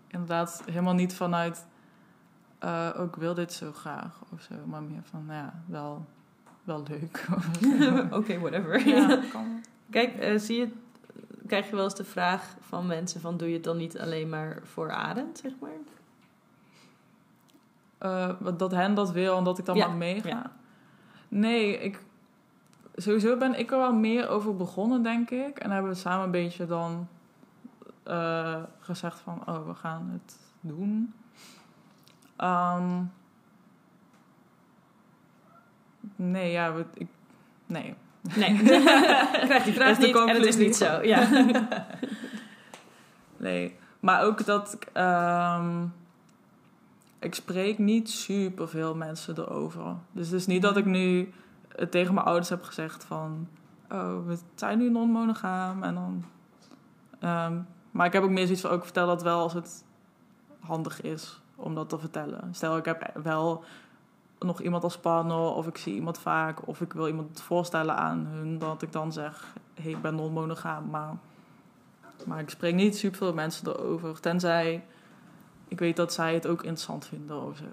inderdaad 0.07 0.61
helemaal 0.65 0.93
niet 0.93 1.13
vanuit... 1.13 1.65
eh 2.59 2.89
oh, 2.97 3.05
ik 3.05 3.15
wil 3.15 3.33
dit 3.33 3.53
zo 3.53 3.71
graag 3.71 4.21
of 4.33 4.41
zo. 4.41 4.55
Maar 4.65 4.83
meer 4.83 5.03
van, 5.03 5.25
nou 5.25 5.37
ja, 5.43 5.53
wel, 5.65 6.05
wel 6.63 6.83
leuk. 6.87 7.27
Oké, 8.19 8.39
whatever. 8.39 8.87
ja, 8.87 9.19
kan. 9.33 9.63
Kijk, 9.89 10.15
eh, 10.15 10.37
zie 10.39 10.57
je, 10.59 10.71
krijg 11.51 11.69
je 11.69 11.75
wel 11.75 11.83
eens 11.83 11.95
de 11.95 12.03
vraag 12.03 12.55
van 12.59 12.85
mensen 12.85 13.21
van... 13.21 13.37
doe 13.37 13.47
je 13.47 13.53
het 13.53 13.63
dan 13.63 13.77
niet 13.77 13.99
alleen 13.99 14.29
maar 14.29 14.59
voor 14.63 14.91
Arend, 14.91 15.37
zeg 15.37 15.51
maar? 15.59 15.69
Wat- 18.39 18.59
dat 18.59 18.71
hen 18.71 18.93
dat 18.93 19.11
wil 19.11 19.37
en 19.37 19.43
dat 19.43 19.57
ik 19.57 19.65
dan 19.65 19.75
Ja, 19.75 19.87
maar 19.87 19.95
meega. 19.95 20.27
ja. 20.29 20.51
Nee, 21.27 21.77
ik, 21.77 22.03
sowieso 22.95 23.37
ben 23.37 23.59
ik 23.59 23.71
er 23.71 23.77
wel 23.77 23.93
meer 23.93 24.27
over 24.29 24.55
begonnen, 24.55 25.03
denk 25.03 25.29
ik. 25.29 25.59
En 25.59 25.71
hebben 25.71 25.91
we 25.91 25.97
samen 25.97 26.25
een 26.25 26.31
beetje 26.31 26.65
dan 26.65 27.07
eh, 28.03 28.63
gezegd 28.79 29.19
van, 29.19 29.41
oh, 29.47 29.67
we 29.67 29.73
gaan 29.73 30.09
het 30.21 30.39
doen. 30.61 31.13
Ehm, 32.35 33.03
nee, 36.15 36.51
ja, 36.51 36.73
we, 36.73 36.85
ik, 36.93 37.07
nee. 37.65 37.95
Nee, 38.35 38.49
ik 38.53 38.59
krijg 39.47 39.63
die 39.63 39.73
vraag 39.73 39.99
niet 39.99 40.15
en 40.15 40.35
het 40.35 40.45
is 40.45 40.55
niet 40.57 40.75
zo. 40.75 41.01
Ja. 41.01 41.27
Nee, 43.37 43.75
maar 43.99 44.23
ook 44.23 44.45
dat 44.45 44.73
ik, 44.73 44.87
ehm, 44.93 45.85
ik 47.19 47.35
spreek 47.35 47.77
niet 47.77 48.09
super 48.09 48.69
veel 48.69 48.95
mensen 48.95 49.37
erover. 49.37 49.95
Dus 50.11 50.25
het 50.25 50.39
is 50.39 50.45
niet 50.47 50.61
dat 50.61 50.77
ik 50.77 50.85
nu 50.85 51.33
het 51.75 51.91
tegen 51.91 52.13
mijn 52.13 52.25
ouders 52.25 52.49
heb 52.49 52.63
gezegd 52.63 53.03
van, 53.03 53.47
oh, 53.91 54.25
we 54.25 54.37
zijn 54.55 54.77
nu 54.77 54.89
non-monogaam 54.89 55.83
en 55.83 55.93
dan. 55.93 56.23
ehm, 57.19 57.59
maar 57.91 58.05
ik 58.05 58.13
heb 58.13 58.23
ook 58.23 58.29
meer 58.29 58.45
zoiets 58.45 58.61
van 58.61 58.71
ook 58.71 58.83
vertel 58.83 59.07
dat 59.07 59.23
wel 59.23 59.39
als 59.39 59.53
het 59.53 59.83
handig 60.59 61.01
is 61.01 61.41
om 61.55 61.75
dat 61.75 61.89
te 61.89 61.99
vertellen. 61.99 62.49
Stel, 62.51 62.77
ik 62.77 62.85
heb 62.85 63.11
wel 63.23 63.63
nog 64.43 64.61
iemand 64.61 64.83
als 64.83 64.97
partner 64.97 65.37
of 65.37 65.67
ik 65.67 65.77
zie 65.77 65.93
iemand 65.93 66.17
vaak 66.19 66.67
of 66.67 66.81
ik 66.81 66.93
wil 66.93 67.07
iemand 67.07 67.41
voorstellen 67.41 67.95
aan 67.97 68.25
hun, 68.25 68.59
dat 68.59 68.81
ik 68.81 68.91
dan 68.91 69.13
zeg, 69.13 69.53
hey, 69.73 69.91
ik 69.91 70.01
ben 70.01 70.15
non-monogaam, 70.15 70.89
maar 70.89 71.17
maar 72.25 72.39
ik 72.39 72.49
spreek 72.49 72.73
niet 72.75 72.97
super 72.97 73.17
veel 73.17 73.33
mensen 73.33 73.67
erover. 73.67 74.19
Tenzij 74.19 74.83
ik 75.67 75.79
weet 75.79 75.95
dat 75.95 76.13
zij 76.13 76.33
het 76.33 76.47
ook 76.47 76.61
interessant 76.63 77.05
vinden 77.05 77.41
of 77.45 77.57
zo. 77.57 77.63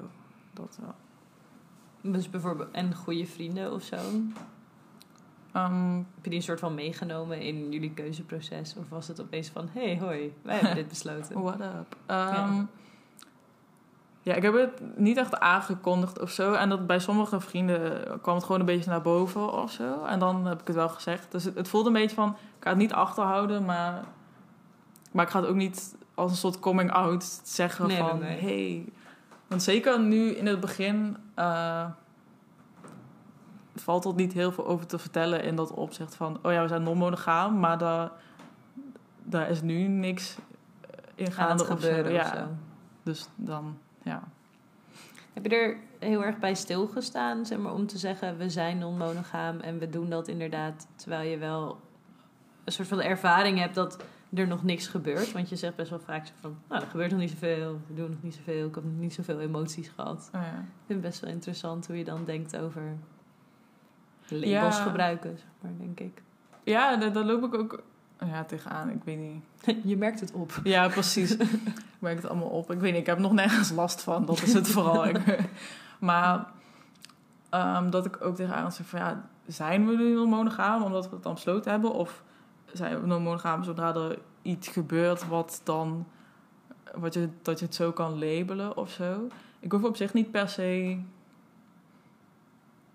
Dat 0.52 0.78
wel. 0.80 0.94
Dus 2.12 2.30
bijvoorbeeld, 2.30 2.70
en 2.70 2.94
goede 2.94 3.26
vrienden 3.26 3.72
of 3.72 3.82
zo? 3.82 3.96
Ehm, 5.52 5.94
Heb 5.96 6.22
je 6.22 6.30
die 6.30 6.34
een 6.38 6.42
soort 6.42 6.60
van 6.60 6.74
meegenomen 6.74 7.40
in 7.40 7.72
jullie 7.72 7.92
keuzeproces? 7.94 8.74
Of 8.76 8.88
was 8.88 9.08
het 9.08 9.20
opeens 9.20 9.48
van, 9.48 9.68
hey, 9.72 9.98
hoi, 9.98 10.34
wij 10.42 10.54
hebben 10.54 10.74
dit 10.82 10.88
besloten? 10.88 11.42
what 11.42 11.60
up? 11.60 11.96
Ehm, 12.06 12.34
ja. 12.34 12.66
Ik 14.34 14.42
heb 14.42 14.54
het 14.54 14.96
niet 14.96 15.16
echt 15.16 15.40
aangekondigd 15.40 16.20
of 16.20 16.30
zo. 16.30 16.52
En 16.52 16.68
dat 16.68 16.86
bij 16.86 16.98
sommige 16.98 17.40
vrienden 17.40 18.02
kwam 18.20 18.34
het 18.34 18.44
gewoon 18.44 18.60
een 18.60 18.66
beetje 18.66 18.90
naar 18.90 19.02
boven 19.02 19.52
of 19.52 19.72
zo. 19.72 20.04
En 20.04 20.18
dan 20.18 20.46
heb 20.46 20.60
ik 20.60 20.66
het 20.66 20.76
wel 20.76 20.88
gezegd. 20.88 21.32
Dus 21.32 21.44
het, 21.44 21.54
het 21.54 21.68
voelde 21.68 21.88
een 21.88 21.94
beetje 21.94 22.16
van, 22.16 22.28
ik 22.28 22.64
ga 22.64 22.68
het 22.68 22.78
niet 22.78 22.92
achterhouden, 22.92 23.64
maar, 23.64 24.04
maar 25.12 25.24
ik 25.24 25.30
ga 25.30 25.40
het 25.40 25.48
ook 25.48 25.56
niet 25.56 25.96
als 26.14 26.30
een 26.30 26.36
soort 26.36 26.58
coming 26.58 26.90
out 26.90 27.40
zeggen 27.42 27.86
Nee, 27.86 27.96
van, 27.96 28.18
nee, 28.18 28.40
nee. 28.40 28.40
hey. 28.40 28.92
Want 29.46 29.62
zeker 29.62 30.00
nu 30.00 30.30
in 30.30 30.46
het 30.46 30.60
begin 30.60 31.16
eh, 31.34 31.84
valt 33.74 34.04
er 34.04 34.14
niet 34.14 34.32
heel 34.32 34.52
veel 34.52 34.66
over 34.66 34.86
te 34.86 34.98
vertellen 34.98 35.42
in 35.42 35.56
dat 35.56 35.70
opzicht 35.72 36.14
van, 36.14 36.38
oh 36.42 36.52
ja, 36.52 36.62
we 36.62 36.68
zijn 36.68 36.82
non-monogaam, 36.82 37.58
maar 37.58 37.78
daar, 37.78 38.10
daar 39.22 39.50
is 39.50 39.62
nu 39.62 39.86
niks 39.86 40.36
in 41.14 41.26
Aan 41.26 41.32
gaande 41.32 41.68
of 41.68 41.80
zo. 41.80 42.08
Ja, 42.08 42.20
of 42.20 42.28
zo. 42.28 42.46
dus 43.02 43.28
dan, 43.36 43.78
ja. 44.08 44.22
Heb 45.32 45.46
je 45.46 45.56
er 45.56 45.76
heel 45.98 46.24
erg 46.24 46.38
bij 46.38 46.54
stilgestaan, 46.54 47.46
zeg 47.46 47.58
maar, 47.58 47.72
om 47.72 47.86
te 47.86 47.98
zeggen... 47.98 48.36
we 48.36 48.50
zijn 48.50 48.78
non-monogaam 48.78 49.60
en 49.60 49.78
we 49.78 49.90
doen 49.90 50.10
dat 50.10 50.28
inderdaad... 50.28 50.86
terwijl 50.96 51.30
je 51.30 51.38
wel 51.38 51.80
een 52.64 52.72
soort 52.72 52.88
van 52.88 53.00
ervaring 53.00 53.58
hebt 53.58 53.74
dat 53.74 54.04
er 54.34 54.46
nog 54.46 54.62
niks 54.62 54.86
gebeurt? 54.86 55.32
Want 55.32 55.48
je 55.48 55.56
zegt 55.56 55.76
best 55.76 55.90
wel 55.90 56.00
vaak 56.00 56.26
zo 56.26 56.32
van... 56.40 56.58
nou, 56.68 56.82
er 56.82 56.88
gebeurt 56.88 57.10
nog 57.10 57.20
niet 57.20 57.30
zoveel, 57.30 57.80
we 57.86 57.94
doen 57.94 58.10
nog 58.10 58.22
niet 58.22 58.34
zoveel... 58.34 58.68
ik 58.68 58.74
heb 58.74 58.84
nog 58.84 58.98
niet 58.98 59.14
zoveel 59.14 59.40
emoties 59.40 59.88
gehad. 59.88 60.30
Oh 60.34 60.40
ja. 60.40 60.58
Ik 60.58 60.86
vind 60.86 61.02
het 61.02 61.10
best 61.10 61.20
wel 61.20 61.30
interessant 61.30 61.86
hoe 61.86 61.96
je 61.96 62.04
dan 62.04 62.24
denkt 62.24 62.56
over... 62.56 62.82
labels 64.28 64.76
Ja. 64.76 64.82
gebruiken, 64.82 65.38
zeg 65.38 65.48
maar, 65.60 65.72
denk 65.78 66.00
ik. 66.00 66.22
Ja, 66.64 66.96
daar 66.96 67.24
loop 67.24 67.44
ik 67.44 67.54
ook 67.54 67.82
ja, 68.26 68.44
tegenaan. 68.44 68.90
Ik 68.90 69.04
weet 69.04 69.18
niet. 69.18 69.42
je 69.90 69.96
merkt 69.96 70.20
het 70.20 70.32
op. 70.32 70.60
Ja, 70.64 70.88
precies. 70.88 71.36
ik 71.36 71.98
merk 71.98 72.16
het 72.16 72.28
allemaal 72.28 72.48
op. 72.48 72.70
Ik 72.70 72.80
weet 72.80 72.92
niet, 72.92 73.00
ik 73.00 73.06
heb 73.06 73.18
nog 73.18 73.32
nergens 73.32 73.70
last 73.70 74.02
van. 74.02 74.26
Dat 74.26 74.42
is 74.42 74.52
het 74.52 74.68
vooral. 74.74 75.12
Maar 75.98 76.46
ehm, 77.50 77.90
dat 77.90 78.06
ik 78.06 78.24
ook 78.24 78.36
tegen 78.36 78.54
Arend 78.54 78.74
zeg 78.74 78.86
van 78.86 78.98
ja, 78.98 79.28
zijn 79.46 79.86
we 79.86 79.96
nu 79.96 80.26
monogaam 80.26 80.82
omdat 80.82 81.08
we 81.08 81.14
het 81.14 81.22
dan 81.22 81.34
besloten 81.34 81.70
hebben? 81.70 81.92
Of 81.92 82.22
zijn 82.72 83.00
we 83.00 83.06
nog 83.06 83.22
monogaam 83.22 83.64
zodra 83.64 83.94
er 83.94 84.18
iets 84.42 84.68
gebeurt 84.68 85.28
wat 85.28 85.60
dan, 85.64 86.06
wat 86.94 87.14
je, 87.14 87.28
dat 87.42 87.58
je 87.58 87.64
het 87.64 87.74
zo 87.74 87.92
kan 87.92 88.18
labelen 88.18 88.76
of 88.76 88.90
zo? 88.90 89.28
Ik 89.60 89.72
hoef 89.72 89.82
op 89.82 89.96
zich 89.96 90.12
niet 90.12 90.30
per 90.30 90.48
se 90.48 90.98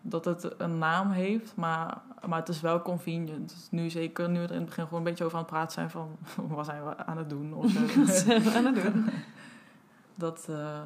dat 0.01 0.25
het 0.25 0.53
een 0.57 0.77
naam 0.77 1.11
heeft, 1.11 1.55
maar, 1.55 2.01
maar 2.27 2.39
het 2.39 2.49
is 2.49 2.61
wel 2.61 2.81
convenient. 2.81 3.49
Dus 3.49 3.67
nu 3.71 3.89
zeker, 3.89 4.29
nu 4.29 4.39
we 4.39 4.45
er 4.45 4.51
in 4.51 4.57
het 4.57 4.65
begin 4.65 4.83
gewoon 4.83 4.99
een 4.99 5.05
beetje 5.05 5.23
over 5.25 5.37
aan 5.37 5.43
het 5.43 5.51
praten 5.53 5.71
zijn 5.71 5.89
van 5.89 6.17
wat 6.55 6.65
zijn 6.65 6.83
we 6.85 6.97
aan 6.97 7.17
het 7.17 7.29
doen 7.29 7.53
of 7.53 7.71
zo. 7.71 7.79
Wat 8.05 8.15
zijn 8.15 8.41
we 8.43 8.51
aan 8.51 8.65
het 8.65 8.83
doen? 8.83 9.05
Dat, 10.15 10.47
eh, 10.49 10.81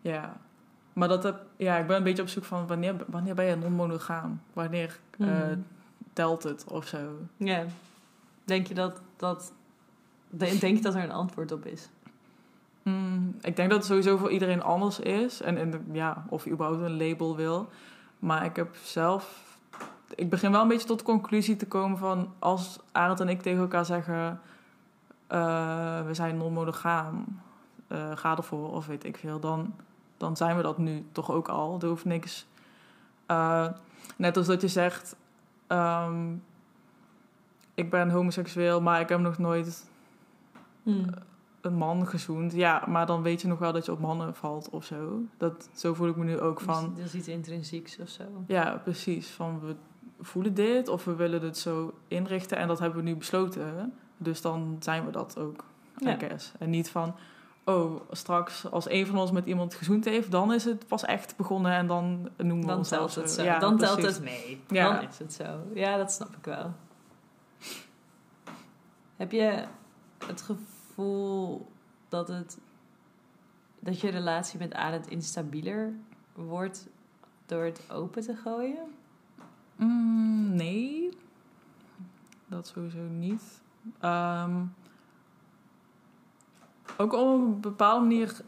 ja. 0.00 0.36
Maar 0.92 1.08
dat 1.08 1.22
heb, 1.22 1.44
ja, 1.56 1.76
ik 1.76 1.86
ben 1.86 1.96
een 1.96 2.02
beetje 2.02 2.22
op 2.22 2.28
zoek 2.28 2.44
van 2.44 2.66
wanneer, 2.66 2.94
wanneer 3.06 3.34
ben 3.34 3.44
je 3.44 3.56
non-monogaam? 3.56 4.40
Wanneer 4.52 4.98
eh, 5.18 5.26
Mhm. 5.26 5.58
telt 6.12 6.42
het 6.42 6.64
of 6.64 6.86
zo? 6.86 6.98
Ja. 7.36 7.64
Denk 8.44 8.66
je 8.66 8.74
dat, 8.74 9.00
dat, 9.16 9.52
de- 10.30 10.58
denk 10.60 10.76
je 10.76 10.82
dat 10.82 10.94
er 10.94 11.02
een 11.02 11.12
antwoord 11.12 11.52
op 11.52 11.66
is? 11.66 11.88
Mm, 12.82 13.36
ik 13.40 13.56
denk 13.56 13.68
dat 13.70 13.78
het 13.78 13.86
sowieso 13.86 14.16
voor 14.16 14.30
iedereen 14.30 14.62
anders 14.62 14.98
is. 15.00 15.40
En, 15.42 15.56
en 15.56 15.86
ja, 15.92 16.24
of 16.28 16.44
je 16.44 16.50
überhaupt 16.50 16.82
een 16.82 16.96
label 17.08 17.36
wil. 17.36 17.68
Maar 18.18 18.44
ik 18.44 18.56
heb 18.56 18.76
zelf... 18.82 19.44
Ik 20.14 20.30
begin 20.30 20.52
wel 20.52 20.62
een 20.62 20.68
beetje 20.68 20.86
tot 20.86 20.98
de 20.98 21.04
conclusie 21.04 21.56
te 21.56 21.66
komen 21.66 21.98
van... 21.98 22.32
Als 22.38 22.78
Arend 22.92 23.20
en 23.20 23.28
ik 23.28 23.42
tegen 23.42 23.60
elkaar 23.60 23.84
zeggen... 23.84 24.40
eh, 25.26 26.06
we 26.06 26.14
zijn 26.14 26.36
non-monogaam. 26.36 27.24
eh, 27.88 28.10
ga 28.14 28.36
ervoor, 28.36 28.72
of 28.72 28.86
weet 28.86 29.04
ik 29.04 29.16
veel. 29.16 29.40
Dan, 29.40 29.74
dan 30.16 30.36
zijn 30.36 30.56
we 30.56 30.62
dat 30.62 30.78
nu 30.78 31.06
toch 31.12 31.30
ook 31.30 31.48
al. 31.48 31.78
Er 31.80 31.88
hoeft 31.88 32.04
niks 32.04 32.46
Uh, 33.30 33.68
net 34.16 34.36
als 34.36 34.46
dat 34.46 34.60
je 34.60 34.68
zegt, 34.68 35.16
ehm, 35.66 36.34
ik 37.74 37.90
ben 37.90 38.10
homoseksueel, 38.10 38.80
maar 38.80 39.00
ik 39.00 39.08
heb 39.08 39.20
nog 39.20 39.38
nooit 39.38 39.86
Hmm. 40.82 41.06
Een 41.66 41.74
man 41.74 42.06
gezoend. 42.06 42.52
Ja, 42.52 42.82
maar 42.86 43.06
dan 43.06 43.22
weet 43.22 43.40
je 43.40 43.48
nog 43.48 43.58
wel 43.58 43.72
dat 43.72 43.84
je 43.84 43.92
op 43.92 44.00
mannen 44.00 44.34
valt 44.34 44.70
of 44.70 44.84
zo. 44.84 45.20
Dat, 45.36 45.68
zo 45.74 45.94
voel 45.94 46.08
ik 46.08 46.16
me 46.16 46.24
nu 46.24 46.40
ook 46.40 46.60
van. 46.60 46.84
Dus 46.84 46.96
dat 46.96 47.06
is 47.06 47.14
iets 47.14 47.28
intrinsieks 47.28 47.98
of 47.98 48.08
zo. 48.08 48.24
Ja, 48.46 48.80
precies. 48.84 49.28
Van 49.28 49.60
we 49.60 49.74
voelen 50.20 50.54
dit 50.54 50.88
of 50.88 51.04
we 51.04 51.14
willen 51.14 51.42
het 51.42 51.58
zo 51.58 51.94
inrichten 52.08 52.56
en 52.56 52.68
dat 52.68 52.78
hebben 52.78 52.98
we 53.04 53.08
nu 53.08 53.16
besloten. 53.16 53.92
Dus 54.16 54.40
dan 54.40 54.76
zijn 54.80 55.04
we 55.04 55.10
dat 55.10 55.38
ook, 55.38 55.64
I 56.02 56.06
Ja. 56.08 56.14
guess. 56.18 56.52
En 56.58 56.70
niet 56.70 56.90
van, 56.90 57.14
oh, 57.64 58.00
straks 58.10 58.70
als 58.70 58.90
een 58.90 59.06
van 59.06 59.18
ons 59.18 59.30
met 59.30 59.46
iemand 59.46 59.74
gezoend 59.74 60.04
heeft, 60.04 60.30
dan 60.30 60.52
is 60.52 60.64
het 60.64 60.86
pas 60.86 61.04
echt 61.04 61.36
begonnen 61.36 61.72
en 61.72 61.86
dan 61.86 62.28
noemen 62.36 62.60
we 62.60 62.66
Dan 62.66 62.76
ons 62.78 62.88
telt 62.88 63.14
het 63.14 63.30
zo. 63.30 63.42
Ja, 63.42 63.58
dan 63.58 63.78
telt 63.78 64.02
het 64.02 64.22
mee. 64.22 64.60
Ja. 64.68 64.92
Dan 64.92 65.08
is 65.08 65.18
het 65.18 65.32
zo. 65.32 65.44
Ja, 65.74 65.96
dat 65.96 66.12
snap 66.12 66.36
ik 66.36 66.44
wel. 66.44 66.72
Heb 69.16 69.32
je 69.32 69.64
het 70.26 70.40
gevoel 70.42 70.64
dat 72.08 72.28
het 72.28 72.58
dat 73.80 74.00
je 74.00 74.08
relatie 74.08 74.58
met 74.58 74.74
Arend 74.74 75.08
instabieler 75.08 75.92
wordt 76.32 76.88
door 77.46 77.64
het 77.64 77.90
open 77.90 78.22
te 78.22 78.36
gooien? 78.36 78.94
Mm, 79.76 80.54
nee, 80.54 81.10
dat 82.46 82.66
sowieso 82.66 82.98
niet. 82.98 83.60
Ehm, 84.00 84.64
ook 86.96 87.12
op 87.12 87.28
een 87.28 87.60
bepaalde 87.60 88.06
manier 88.06 88.40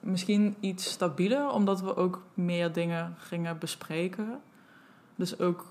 misschien 0.00 0.56
iets 0.60 0.90
stabieler, 0.90 1.50
omdat 1.50 1.80
we 1.80 1.96
ook 1.96 2.22
meer 2.34 2.72
dingen 2.72 3.14
gingen 3.18 3.58
bespreken. 3.58 4.40
Dus 5.14 5.38
ook 5.38 5.66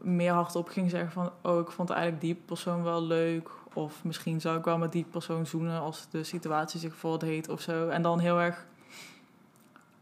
meer 0.00 0.32
hardop 0.32 0.68
ging 0.68 0.90
zeggen 0.90 1.10
van, 1.10 1.30
oh, 1.42 1.60
ik 1.60 1.70
vond 1.70 1.90
eigenlijk 1.90 2.20
die 2.20 2.34
persoon 2.34 2.82
wel 2.82 3.02
leuk. 3.02 3.50
Of 3.76 4.04
misschien 4.04 4.40
zou 4.40 4.58
ik 4.58 4.64
wel 4.64 4.78
met 4.78 4.92
die 4.92 5.06
persoon 5.10 5.46
zoenen 5.46 5.80
als 5.80 6.06
de 6.10 6.24
situatie 6.24 6.80
zich 6.80 6.94
voordeed 6.94 7.48
of 7.48 7.60
zo. 7.60 7.88
En 7.88 8.02
dan 8.02 8.18
heel 8.18 8.40
erg 8.40 8.66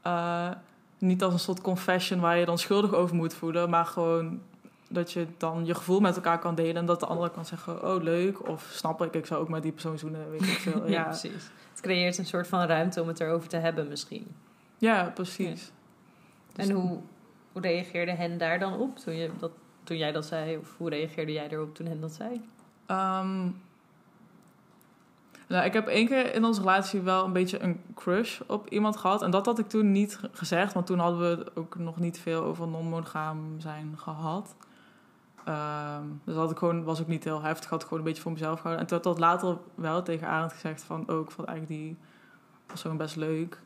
eh, 0.02 0.50
niet 0.98 1.22
als 1.22 1.32
een 1.32 1.38
soort 1.38 1.60
confession 1.60 2.20
waar 2.20 2.36
je 2.38 2.44
dan 2.44 2.58
schuldig 2.58 2.92
over 2.92 3.16
moet 3.16 3.34
voelen, 3.34 3.70
maar 3.70 3.86
gewoon 3.86 4.40
dat 4.88 5.12
je 5.12 5.26
dan 5.36 5.66
je 5.66 5.74
gevoel 5.74 6.00
met 6.00 6.16
elkaar 6.16 6.38
kan 6.38 6.54
delen 6.54 6.76
en 6.76 6.86
dat 6.86 7.00
de 7.00 7.06
ander 7.06 7.30
kan 7.30 7.44
zeggen, 7.46 7.84
oh 7.94 8.02
leuk, 8.02 8.48
of 8.48 8.68
snap 8.72 9.02
ik, 9.02 9.14
ik 9.14 9.26
zou 9.26 9.40
ook 9.40 9.48
met 9.48 9.62
die 9.62 9.72
persoon 9.72 9.98
zoenen, 9.98 10.30
weet 10.30 10.42
ik 10.42 10.46
veel. 10.58 10.82
Ja, 10.88 10.90
Ja, 10.90 11.02
precies. 11.04 11.50
Het 11.70 11.80
creëert 11.80 12.18
een 12.18 12.26
soort 12.26 12.46
van 12.48 12.60
ruimte 12.66 13.02
om 13.02 13.08
het 13.08 13.20
erover 13.20 13.48
te 13.48 13.56
hebben 13.56 13.88
misschien. 13.88 14.26
ja 14.78 15.10
precies. 15.14 15.70
Dus- 16.52 16.68
En 16.68 16.74
hoe, 16.74 16.98
hoe 17.52 17.62
reageerde 17.62 18.12
hen 18.12 18.38
daar 18.38 18.58
dan 18.58 18.78
op 18.78 18.98
toen, 18.98 19.14
je 19.16 19.30
dat, 19.38 19.50
toen 19.84 19.96
jij 19.96 20.12
dat 20.12 20.26
zei? 20.26 20.56
Of 20.56 20.74
hoe 20.76 20.88
reageerde 20.90 21.32
jij 21.32 21.48
erop 21.48 21.74
toen 21.74 21.86
hen 21.86 22.00
dat 22.00 22.12
zei? 22.12 22.40
Ehm, 22.86 23.48
nou, 25.48 25.64
ik 25.64 25.72
heb 25.72 25.86
één 25.86 26.06
keer 26.06 26.34
in 26.34 26.44
onze 26.44 26.60
relatie 26.60 27.00
wel 27.00 27.24
een 27.24 27.32
beetje 27.32 27.62
een 27.62 27.80
crush 27.94 28.40
op 28.46 28.68
iemand 28.68 28.96
gehad. 28.96 29.22
En 29.22 29.30
dat 29.30 29.46
had 29.46 29.58
ik 29.58 29.68
toen 29.68 29.92
niet 29.92 30.16
ge- 30.16 30.28
gezegd, 30.32 30.72
want 30.72 30.86
toen 30.86 30.98
hadden 30.98 31.20
we 31.38 31.46
ook 31.54 31.76
nog 31.78 31.98
niet 31.98 32.18
veel 32.18 32.42
over 32.42 32.68
non-monogaam 32.68 33.60
zijn 33.60 33.94
gehad. 33.98 34.54
Ehm, 35.44 36.02
dus 36.24 36.34
dat 36.34 36.50
ik 36.50 36.58
gewoon, 36.58 36.84
was 36.84 37.00
ook 37.00 37.06
niet 37.06 37.24
heel 37.24 37.42
heftig, 37.42 37.70
had 37.70 37.80
ik 37.82 37.88
gewoon 37.88 37.98
een 38.02 38.08
beetje 38.08 38.22
voor 38.22 38.32
mezelf 38.32 38.56
gehouden. 38.60 38.80
En 38.80 38.86
toen 38.86 38.96
had 38.96 39.06
dat 39.06 39.18
later 39.18 39.56
wel 39.74 40.02
tegen 40.02 40.28
Arend 40.28 40.52
gezegd 40.52 40.82
van, 40.82 41.10
oh, 41.10 41.20
ik 41.20 41.30
vond 41.30 41.48
eigenlijk 41.48 41.80
die 41.80 41.96
persoon 42.66 42.96
best 42.96 43.16
leuk. 43.16 43.60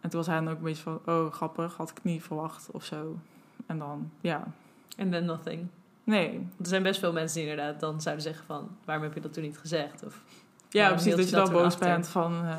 En 0.00 0.10
toen 0.10 0.18
was 0.18 0.26
hij 0.28 0.38
dan 0.38 0.48
ook 0.48 0.56
een 0.58 0.62
beetje 0.64 0.82
van, 0.82 1.00
oh, 1.06 1.32
grappig, 1.32 1.76
had 1.76 1.90
ik 1.90 1.98
niet 2.02 2.22
verwacht 2.22 2.68
of 2.70 2.84
zo. 2.84 3.16
En 3.66 3.78
dan, 3.78 4.10
ja, 4.20 4.44
En 4.96 5.10
then 5.10 5.24
nothing. 5.24 5.66
nee. 6.04 6.48
Er 6.58 6.66
zijn 6.66 6.82
best 6.82 7.00
veel 7.00 7.12
mensen 7.12 7.40
die 7.40 7.50
inderdaad 7.50 7.80
dan 7.80 8.00
zouden 8.00 8.24
zeggen 8.24 8.44
van... 8.46 8.68
waarom 8.84 9.04
heb 9.04 9.14
je 9.14 9.20
dat 9.20 9.32
toen 9.32 9.42
niet 9.42 9.58
gezegd? 9.58 10.04
Of, 10.04 10.22
Ja, 10.70 10.88
precies. 10.88 11.14
Dat 11.16 11.30
je 11.30 11.36
dan 11.36 11.52
boos 11.52 11.76
bent 11.78 12.08
van... 12.08 12.32
eh, 12.44 12.54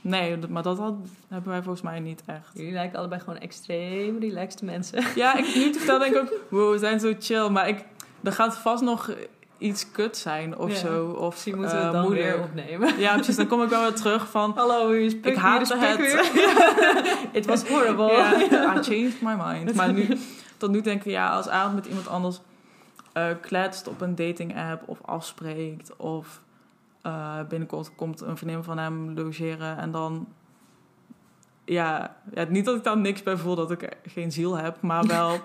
nee, 0.00 0.36
maar 0.48 0.62
dat 0.62 0.78
had, 0.78 0.94
hebben 1.28 1.50
wij 1.50 1.62
volgens 1.62 1.82
mij 1.84 2.00
niet 2.00 2.22
echt. 2.26 2.50
jullie 2.54 2.72
lijken 2.72 2.98
allebei 2.98 3.20
gewoon 3.20 3.38
extreem 3.38 4.18
relaxed 4.20 4.62
mensen. 4.62 5.04
Ja, 5.14 5.36
ik, 5.36 5.54
nu 5.54 5.70
te 5.70 5.78
vertellen 5.78 6.00
denk 6.12 6.14
ik 6.14 6.20
ook... 6.32 6.40
Wow, 6.50 6.72
we 6.72 6.78
zijn 6.78 7.00
zo 7.00 7.12
chill. 7.18 7.48
Maar 7.48 7.68
ik, 7.68 7.84
er 8.22 8.32
gaat 8.32 8.56
vast 8.58 8.82
nog 8.82 9.10
iets 9.58 9.90
kut 9.90 10.16
zijn 10.16 10.58
of 10.58 10.70
Ja. 10.70 10.76
zo. 10.76 11.06
Of 11.06 11.30
Misschien 11.30 11.56
moeten 11.56 11.72
we 11.74 11.78
eh, 11.80 11.84
het 11.86 11.94
dan 11.94 12.02
moeilijk. 12.04 12.26
weer 12.34 12.42
opnemen. 12.44 12.98
Ja, 12.98 13.14
precies. 13.14 13.36
Dan 13.36 13.46
kom 13.46 13.62
ik 13.62 13.68
wel 13.68 13.82
weer 13.82 13.94
terug 13.94 14.30
van... 14.30 14.52
Hallo, 14.56 14.90
hier 14.90 15.00
is 15.00 15.14
Ik 15.22 15.36
haatte 15.36 15.76
het. 15.78 15.96
weer. 15.96 16.30
It 17.40 17.46
was 17.46 17.68
horrible. 17.68 18.12
Ja, 18.12 18.32
I 18.78 18.82
changed 18.82 19.20
my 19.22 19.34
mind. 19.46 19.74
Maar 19.74 19.92
nu, 19.92 20.08
tot 20.56 20.70
nu 20.70 20.80
denk 20.80 21.04
ik, 21.04 21.10
ja, 21.12 21.28
als 21.28 21.48
Arend 21.48 21.74
met 21.74 21.86
iemand 21.86 22.08
anders 22.08 22.40
eh, 23.12 23.26
kletst 23.40 23.88
op 23.88 24.00
een 24.00 24.14
dating 24.14 24.56
app 24.70 24.82
of 24.88 24.98
afspreekt 25.04 25.96
of 25.96 26.40
eh, 27.04 27.38
binnenkort 27.48 27.94
komt 27.94 28.20
een 28.20 28.36
vriendin 28.36 28.62
van 28.62 28.78
hem 28.78 29.14
logeren 29.14 29.78
en 29.78 29.90
dan, 29.90 30.28
ja, 31.64 32.16
ja, 32.34 32.44
niet 32.44 32.64
dat 32.64 32.76
ik 32.76 32.84
daar 32.84 32.98
niks 32.98 33.22
bij 33.22 33.36
voel 33.36 33.54
dat 33.54 33.70
ik 33.70 33.96
geen 34.06 34.32
ziel 34.32 34.56
heb, 34.56 34.80
maar 34.80 35.06
wel 35.16 35.40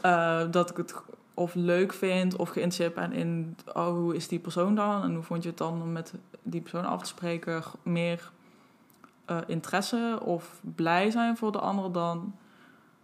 eh, 0.00 0.42
dat 0.50 0.70
ik 0.70 0.76
het 0.76 0.94
of 1.34 1.54
leuk 1.54 1.92
vind 1.92 2.36
of 2.36 2.48
geïnteresseerd 2.48 2.94
ben 2.94 3.12
in, 3.12 3.56
oh, 3.72 3.88
hoe 3.88 4.16
is 4.16 4.28
die 4.28 4.38
persoon 4.38 4.74
dan 4.74 5.02
en 5.02 5.14
hoe 5.14 5.22
vond 5.22 5.42
je 5.42 5.48
het 5.48 5.58
dan 5.58 5.82
om 5.82 5.92
met 5.92 6.14
die 6.42 6.60
persoon 6.60 6.84
af 6.84 7.00
te 7.02 7.08
spreken, 7.08 7.62
meer 7.82 8.30
eh, 9.24 9.38
interesse 9.46 10.18
of 10.22 10.60
blij 10.74 11.10
zijn 11.10 11.36
voor 11.36 11.52
de 11.52 11.60
ander 11.60 11.92
dan 11.92 12.34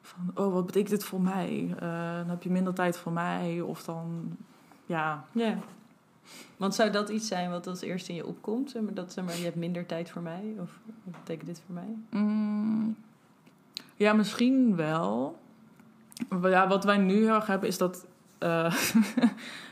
van, 0.03 0.31
oh, 0.35 0.53
wat 0.53 0.67
betekent 0.67 0.91
dit 0.91 1.05
voor 1.05 1.21
mij? 1.21 1.75
Dan 1.79 2.29
heb 2.29 2.43
je 2.43 2.51
minder 2.51 2.75
tijd 2.75 2.99
voor 2.99 3.13
mij 3.13 3.61
of 3.61 3.83
dan, 3.83 4.37
ja, 4.87 5.25
Ja. 5.33 5.59
Want 6.57 6.75
zou 6.75 6.91
dat 6.91 7.09
iets 7.09 7.29
zijn 7.29 7.51
wat 7.51 7.67
als 7.67 7.81
eerste 7.81 8.11
in 8.11 8.17
je 8.17 8.27
opkomt? 8.27 8.71
Zeg 8.71 8.83
maar, 8.83 8.95
dat 8.95 9.13
zeg 9.13 9.25
maar, 9.25 9.37
je 9.37 9.45
hebt 9.45 9.57
minder 9.57 9.87
tijd 9.87 10.11
voor 10.11 10.23
mij? 10.23 10.55
Of 10.59 10.79
wat 11.05 11.15
betekent 11.19 11.47
dit 11.47 11.63
voor 11.67 11.75
mij? 11.75 11.97
Mm, 12.11 12.97
ja, 13.97 14.13
misschien 14.13 14.77
wel. 14.77 15.39
Ja, 16.43 16.69
wat 16.69 16.85
wij 16.85 16.97
nu 16.97 17.15
heel 17.15 17.35
erg 17.35 17.47
hebben 17.47 17.69
is 17.69 17.79
dat 17.79 18.07
eh 18.39 18.75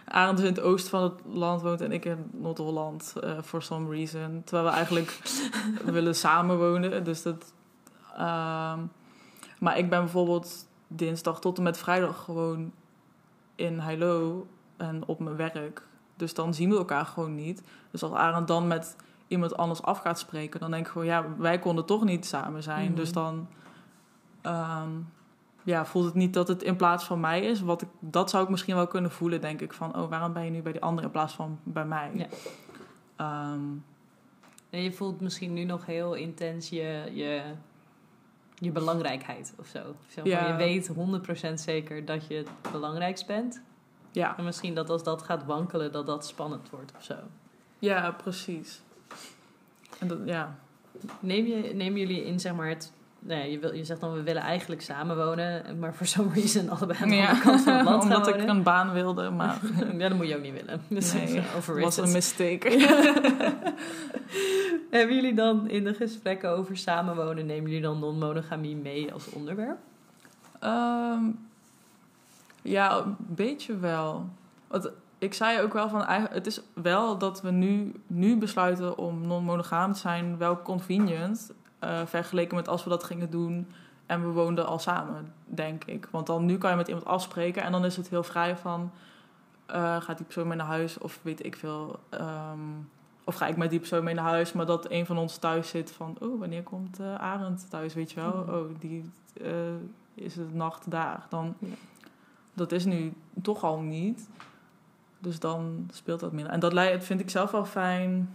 Arend 0.04 0.36
dus 0.36 0.46
in 0.46 0.54
het 0.54 0.62
oosten 0.62 0.90
van 0.90 1.02
het 1.02 1.20
land 1.26 1.62
woont 1.62 1.80
en 1.80 1.92
ik 1.92 2.04
in 2.04 2.30
Noord-Holland, 2.32 3.14
eh 3.20 3.42
for 3.42 3.62
some 3.62 3.90
reason. 3.90 4.42
Terwijl 4.44 4.68
we 4.68 4.74
eigenlijk 4.74 5.18
willen 5.84 6.14
samenwonen. 6.14 7.04
Dus 7.04 7.22
dat. 7.22 7.52
ehm, 8.16 8.80
maar 9.58 9.78
ik 9.78 9.90
ben 9.90 10.00
bijvoorbeeld 10.00 10.66
dinsdag 10.88 11.40
tot 11.40 11.56
en 11.56 11.62
met 11.62 11.78
vrijdag 11.78 12.24
gewoon 12.24 12.72
in 13.54 13.78
Heilo 13.78 14.46
en 14.76 15.06
op 15.06 15.18
mijn 15.18 15.36
werk. 15.36 15.82
Dus 16.18 16.34
dan 16.34 16.54
zien 16.54 16.70
we 16.70 16.76
elkaar 16.76 17.06
gewoon 17.06 17.34
niet. 17.34 17.62
Dus 17.90 18.02
als 18.02 18.12
Arend 18.12 18.48
dan 18.48 18.66
met 18.66 18.96
iemand 19.28 19.56
anders 19.56 19.82
af 19.82 19.98
gaat 19.98 20.18
spreken, 20.18 20.60
dan 20.60 20.70
denk 20.70 20.86
ik 20.86 20.92
gewoon, 20.92 21.06
ja, 21.06 21.24
wij 21.38 21.58
konden 21.58 21.84
toch 21.84 22.04
niet 22.04 22.26
samen 22.26 22.62
zijn. 22.62 22.86
Mhm. 22.86 22.94
Dus 22.94 23.12
dan 23.12 23.48
ehm, 24.42 24.90
ja, 25.62 25.86
voelt 25.86 26.04
het 26.04 26.14
niet 26.14 26.34
dat 26.34 26.48
het 26.48 26.62
in 26.62 26.76
plaats 26.76 27.04
van 27.04 27.20
mij 27.20 27.40
is. 27.40 27.60
Wat 27.60 27.82
ik, 27.82 27.88
dat 28.00 28.30
zou 28.30 28.44
ik 28.44 28.50
misschien 28.50 28.74
wel 28.74 28.86
kunnen 28.86 29.10
voelen, 29.10 29.40
denk 29.40 29.60
ik. 29.60 29.72
Van, 29.72 29.96
oh, 29.96 30.10
waarom 30.10 30.32
ben 30.32 30.44
je 30.44 30.50
nu 30.50 30.62
bij 30.62 30.72
die 30.72 30.80
andere 30.82 31.06
in 31.06 31.12
plaats 31.12 31.34
van 31.34 31.58
bij 31.62 31.84
mij? 31.84 32.10
Ja. 32.14 32.26
Ehm, 33.16 33.60
En 34.70 34.82
je 34.82 34.92
voelt 34.92 35.20
misschien 35.20 35.52
nu 35.52 35.64
nog 35.64 35.86
heel 35.86 36.14
intens 36.14 36.68
je, 36.68 37.10
je, 37.12 37.42
je 38.54 38.70
belangrijkheid 38.70 39.54
of 39.58 39.66
zo. 39.66 39.94
Zeg 40.06 40.24
maar, 40.24 40.32
Ja. 40.32 40.48
Je 40.48 40.56
weet 40.56 40.88
100% 41.50 41.54
zeker 41.54 42.04
dat 42.04 42.26
je 42.26 42.34
het 42.34 42.48
belangrijkst 42.72 43.26
bent. 43.26 43.62
Ja. 44.18 44.36
En 44.36 44.44
misschien 44.44 44.74
dat 44.74 44.90
als 44.90 45.02
dat 45.02 45.22
gaat 45.22 45.44
wankelen, 45.44 45.92
dat 45.92 46.06
dat 46.06 46.26
spannend 46.26 46.70
wordt 46.70 46.92
of 46.96 47.02
zo. 47.02 47.14
ja, 47.78 48.10
precies. 48.10 48.80
En 49.98 50.08
dat, 50.08 50.18
ja. 50.24 50.58
Neem 51.20 51.46
je, 51.46 51.74
nemen 51.74 52.00
jullie 52.00 52.24
in, 52.24 52.40
zeg 52.40 52.54
maar, 52.54 52.68
het... 52.68 52.92
Ja, 53.26 53.36
je, 53.36 53.58
wil, 53.58 53.74
je 53.74 53.84
zegt 53.84 54.00
dan, 54.00 54.12
we 54.12 54.22
willen 54.22 54.42
eigenlijk 54.42 54.82
samenwonen. 54.82 55.78
Maar 55.78 55.94
voor 55.94 56.06
some 56.16 56.32
reason 56.34 56.68
allebei 56.68 56.98
aan 57.02 57.08
de 57.08 57.16
andere 57.16 57.40
kant 57.40 57.60
van 57.60 57.74
het 57.74 57.84
land 57.84 58.04
gaan 58.04 58.16
Omdat 58.16 58.28
ik 58.34 58.48
een 58.48 58.62
baan 58.62 58.92
wilde, 58.92 59.30
maar 59.30 59.60
Ja, 59.98 60.08
dat 60.08 60.16
moet 60.16 60.28
je 60.28 60.36
ook 60.36 60.42
niet 60.42 60.52
willen. 60.52 60.80
Dus 60.88 61.12
Nee, 61.12 61.34
dat 61.34 61.66
was 61.66 61.96
een 61.96 62.12
mistake. 62.12 62.68
Hebben 64.90 65.14
jullie 65.16 65.34
dan 65.34 65.68
in 65.68 65.84
de 65.84 65.94
gesprekken 65.94 66.50
over 66.50 66.76
samenwonen, 66.76 67.46
nemen 67.46 67.70
jullie 67.70 67.86
dan 67.86 67.98
non-monogamie 67.98 68.76
mee 68.76 69.12
als 69.12 69.30
onderwerp? 69.30 69.78
Ehm, 70.60 71.24
ja, 72.62 72.98
een 72.98 73.16
beetje 73.18 73.76
wel. 73.78 74.28
Want 74.66 74.90
ik 75.18 75.34
zei 75.34 75.60
ook 75.62 75.72
wel 75.72 75.88
van, 75.88 76.04
het 76.06 76.46
is 76.46 76.60
wel 76.74 77.18
dat 77.18 77.40
we 77.42 77.50
nu, 77.50 77.92
nu 78.06 78.36
besluiten 78.38 78.98
om 78.98 79.26
non-monogaam 79.26 79.92
te 79.92 79.98
zijn, 79.98 80.36
wel 80.38 80.62
convenient. 80.62 81.52
eh, 81.78 82.00
vergeleken 82.06 82.56
met 82.56 82.68
als 82.68 82.84
we 82.84 82.90
dat 82.90 83.04
gingen 83.04 83.30
doen 83.30 83.68
en 84.06 84.22
we 84.22 84.28
woonden 84.28 84.66
al 84.66 84.78
samen, 84.78 85.32
denk 85.44 85.84
ik. 85.84 86.08
Want 86.10 86.26
dan 86.26 86.44
nu 86.44 86.58
kan 86.58 86.70
je 86.70 86.76
met 86.76 86.88
iemand 86.88 87.06
afspreken 87.06 87.62
en 87.62 87.72
dan 87.72 87.84
is 87.84 87.96
het 87.96 88.08
heel 88.08 88.22
vrij 88.22 88.56
van, 88.56 88.90
eh, 89.66 90.00
gaat 90.00 90.16
die 90.16 90.24
persoon 90.26 90.46
mee 90.48 90.56
naar 90.56 90.66
huis 90.66 90.98
of 90.98 91.18
weet 91.22 91.44
ik 91.44 91.56
veel. 91.56 91.98
ehm, 92.08 92.58
of 93.24 93.34
ga 93.34 93.46
ik 93.46 93.56
met 93.56 93.70
die 93.70 93.78
persoon 93.78 94.04
mee 94.04 94.14
naar 94.14 94.24
huis, 94.24 94.52
maar 94.52 94.66
dat 94.66 94.90
een 94.90 95.06
van 95.06 95.18
ons 95.18 95.36
thuis 95.36 95.68
zit 95.68 95.90
van, 95.92 96.16
oh, 96.20 96.38
wanneer 96.38 96.62
komt 96.62 97.00
eh 97.00 97.14
Arend 97.14 97.66
thuis, 97.70 97.94
weet 97.94 98.10
je 98.12 98.20
wel? 98.20 98.42
Mhm. 98.46 98.54
Oh, 98.54 98.68
die, 98.78 99.10
is 100.14 100.36
het 100.36 100.54
nacht 100.54 100.90
daar. 100.90 101.26
Dan, 101.28 101.54
Ja. 101.58 101.68
Dat 102.58 102.72
is 102.72 102.84
nu 102.84 103.12
toch 103.42 103.64
al 103.64 103.80
niet. 103.80 104.28
Dus 105.18 105.40
dan 105.40 105.88
speelt 105.92 106.20
dat 106.20 106.32
minder. 106.32 106.52
En 106.52 106.60
dat 106.60 107.04
vind 107.04 107.20
ik 107.20 107.30
zelf 107.30 107.50
wel 107.50 107.64
fijn 107.64 108.34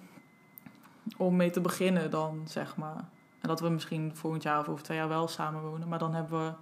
om 1.18 1.36
mee 1.36 1.50
te 1.50 1.62
beginnen 1.62 2.12
dan, 2.12 2.42
zeg 2.46 2.78
maar. 2.78 3.10
En 3.42 3.48
dat 3.48 3.60
we 3.60 3.70
misschien 3.70 4.16
volgend 4.16 4.44
jaar 4.44 4.60
of 4.60 4.68
over 4.68 4.84
twee 4.84 4.98
jaar 4.98 5.08
wel 5.08 5.28
samenwonen. 5.28 5.88
Maar 5.88 6.00
dan 6.00 6.14
hebben 6.14 6.46
we... 6.46 6.54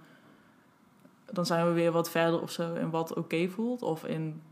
Dan 1.32 1.46
zijn 1.46 1.66
we 1.66 1.72
weer 1.72 1.92
wat 1.92 2.10
verder 2.10 2.40
of 2.40 2.50
zo 2.50 2.74
in 2.74 2.90
wat 2.90 3.14
oké 3.14 3.48
voelt. 3.48 3.82
Of 3.82 4.04
in 4.04 4.42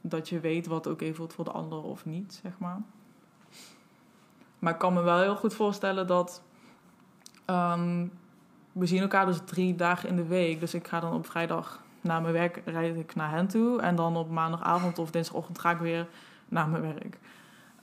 dat 0.00 0.28
je 0.28 0.40
weet 0.40 0.66
wat 0.66 0.86
oké 0.86 1.14
voelt 1.14 1.32
voor 1.32 1.44
de 1.44 1.50
ander 1.50 1.82
of 1.82 2.04
niet, 2.04 2.40
zeg 2.42 2.58
maar. 2.58 2.80
Maar 4.58 4.72
ik 4.72 4.78
kan 4.78 4.92
me 4.92 5.02
wel 5.02 5.20
heel 5.20 5.36
goed 5.36 5.54
voorstellen 5.54 6.06
dat... 6.06 6.42
ehm, 7.44 8.06
we 8.72 8.86
zien 8.86 9.00
elkaar 9.00 9.26
dus 9.26 9.40
drie 9.44 9.74
dagen 9.74 10.08
in 10.08 10.16
de 10.16 10.26
week. 10.26 10.60
Dus 10.60 10.74
ik 10.74 10.88
ga 10.88 11.00
dan 11.00 11.12
op 11.12 11.26
vrijdag 11.26 11.82
na 12.00 12.20
mijn 12.20 12.32
werk 12.32 12.62
rijd 12.64 12.96
ik 12.96 13.14
naar 13.14 13.30
hen 13.30 13.46
toe. 13.46 13.80
En 13.80 13.96
dan 13.96 14.16
op 14.16 14.30
maandagavond 14.30 14.98
of 14.98 15.10
dinsdagochtend 15.10 15.58
ga 15.58 15.70
ik 15.70 15.78
weer 15.78 16.06
naar 16.48 16.68
mijn 16.68 16.82
werk. 16.82 17.18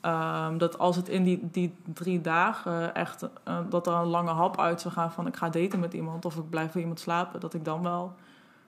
Ehm, 0.01 0.57
dat 0.57 0.77
als 0.77 0.95
het 0.95 1.09
in 1.09 1.23
die, 1.23 1.47
die 1.51 1.75
drie 1.93 2.21
dagen 2.21 2.95
echt... 2.95 3.29
eh, 3.43 3.59
dat 3.69 3.87
er 3.87 3.93
een 3.93 4.07
lange 4.07 4.31
hap 4.31 4.59
uit 4.59 4.81
zou 4.81 4.93
gaan 4.93 5.11
van... 5.11 5.27
ik 5.27 5.35
ga 5.35 5.49
daten 5.49 5.79
met 5.79 5.93
iemand 5.93 6.25
of 6.25 6.35
ik 6.35 6.49
blijf 6.49 6.71
bij 6.71 6.81
iemand 6.81 6.99
slapen... 6.99 7.39
dat 7.39 7.53
ik 7.53 7.65
dan 7.65 7.81
wel 7.81 8.15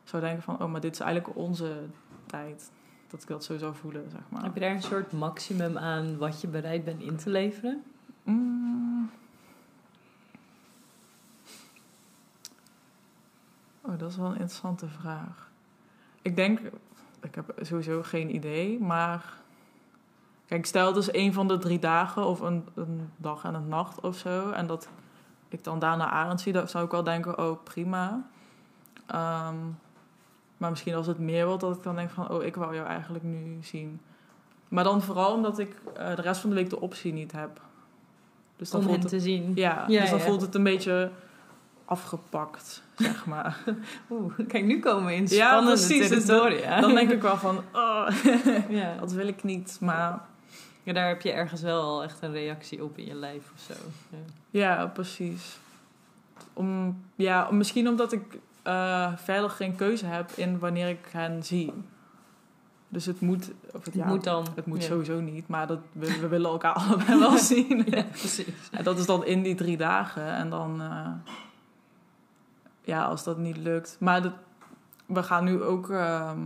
zou 0.04 0.24
denken 0.24 0.44
van... 0.44 0.62
oh, 0.62 0.72
maar 0.72 0.82
dit 0.82 0.94
is 0.94 1.00
eigenlijk 1.00 1.38
onze 1.38 1.76
tijd. 2.26 2.72
Dat 3.08 3.22
ik 3.22 3.28
dat 3.28 3.44
zo 3.44 3.58
zou 3.58 3.76
voelen, 3.76 4.10
zeg 4.12 4.22
maar. 4.30 4.44
Heb 4.44 4.54
je 4.54 4.60
daar 4.60 4.72
een 4.72 4.82
soort 4.82 5.12
maximum 5.12 5.78
aan 5.78 6.18
wat 6.18 6.42
je 6.42 6.48
bereid 6.48 6.84
bent 6.84 7.02
in 7.02 7.16
te 7.16 7.30
leveren? 7.30 7.84
Mm. 8.24 9.10
Oh, 13.90 14.00
dat 14.00 14.10
is 14.10 14.18
wel 14.18 14.26
een 14.26 14.32
interessante 14.32 14.88
vraag. 14.88 15.50
Ik 16.22 16.36
denk, 16.36 16.60
ik 17.22 17.36
heb 17.36 17.54
sowieso 17.62 18.04
geen 18.04 18.36
idee, 18.36 18.80
maar 18.80 19.34
kijk, 20.46 20.66
stel 20.66 20.88
het 20.88 20.96
is 20.96 21.14
een 21.14 21.34
van 21.34 21.48
de 21.48 21.58
drie 21.58 21.80
dagen 21.80 22.26
of 22.26 22.40
een, 22.40 22.68
een 22.76 23.10
dag 23.18 23.44
en 23.44 23.54
een 23.54 23.68
nacht 23.68 24.00
of 24.00 24.18
zo, 24.18 24.52
en 24.52 24.68
dat 24.68 24.90
ik 25.48 25.64
dan 25.64 25.80
daarna 25.80 26.10
Arend 26.10 26.42
zie, 26.42 26.54
dan 26.54 26.68
zou 26.68 26.86
ik 26.86 26.92
wel 26.92 27.04
denken, 27.04 27.40
oh 27.40 27.64
prima. 27.64 28.26
Ehm, 29.06 29.56
maar 30.58 30.70
misschien 30.70 30.96
als 30.96 31.08
het 31.08 31.20
meer 31.20 31.46
wordt, 31.46 31.62
dat 31.62 31.76
ik 31.76 31.84
dan 31.84 31.96
denk 31.96 32.10
van, 32.10 32.30
oh, 32.30 32.44
ik 32.44 32.56
wou 32.56 32.76
jou 32.76 32.88
eigenlijk 32.88 33.24
nu 33.24 33.58
zien. 33.62 34.00
Maar 34.68 34.84
dan 34.84 35.02
vooral 35.02 35.34
omdat 35.34 35.60
ik 35.60 35.76
eh, 35.96 36.16
de 36.16 36.22
rest 36.22 36.42
van 36.42 36.50
de 36.50 36.56
week 36.56 36.70
de 36.70 36.82
optie 36.82 37.14
niet 37.14 37.32
heb. 37.32 37.62
Dus 38.56 38.70
dan 38.70 38.88
Om 38.88 38.94
het, 38.94 39.08
te 39.08 39.20
zien. 39.20 39.52
ja, 39.56 39.86
Ja, 39.88 40.02
dus 40.02 40.10
dan 40.10 40.20
ja. 40.20 40.26
voelt 40.26 40.42
het 40.42 40.56
een 40.56 40.64
beetje 40.64 41.12
afgepakt, 41.90 42.82
zeg 42.98 43.26
maar. 43.26 43.58
Oeh, 44.12 44.34
kijk, 44.48 44.66
nu 44.66 44.80
komen 44.80 45.06
we 45.06 45.16
in 45.16 45.28
Ja, 45.28 45.48
spannende 45.48 45.86
precies, 45.86 46.10
dus 46.10 46.26
territoria. 46.26 46.82
dan 46.82 46.94
denk 46.94 47.12
ik 47.12 47.22
wel 47.32 47.38
van, 47.38 47.64
oh, 47.74 48.08
ja. 48.70 48.96
dat 49.00 49.12
wil 49.12 49.28
ik 49.28 49.44
niet. 49.44 49.78
Maar 49.82 50.22
ja, 50.84 50.94
daar 50.94 51.08
heb 51.08 51.22
je 51.22 51.32
ergens 51.32 51.62
wel 51.62 52.04
echt 52.04 52.22
een 52.22 52.32
reactie 52.32 52.84
op 52.84 52.98
in 52.98 53.06
je 53.06 53.16
lijf 53.16 53.52
of 53.56 53.62
zo. 53.62 53.74
Ja. 54.10 54.18
ja, 54.50 54.88
precies. 54.88 55.58
Om, 56.54 57.02
ja, 57.16 57.52
misschien 57.52 57.88
omdat 57.88 58.12
ik 58.12 58.24
eh, 58.64 59.12
verder 59.16 59.50
geen 59.50 59.76
keuze 59.76 60.06
heb 60.06 60.32
in 60.36 60.60
wanneer 60.60 60.90
ik 60.90 61.08
hen 61.12 61.44
zie. 61.44 61.74
Dus 62.92 63.06
het 63.06 63.20
moet, 63.22 63.52
of 63.74 63.86
het, 63.86 63.94
ja, 63.94 64.06
moet 64.06 64.24
dan. 64.24 64.48
het 64.56 64.66
moet 64.66 64.82
ja. 64.82 64.88
sowieso 64.88 65.20
niet, 65.20 65.48
maar 65.48 65.68
dat, 65.68 65.80
we, 65.92 66.20
we 66.20 66.28
willen 66.28 66.50
elkaar 66.50 66.74
allebei 66.74 67.20
wel 67.20 67.38
zien. 67.38 67.86
Ja, 67.90 68.04
precies. 68.04 68.70
En 68.72 68.84
dat 68.84 69.00
is 69.00 69.06
dan 69.06 69.26
in 69.26 69.44
die 69.44 69.56
drie 69.56 69.78
dagen. 69.78 70.26
En 70.26 70.50
dan, 70.50 70.82
eh, 70.82 71.34
ja, 72.90 73.04
als 73.06 73.24
dat 73.24 73.38
niet 73.38 73.58
lukt. 73.58 73.98
Maar 74.00 74.22
dat, 74.22 74.34
we 75.06 75.24
gaan 75.24 75.44
nu 75.44 75.64
ook, 75.64 75.90
ehm, 75.90 76.40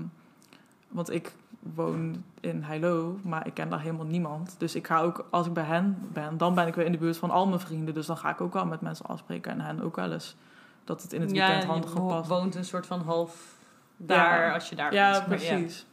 want 0.88 1.10
ik 1.12 1.36
woon 1.76 2.24
in 2.40 2.64
Heilo, 2.64 3.20
maar 3.24 3.48
ik 3.48 3.54
ken 3.54 3.70
daar 3.70 3.82
helemaal 3.82 4.06
niemand. 4.06 4.56
Dus 4.58 4.76
ik 4.76 4.88
ga 4.88 5.00
ook, 5.02 5.26
als 5.30 5.48
ik 5.48 5.54
bij 5.54 5.64
hen 5.64 6.08
ben, 6.14 6.38
dan 6.38 6.56
ben 6.56 6.68
ik 6.68 6.76
weer 6.76 6.86
in 6.86 6.92
de 6.92 6.98
buurt 6.98 7.18
van 7.18 7.32
al 7.32 7.48
mijn 7.48 7.60
vrienden. 7.60 7.94
Dus 7.94 8.06
dan 8.06 8.18
ga 8.18 8.30
ik 8.30 8.42
ook 8.42 8.54
wel 8.54 8.66
met 8.66 8.82
mensen 8.82 9.06
afspreken 9.06 9.52
en 9.52 9.62
hen 9.62 9.82
ook 9.82 9.96
wel 9.96 10.12
eens. 10.12 10.36
Dat 10.84 11.02
het 11.02 11.14
in 11.14 11.22
het 11.22 11.32
weekend 11.32 11.62
ja, 11.64 11.70
handig 11.70 11.94
je 11.94 12.00
wo- 12.00 12.08
gepast. 12.10 12.30
woont 12.30 12.56
een 12.56 12.66
soort 12.66 12.86
van 12.86 13.02
half 13.02 13.56
daar 13.98 14.46
Ja. 14.48 14.54
als 14.54 14.70
je 14.70 14.76
daar 14.76 14.94
Ja, 14.94 15.12
bent. 15.12 15.26
Precies. 15.28 15.86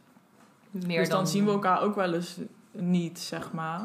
meer 0.71 0.99
dus 0.99 1.09
dan, 1.09 1.27
zien 1.27 1.45
we 1.45 1.51
elkaar 1.51 1.81
ook 1.81 1.95
wel 1.95 2.13
eens 2.13 2.39
niet, 2.71 3.19
zeg 3.19 3.51
maar. 3.53 3.81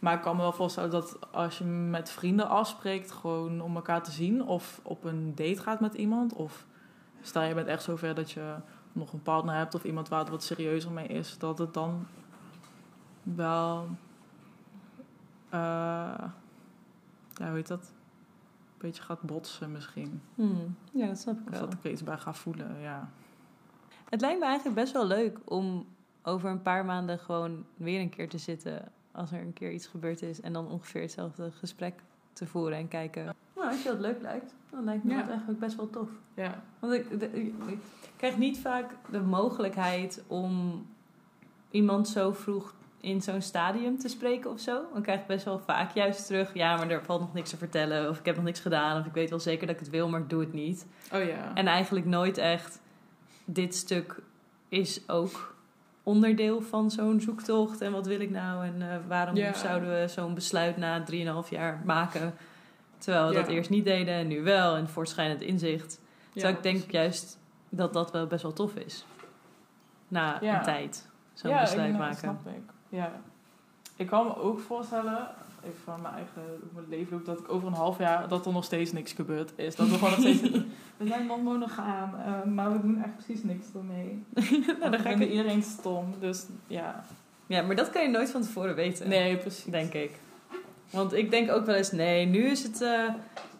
Maar 0.00 0.14
ik 0.14 0.20
kan 0.22 0.36
me 0.36 0.42
wel 0.42 0.52
voorstellen 0.52 0.90
dat 0.90 1.32
als 1.32 1.58
je 1.58 1.64
met 1.64 2.10
vrienden 2.10 2.48
afspreekt, 2.48 3.10
gewoon 3.12 3.60
om 3.60 3.74
elkaar 3.76 4.02
te 4.02 4.10
zien, 4.10 4.42
of 4.46 4.80
op 4.82 5.04
een 5.04 5.34
date 5.34 5.56
gaat 5.62 5.80
met 5.80 5.94
iemand, 5.94 6.32
of 6.32 6.66
stel 7.20 7.42
je 7.42 7.54
bent 7.54 7.66
echt 7.66 7.82
zover 7.82 8.14
dat 8.14 8.30
je 8.30 8.54
nog 8.92 9.12
een 9.12 9.22
partner 9.22 9.54
hebt 9.54 9.74
of 9.74 9.84
iemand 9.84 10.08
waar 10.08 10.18
het 10.20 10.28
wat 10.28 10.42
serieuzer 10.42 10.92
mee 10.92 11.06
is, 11.06 11.38
dat 11.38 11.58
het 11.58 11.74
dan 11.74 12.06
wel, 13.22 13.88
eh 15.48 15.58
ja, 17.34 17.46
hoe 17.46 17.54
heet 17.54 17.68
dat? 17.68 17.80
Een 17.82 18.86
beetje 18.88 19.02
gaat 19.02 19.22
botsen 19.22 19.72
misschien. 19.72 20.22
Hmm, 20.34 20.76
Ja, 20.92 21.06
dat 21.06 21.18
snap 21.18 21.38
ik 21.38 21.44
Of 21.46 21.50
wel. 21.50 21.60
dat 21.60 21.72
ik 21.72 21.84
er 21.84 21.90
iets 21.90 22.02
bij 22.02 22.18
ga 22.18 22.34
voelen, 22.34 22.80
ja. 22.80 23.08
Het 24.08 24.20
lijkt 24.20 24.38
me 24.40 24.44
eigenlijk 24.46 24.76
best 24.76 24.92
wel 24.92 25.06
leuk 25.06 25.38
om 25.44 25.86
over 26.22 26.50
een 26.50 26.62
paar 26.62 26.84
maanden 26.84 27.18
gewoon 27.18 27.64
weer 27.76 28.00
een 28.00 28.08
keer 28.10 28.28
te 28.28 28.38
zitten 28.38 28.92
als 29.12 29.32
er 29.32 29.40
een 29.40 29.52
keer 29.52 29.70
iets 29.72 29.86
gebeurd 29.86 30.22
is 30.22 30.40
en 30.40 30.52
dan 30.52 30.68
ongeveer 30.68 31.00
hetzelfde 31.00 31.50
gesprek 31.50 31.94
te 32.32 32.46
voeren 32.46 32.78
en 32.78 32.88
kijken. 32.88 33.24
Nou, 33.56 33.68
als 33.68 33.82
je 33.82 33.88
dat 33.88 34.00
leuk 34.00 34.20
lijkt, 34.22 34.54
dan 34.70 34.84
lijkt 34.84 35.04
me 35.04 35.10
Ja. 35.12 35.18
dat 35.20 35.28
eigenlijk 35.28 35.60
best 35.60 35.76
wel 35.76 35.90
tof. 35.90 36.08
Ja, 36.34 36.62
Want 36.78 36.92
ik, 36.92 37.20
de- 37.20 37.32
ik 37.32 37.54
ik 37.68 37.78
krijg 38.16 38.36
niet 38.38 38.58
vaak 38.58 38.90
de 39.10 39.20
mogelijkheid 39.20 40.22
om 40.26 40.86
iemand 41.70 42.08
zo 42.08 42.32
vroeg 42.32 42.74
in 43.00 43.22
zo'n 43.22 43.40
stadium 43.42 43.98
te 43.98 44.08
spreken 44.08 44.50
of 44.50 44.60
zo. 44.60 44.82
Dan 44.92 45.02
krijg 45.02 45.20
ik 45.20 45.26
best 45.26 45.44
wel 45.44 45.58
vaak 45.58 45.90
juist 45.94 46.26
terug, 46.26 46.54
ja, 46.54 46.76
maar 46.76 46.90
er 46.90 47.04
valt 47.04 47.20
nog 47.20 47.32
niks 47.34 47.50
te 47.50 47.56
vertellen 47.56 48.08
of 48.08 48.18
ik 48.18 48.24
heb 48.24 48.34
nog 48.36 48.44
niks 48.44 48.60
gedaan 48.60 49.00
of 49.00 49.06
ik 49.06 49.12
weet 49.12 49.30
wel 49.30 49.40
zeker 49.40 49.66
dat 49.66 49.74
ik 49.76 49.80
het 49.80 49.90
wil, 49.90 50.08
maar 50.08 50.20
ik 50.20 50.30
doe 50.30 50.40
het 50.40 50.52
niet. 50.52 50.86
oh 51.12 51.24
ja. 51.24 51.54
En 51.54 51.66
eigenlijk 51.66 52.06
nooit 52.06 52.38
echt, 52.38 52.80
dit 53.44 53.74
stuk 53.74 54.22
is 54.68 55.08
ook 55.08 55.54
onderdeel 56.10 56.60
van 56.62 56.90
zo'n 56.90 57.20
zoektocht. 57.20 57.80
En 57.80 57.92
wat 57.92 58.06
wil 58.06 58.20
ik 58.20 58.30
nou? 58.30 58.64
En 58.66 58.82
eh, 58.92 58.96
waarom 59.08 59.36
Ja. 59.36 59.52
zouden 59.52 59.88
we 60.00 60.08
zo'n 60.08 60.34
besluit 60.34 60.76
na 60.76 61.04
3,5 61.44 61.50
jaar 61.50 61.82
maken? 61.84 62.34
Terwijl 62.98 63.26
we 63.28 63.34
Ja. 63.34 63.40
dat 63.40 63.48
eerst 63.50 63.70
niet 63.70 63.84
deden 63.84 64.14
en 64.14 64.26
nu 64.28 64.42
wel. 64.42 64.76
En 64.76 64.88
voortschrijdend 64.88 65.40
inzicht. 65.40 66.00
Terwijl 66.32 66.54
ik 66.54 66.62
denk 66.62 66.90
juist 66.90 67.38
dat 67.68 67.92
dat 67.92 68.10
wel 68.10 68.26
best 68.26 68.42
wel 68.42 68.52
tof 68.52 68.74
is. 68.74 69.04
Na 70.08 70.42
een 70.42 70.62
tijd. 70.62 71.08
Zo'n 71.32 71.56
besluit 71.60 71.92
ik, 71.92 71.98
maken. 71.98 72.16
snap 72.16 72.46
ik. 72.46 72.62
Ja. 72.88 73.12
Ik 73.96 74.06
kan 74.06 74.26
me 74.26 74.36
ook 74.36 74.60
voorstellen, 74.60 75.28
even 75.64 75.80
van 75.84 76.02
mijn 76.02 76.14
eigen 76.14 76.42
mijn 76.74 76.86
leven 76.88 77.24
dat 77.24 77.38
ik 77.38 77.52
over 77.52 77.68
een 77.68 77.74
half 77.74 77.98
jaar, 77.98 78.28
dat 78.28 78.46
er 78.46 78.52
nog 78.52 78.64
steeds 78.64 78.92
niks 78.92 79.12
gebeurd 79.12 79.52
is. 79.56 79.76
Dat 79.76 79.88
we 79.88 79.94
gewoon 79.94 80.10
nog 80.10 80.20
steeds, 80.20 80.40
we 80.98 81.06
zijn 81.06 81.26
non 81.26 81.42
monogaam, 81.42 82.14
eh, 82.14 82.44
maar 82.44 82.72
we 82.72 82.80
doen 82.80 83.02
echt 83.02 83.16
precies 83.16 83.42
niks 83.42 83.66
ermee. 83.74 84.24
Nou, 84.66 84.80
dan 84.80 84.90
dan 84.90 85.00
ga 85.00 85.08
ik 85.10 85.30
iedereen 85.30 85.62
stom, 85.62 86.14
dus 86.20 86.46
ja. 86.66 87.04
Ja, 87.46 87.62
maar 87.62 87.76
dat 87.76 87.90
kan 87.90 88.02
je 88.02 88.08
nooit 88.08 88.30
van 88.30 88.42
tevoren 88.42 88.74
weten. 88.74 89.08
Nee, 89.08 89.36
precies. 89.36 89.64
Denk 89.64 89.92
ik. 89.94 90.10
Want 90.90 91.12
ik 91.12 91.30
denk 91.30 91.50
ook 91.50 91.66
wel 91.66 91.74
eens, 91.74 91.92
nee, 91.92 92.26
nu 92.26 92.44
is 92.44 92.62
het 92.62 92.82
eh, 92.82 93.04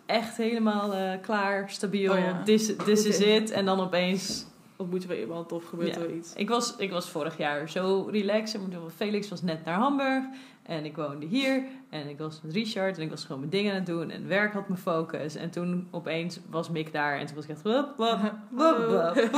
echt 0.06 0.36
helemaal 0.36 0.94
eh, 0.94 1.20
klaar, 1.20 1.70
stabiel. 1.70 2.12
Oh 2.12 2.18
ja. 2.18 2.42
This, 2.42 2.76
this 2.84 3.04
is 3.04 3.18
it. 3.20 3.50
En 3.50 3.64
dan 3.64 3.80
opeens... 3.80 4.48
Ontmoeten 4.76 5.08
we 5.08 5.20
iemand 5.20 5.52
of 5.52 5.64
gebeurt 5.64 5.94
Ja. 5.94 6.00
er 6.00 6.14
iets. 6.14 6.32
Ik 6.34 6.48
was, 6.48 6.76
ik 6.76 6.90
was 6.90 7.08
vorig 7.10 7.38
jaar 7.38 7.68
zo 7.68 8.08
relaxed. 8.10 8.60
Felix 8.96 9.28
was 9.28 9.42
net 9.42 9.64
naar 9.64 9.78
Hamburg. 9.78 10.24
En 10.70 10.84
ik 10.84 10.96
woonde 10.96 11.26
hier. 11.26 11.62
En 11.88 12.08
ik 12.08 12.18
was 12.18 12.40
met 12.42 12.52
Richard. 12.52 12.96
En 12.96 13.02
ik 13.02 13.10
was 13.10 13.24
gewoon 13.24 13.38
mijn 13.38 13.50
dingen 13.50 13.70
aan 13.70 13.76
het 13.76 13.86
doen. 13.86 14.10
En 14.10 14.28
werk 14.28 14.52
had 14.52 14.68
mijn 14.68 14.80
focus. 14.80 15.34
En 15.34 15.50
toen 15.50 15.88
opeens 15.90 16.40
was 16.50 16.70
Mick 16.70 16.92
daar. 16.92 17.18
En 17.18 17.26
toen 17.26 17.34
was 17.34 17.44
ik 17.44 17.50
echt... 17.50 17.62
Wup, 17.62 17.96
wup, 17.96 18.18
wup, 18.50 18.88
wup, 18.88 19.14
wup. 19.14 19.30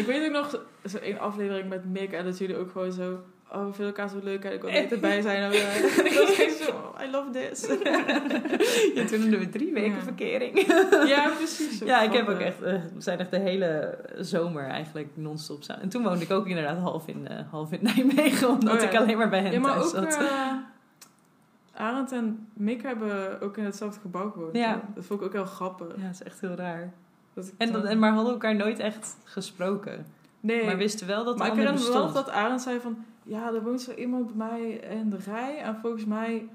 ik 0.00 0.04
weet 0.06 0.26
ook 0.26 0.32
nog 0.32 0.60
zo 0.84 0.98
een 1.00 1.18
aflevering 1.18 1.68
met 1.68 1.84
Mick 1.84 2.12
en 2.12 2.24
dat 2.24 2.38
jullie 2.38 2.56
ook 2.56 2.70
gewoon 2.70 2.92
zo. 2.92 3.18
Oh, 3.56 3.66
we 3.66 3.72
vinden 3.72 3.86
elkaar 3.86 4.08
zo 4.08 4.18
leuk 4.22 4.44
en 4.44 4.52
ik 4.52 4.60
wil 4.62 4.70
niet 4.80 4.92
erbij 4.92 5.20
zijn. 5.22 5.52
Ik 5.52 6.12
was 6.26 6.38
echt 6.38 6.56
zo, 6.56 6.70
oh, 6.70 7.02
I 7.06 7.10
love 7.10 7.30
this. 7.30 7.66
Ja, 8.94 9.04
toen 9.06 9.20
hadden 9.20 9.38
we 9.38 9.48
drie 9.48 9.72
weken 9.72 9.94
Ja. 9.96 10.00
verkering. 10.02 10.66
ja, 11.08 11.28
precies. 11.36 11.78
Ja, 11.78 12.00
ik 12.02 12.12
heb 12.12 12.28
ook 12.28 12.38
echt, 12.38 12.62
eh, 12.62 12.72
we 12.94 13.00
zijn 13.00 13.18
echt 13.18 13.30
de 13.30 13.38
hele 13.38 13.98
zomer 14.18 14.64
eigenlijk 14.68 15.08
non-stop 15.14 15.62
samen. 15.62 15.82
En 15.82 15.88
toen 15.88 16.02
woonde 16.02 16.24
ik 16.24 16.30
ook 16.30 16.46
inderdaad 16.46 16.78
half 16.78 17.06
in, 17.06 17.28
eh, 17.28 17.38
half 17.50 17.72
in 17.72 17.78
Nijmegen, 17.82 18.48
omdat 18.48 18.74
Oh 18.74 18.80
ja. 18.80 18.88
ik 18.88 18.96
alleen 18.96 19.18
maar 19.18 19.28
bij 19.28 19.40
hen 19.42 19.52
Ja, 19.52 19.60
maar 19.60 19.72
thuis 19.72 19.94
ook 19.94 20.10
zat. 20.12 20.20
eh 20.22 20.52
Arend 21.74 22.12
en 22.12 22.48
Mick 22.52 22.82
hebben 22.82 23.40
ook 23.40 23.56
in 23.56 23.64
hetzelfde 23.64 24.00
gebouw 24.00 24.30
gewoond. 24.30 24.56
Ja. 24.56 24.82
Dat 24.94 25.04
vond 25.04 25.20
ik 25.20 25.26
ook 25.26 25.32
heel 25.32 25.44
grappig. 25.44 25.86
Ja, 25.96 26.02
dat 26.02 26.12
is 26.12 26.22
echt 26.22 26.40
heel 26.40 26.54
raar. 26.54 26.92
Dat 27.34 27.52
En, 27.58 27.72
dan- 27.72 27.80
dat, 27.82 27.90
en 27.90 27.98
maar 27.98 28.12
hadden 28.12 28.32
elkaar 28.32 28.54
nooit 28.56 28.78
echt 28.78 29.16
gesproken. 29.24 30.06
Nee, 30.46 30.64
Maar 30.64 30.76
wisten 30.76 31.06
wel 31.06 31.24
dat 31.24 31.38
maar 31.38 31.46
ik 31.46 31.52
herinner 31.54 31.82
me 31.82 31.92
wel 31.92 32.12
dat 32.12 32.30
Arend 32.30 32.62
zei 32.62 32.80
van... 32.80 33.04
Ja, 33.22 33.52
er 33.54 33.62
woont 33.62 33.80
zo 33.80 33.92
iemand 33.92 34.26
bij 34.36 34.48
mij 34.48 34.70
in 34.70 35.10
de 35.10 35.16
rij. 35.26 35.58
En 35.58 35.78
volgens 35.82 36.04
mij 36.04 36.48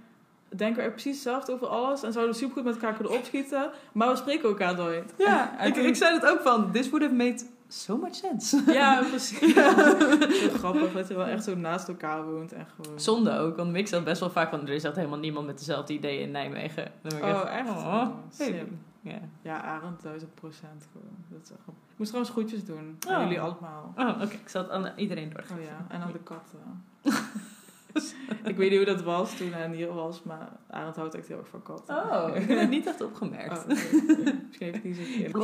denken 0.55 0.75
we 0.77 0.81
er 0.81 0.91
precies 0.91 1.13
hetzelfde 1.13 1.51
over 1.53 1.67
alles 1.67 2.03
en 2.03 2.11
zouden 2.13 2.35
supergoed 2.35 2.63
met 2.63 2.73
elkaar 2.73 2.93
kunnen 2.93 3.13
opschieten, 3.17 3.71
maar 3.91 4.09
we 4.09 4.15
spreken 4.15 4.49
elkaar 4.49 4.75
nooit. 4.75 5.13
Ja, 5.17 5.59
En 5.59 5.67
ik, 5.67 5.75
ik 5.75 5.95
zei 5.95 6.13
het 6.13 6.25
ook 6.25 6.41
van, 6.41 6.71
this 6.71 6.89
would 6.89 7.03
have 7.05 7.15
made 7.15 7.43
so 7.67 7.97
much 7.97 8.15
sense. 8.15 8.61
Ja, 8.73 9.03
precies. 9.09 9.53
Zo 9.53 10.49
grappig 10.57 10.91
dat 10.93 11.07
je 11.07 11.13
wel 11.15 11.25
echt 11.25 11.43
zo 11.43 11.55
naast 11.55 11.87
elkaar 11.87 12.25
woont 12.25 12.53
en 12.53 12.67
gewoon. 12.75 12.99
Zonde 12.99 13.37
ook, 13.37 13.55
want 13.57 13.75
ik 13.75 13.87
zat 13.87 14.03
best 14.03 14.19
wel 14.19 14.29
vaak 14.29 14.49
van, 14.49 14.61
er 14.61 14.69
is 14.73 14.83
echt 14.83 14.95
helemaal 14.95 15.19
niemand 15.19 15.45
met 15.45 15.57
dezelfde 15.57 15.93
ideeën 15.93 16.21
in 16.21 16.31
Nijmegen. 16.31 16.91
Dan 17.01 17.19
ben 17.19 17.29
ik 17.29 17.35
Oh, 17.35 17.55
echt? 17.57 17.69
oh, 17.69 17.77
Oh, 17.87 18.07
hey. 18.37 18.67
Slim. 19.01 19.31
Ja. 19.41 19.61
Arend, 19.61 20.01
duizend 20.01 20.35
procent 20.35 20.87
gewoon. 20.91 21.15
Dat 21.27 21.41
is 21.43 21.49
echt. 21.51 21.67
Ik 21.67 21.97
moest 21.97 22.09
trouwens 22.09 22.35
groetjes 22.35 22.65
doen. 22.65 22.97
Oh. 23.07 23.13
Aan 23.13 23.21
jullie 23.21 23.41
allemaal. 23.41 23.93
Oh, 23.97 24.21
oké, 24.21 24.33
ik 24.33 24.49
zal 24.49 24.61
het 24.61 24.71
aan 24.71 24.91
iedereen 24.95 25.29
doorgeven. 25.29 25.57
Oh 25.57 25.63
ja, 25.63 25.85
en 25.89 26.01
aan 26.01 26.11
de 26.11 26.19
katten. 26.19 26.83
ik 28.51 28.55
weet 28.57 28.69
niet 28.69 28.85
hoe 28.85 28.95
dat 28.95 29.03
was 29.03 29.37
toen 29.37 29.51
hij 29.51 29.75
hier 29.75 29.93
was, 29.93 30.23
maar 30.23 30.49
Arend 30.69 30.95
houdt 30.95 31.15
echt 31.15 31.27
heel 31.27 31.37
erg 31.37 31.47
van 31.47 31.63
katten. 31.63 31.95
Oh, 31.95 32.29
ik 32.35 32.47
heb 32.47 32.59
het 32.59 32.69
niet 32.69 32.87
echt 32.87 33.01
opgemerkt. 33.01 33.57
Oh. 33.57 33.67
Misschien 33.67 34.47
heeft 34.57 34.83
hij 34.83 34.93
zo'n 34.93 35.05
keer. 35.05 35.41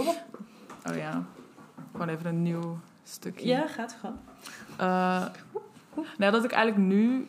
Oh 0.89 0.95
ja, 0.95 1.25
gewoon 1.91 2.09
even 2.09 2.25
een 2.25 2.41
nieuw 2.41 2.79
stukje. 3.03 3.47
Ja, 3.47 3.67
gaat 3.67 3.97
gewoon. 3.99 4.19
Eh, 4.77 5.25
nou, 6.17 6.31
dat 6.31 6.43
ik 6.43 6.51
eigenlijk 6.51 6.87
nu 6.87 7.27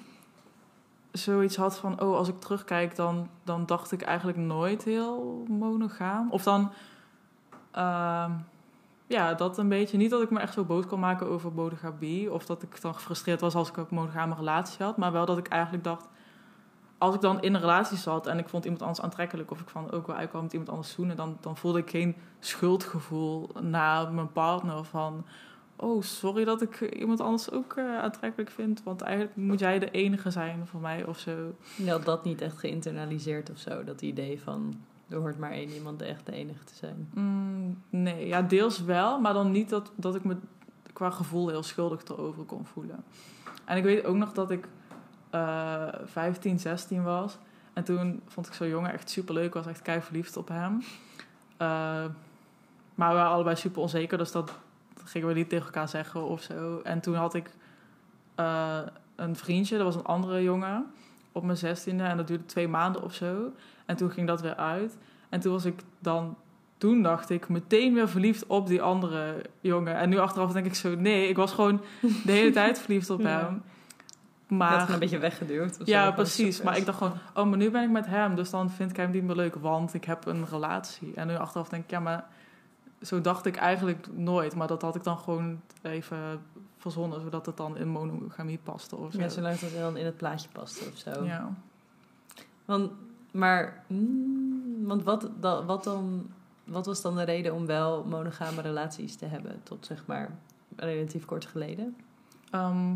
zoiets 1.12 1.56
had 1.56 1.78
van... 1.78 2.00
Oh, 2.00 2.16
als 2.16 2.28
ik 2.28 2.40
terugkijk, 2.40 2.96
dan, 2.96 3.28
dan 3.44 3.66
dacht 3.66 3.92
ik 3.92 4.02
eigenlijk 4.02 4.38
nooit 4.38 4.84
heel 4.84 5.44
monogaam. 5.48 6.30
Of 6.30 6.42
dan... 6.42 6.72
ehm, 7.70 8.32
ja, 9.06 9.34
dat 9.34 9.58
een 9.58 9.68
beetje. 9.68 9.96
Niet 9.96 10.10
dat 10.10 10.22
ik 10.22 10.30
me 10.30 10.40
echt 10.40 10.52
zo 10.52 10.64
boos 10.64 10.86
kon 10.86 11.00
maken 11.00 11.26
over 11.26 11.52
monogamie. 11.52 12.32
Of 12.32 12.46
dat 12.46 12.62
ik 12.62 12.80
dan 12.80 12.94
gefrustreerd 12.94 13.40
was 13.40 13.54
als 13.54 13.68
ik 13.68 13.78
ook 13.78 13.90
een 13.90 13.96
monogame 13.96 14.34
relatie 14.34 14.84
had. 14.84 14.96
Maar 14.96 15.12
wel 15.12 15.26
dat 15.26 15.38
ik 15.38 15.48
eigenlijk 15.48 15.84
dacht... 15.84 16.08
Als 16.98 17.14
ik 17.14 17.20
dan 17.20 17.42
in 17.42 17.54
een 17.54 17.60
relatie 17.60 17.96
zat 17.96 18.26
en 18.26 18.38
ik 18.38 18.48
vond 18.48 18.64
iemand 18.64 18.82
anders 18.82 19.00
aantrekkelijk... 19.00 19.50
of 19.50 19.60
ik 19.60 19.68
van 19.68 19.90
ook 19.90 20.06
wel 20.06 20.16
uitkwam 20.16 20.42
met 20.42 20.52
iemand 20.52 20.70
anders 20.70 20.90
zoenen... 20.90 21.16
dan, 21.16 21.36
dan 21.40 21.56
voelde 21.56 21.78
ik 21.78 21.90
geen 21.90 22.16
schuldgevoel 22.38 23.50
naar 23.60 24.12
mijn 24.12 24.32
partner 24.32 24.84
van... 24.84 25.24
Oh, 25.80 26.02
sorry 26.02 26.44
dat 26.44 26.62
ik 26.62 26.80
iemand 26.80 27.20
anders 27.20 27.50
ook 27.50 27.72
eh, 27.76 27.98
aantrekkelijk 27.98 28.50
vind. 28.50 28.82
Want 28.82 29.00
eigenlijk 29.00 29.36
moet 29.36 29.58
jij 29.58 29.78
de 29.78 29.90
enige 29.90 30.30
zijn 30.30 30.66
voor 30.66 30.80
mij 30.80 31.04
of 31.04 31.18
zo. 31.18 31.54
Je 31.76 31.90
had 31.90 32.04
dat 32.04 32.24
niet 32.24 32.40
echt 32.40 32.58
geïnternaliseerd 32.58 33.50
of 33.50 33.58
zo, 33.58 33.84
dat 33.84 34.02
idee 34.02 34.40
van, 34.40 34.80
er 35.08 35.18
hoort 35.18 35.38
maar 35.38 35.50
één 35.50 35.70
iemand 35.70 36.02
echt 36.02 36.26
de 36.26 36.32
enige 36.32 36.64
te 36.64 36.74
zijn. 36.74 37.08
Mm, 37.14 37.82
nee, 37.90 38.26
ja, 38.26 38.42
deels 38.42 38.82
wel. 38.82 39.20
Maar 39.20 39.32
dan 39.32 39.50
niet 39.50 39.68
dat, 39.68 39.92
dat 39.96 40.14
ik 40.14 40.24
me 40.24 40.36
qua 40.92 41.10
gevoel 41.10 41.48
heel 41.48 41.62
schuldig 41.62 42.04
erover 42.04 42.44
kon 42.44 42.64
voelen. 42.66 43.04
En 43.64 43.76
ik 43.76 43.82
weet 43.82 44.04
ook 44.04 44.16
nog 44.16 44.32
dat 44.32 44.50
ik 44.50 44.68
eh 45.30 45.88
15, 46.04 46.58
16 46.58 47.02
was. 47.02 47.38
En 47.72 47.84
toen 47.84 48.22
vond 48.26 48.46
ik 48.46 48.52
zo'n 48.52 48.68
jongen 48.68 48.92
echt 48.92 49.10
super 49.10 49.34
leuk. 49.34 49.54
Was 49.54 49.66
echt 49.66 49.82
kei 49.82 50.00
verliefd 50.00 50.36
op 50.36 50.48
hem. 50.48 50.82
Eh, 51.56 52.04
maar 52.94 53.08
we 53.08 53.14
waren 53.14 53.30
allebei 53.30 53.56
super 53.56 53.82
onzeker. 53.82 54.18
Dus 54.18 54.32
dat 54.32 54.52
gingen 55.08 55.28
we 55.28 55.34
niet 55.34 55.48
tegen 55.48 55.64
elkaar 55.64 55.88
zeggen 55.88 56.24
of 56.24 56.42
zo. 56.42 56.80
En 56.84 57.00
toen 57.00 57.14
had 57.14 57.34
ik 57.34 57.50
eh, 58.34 58.78
een 59.16 59.36
vriendje. 59.36 59.76
Dat 59.76 59.84
was 59.86 59.94
een 59.94 60.04
andere 60.04 60.42
jongen. 60.42 60.86
Op 61.32 61.44
mijn 61.44 61.56
zestiende. 61.56 62.02
En 62.04 62.16
dat 62.16 62.26
duurde 62.26 62.46
twee 62.46 62.68
maanden 62.68 63.02
of 63.02 63.14
zo. 63.14 63.52
En 63.86 63.96
toen 63.96 64.10
ging 64.10 64.26
dat 64.26 64.40
weer 64.40 64.56
uit. 64.56 64.96
En 65.28 65.40
toen 65.40 65.52
was 65.52 65.64
ik 65.64 65.80
dan... 65.98 66.36
Toen 66.78 67.02
dacht 67.02 67.30
ik 67.30 67.48
meteen 67.48 67.94
weer 67.94 68.08
verliefd 68.08 68.46
op 68.46 68.66
die 68.66 68.82
andere 68.82 69.42
jongen. 69.60 69.96
En 69.96 70.08
nu 70.08 70.18
achteraf 70.18 70.52
denk 70.52 70.66
ik 70.66 70.74
zo... 70.74 70.94
Nee, 70.94 71.28
ik 71.28 71.36
was 71.36 71.52
gewoon 71.52 71.80
de 72.24 72.32
hele 72.32 72.50
tijd 72.50 72.78
verliefd 72.84 73.10
op 73.10 73.20
Ja. 73.20 73.26
hem. 73.38 73.62
Maar... 74.48 74.78
Dat 74.78 74.88
een 74.88 74.98
beetje 74.98 75.18
weggeduwd. 75.18 75.78
Ja, 75.84 76.10
precies. 76.10 76.62
Maar 76.62 76.76
ik 76.76 76.86
dacht 76.86 76.98
gewoon, 76.98 77.12
oh, 77.34 77.46
maar 77.46 77.58
nu 77.58 77.70
ben 77.70 77.82
ik 77.82 77.90
met 77.90 78.06
hem, 78.06 78.34
dus 78.34 78.50
dan 78.50 78.70
vind 78.70 78.90
ik 78.90 78.96
hem 78.96 79.10
niet 79.10 79.22
meer 79.22 79.36
leuk, 79.36 79.54
want 79.54 79.94
ik 79.94 80.04
heb 80.04 80.26
een 80.26 80.46
relatie. 80.50 81.12
En 81.14 81.26
nu 81.26 81.36
achteraf 81.36 81.68
denk 81.68 81.84
ik, 81.84 81.90
ja, 81.90 82.00
maar 82.00 82.26
zo 83.02 83.20
dacht 83.20 83.46
ik 83.46 83.56
eigenlijk 83.56 84.06
nooit. 84.12 84.54
Maar 84.54 84.66
dat 84.68 84.82
had 84.82 84.96
ik 84.96 85.04
dan 85.04 85.18
gewoon 85.18 85.60
even 85.82 86.40
verzonnen, 86.78 87.20
zodat 87.20 87.46
het 87.46 87.56
dan 87.56 87.76
in 87.76 87.88
monogamie 87.88 88.58
paste 88.62 88.96
of 88.96 89.12
zo. 89.12 89.18
Ja, 89.20 89.28
zolang 89.28 89.60
het 89.60 89.74
dan 89.78 89.96
in 89.96 90.04
het 90.04 90.16
plaatje 90.16 90.48
past 90.52 90.88
of 90.92 90.96
zo. 90.98 91.24
Ja. 91.24 91.54
Want, 92.64 92.90
maar, 93.30 93.84
mm, 93.86 94.86
want 94.86 95.02
wat, 95.02 95.28
da- 95.40 95.64
wat, 95.64 95.84
dan, 95.84 96.26
wat 96.64 96.86
was 96.86 97.02
dan 97.02 97.16
de 97.16 97.22
reden 97.22 97.54
om 97.54 97.66
wel 97.66 98.04
monogame 98.04 98.60
relaties 98.60 99.16
te 99.16 99.26
hebben 99.26 99.60
tot 99.62 99.86
zeg 99.86 100.06
maar 100.06 100.38
relatief 100.76 101.24
kort 101.24 101.46
geleden? 101.46 101.96
Ehm, 102.50 102.94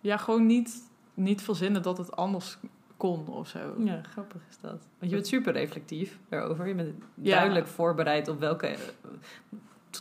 ja, 0.00 0.16
gewoon 0.16 0.46
niet, 0.46 0.82
niet 1.14 1.42
verzinnen 1.42 1.82
dat 1.82 1.98
het 1.98 2.16
anders 2.16 2.58
kon 3.00 3.26
of 3.28 3.48
zo. 3.48 3.58
Ja, 3.84 4.00
grappig 4.12 4.40
is 4.50 4.56
dat. 4.60 4.70
Want 4.70 5.10
je 5.10 5.14
bent 5.16 5.26
super 5.26 5.52
reflectief 5.52 6.18
daarover. 6.28 6.66
Je 6.66 6.74
bent 6.74 6.94
Ja. 7.14 7.34
duidelijk 7.36 7.66
voorbereid 7.66 8.28
op 8.28 8.40
welke... 8.40 8.76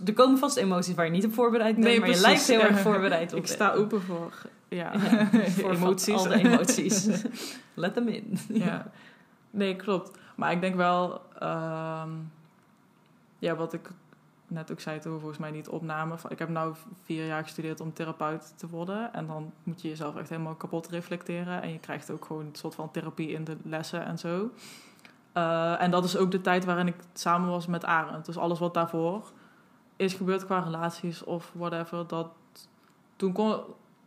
Er 0.06 0.14
komen 0.14 0.38
vast 0.38 0.58
emoties 0.58 0.95
waar 0.95 1.06
je 1.06 1.12
niet 1.12 1.26
op 1.26 1.34
voorbereid 1.34 1.74
bent, 1.76 1.88
Nee, 1.88 2.00
maar 2.00 2.10
je 2.10 2.20
lijkt 2.20 2.47
heel 2.47 2.62
erg 2.62 2.80
voorbereid 2.80 3.34
op. 3.34 3.39
Ik 3.39 3.47
sta 3.47 3.74
open 3.74 4.02
voor, 4.02 4.34
ja, 4.68 4.93
Ja, 4.93 5.28
voor 5.60 5.72
emoties. 5.80 6.14
al 6.16 6.24
de 6.28 6.36
emoties. 6.45 7.08
Let 7.74 7.93
them 7.93 8.08
in. 8.08 8.38
Ja. 8.47 8.91
Nee, 9.52 9.76
klopt. 9.76 10.18
Maar 10.36 10.52
ik 10.52 10.62
denk 10.62 10.76
wel, 10.76 11.22
ehm, 11.39 12.10
ja, 13.39 13.56
wat 13.56 13.74
ik 13.74 13.89
net 14.50 14.72
ook 14.72 14.80
zei 14.80 15.00
toen 15.00 15.18
volgens 15.20 15.39
mij 15.39 15.52
niet 15.52 15.70
opnamen. 15.70 16.20
van- 16.20 16.32
Ik 16.32 16.39
heb 16.39 16.50
nu 16.50 16.60
vier 17.04 17.26
jaar 17.26 17.43
gestudeerd 17.43 17.80
om 17.82 17.93
therapeut 17.93 18.54
te 18.58 18.68
worden. 18.70 19.14
En 19.14 19.28
dan 19.28 19.52
moet 19.64 19.82
je 19.82 19.88
jezelf 19.88 20.16
echt 20.16 20.30
helemaal 20.30 20.56
kapot 20.56 20.88
reflecteren. 20.88 21.62
En 21.62 21.72
je 21.72 21.80
krijgt 21.80 22.12
ook 22.12 22.26
gewoon 22.26 22.45
een 22.45 22.56
soort 22.56 22.76
van 22.76 22.91
therapie 22.91 23.30
in 23.32 23.43
de 23.43 23.58
lessen 23.64 24.06
en 24.06 24.18
zo. 24.20 24.50
Eh, 25.34 25.82
en 25.82 25.91
dat 25.91 26.04
is 26.04 26.18
ook 26.18 26.32
de 26.32 26.41
tijd 26.41 26.66
waarin 26.66 26.88
ik 26.88 26.95
samen 27.14 27.50
was 27.50 27.68
met 27.68 27.86
Arend. 27.86 28.26
Dus 28.26 28.38
alles 28.38 28.60
wat 28.60 28.74
daarvoor 28.74 29.32
is 29.95 30.14
gebeurd 30.14 30.45
qua 30.45 30.60
relaties 30.60 31.24
of 31.24 31.52
whatever. 31.56 32.08
Dat, 32.08 32.28
toen 33.16 33.34
kon, 33.34 33.60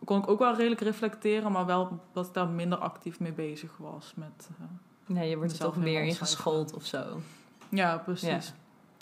kon 0.05 0.19
ik 0.19 0.29
ook 0.29 0.39
wel 0.39 0.55
redelijk 0.57 0.81
reflecteren. 0.81 1.53
Maar 1.53 1.67
wel 1.67 2.01
dat 2.13 2.27
ik 2.27 2.35
daar 2.35 2.49
minder 2.49 2.79
actief 2.79 3.21
mee 3.21 3.33
bezig 3.33 3.77
was. 3.77 4.13
Met, 4.17 4.49
eh, 4.61 4.67
Nee, 5.07 5.29
je 5.31 5.37
wordt 5.37 5.53
er 5.53 5.59
toch 5.59 5.77
meer 5.77 5.85
helemaal 5.87 6.09
ingeschoold 6.09 6.75
of 6.75 6.85
zo. 6.85 7.21
Ja, 7.69 7.99
precies. 7.99 8.53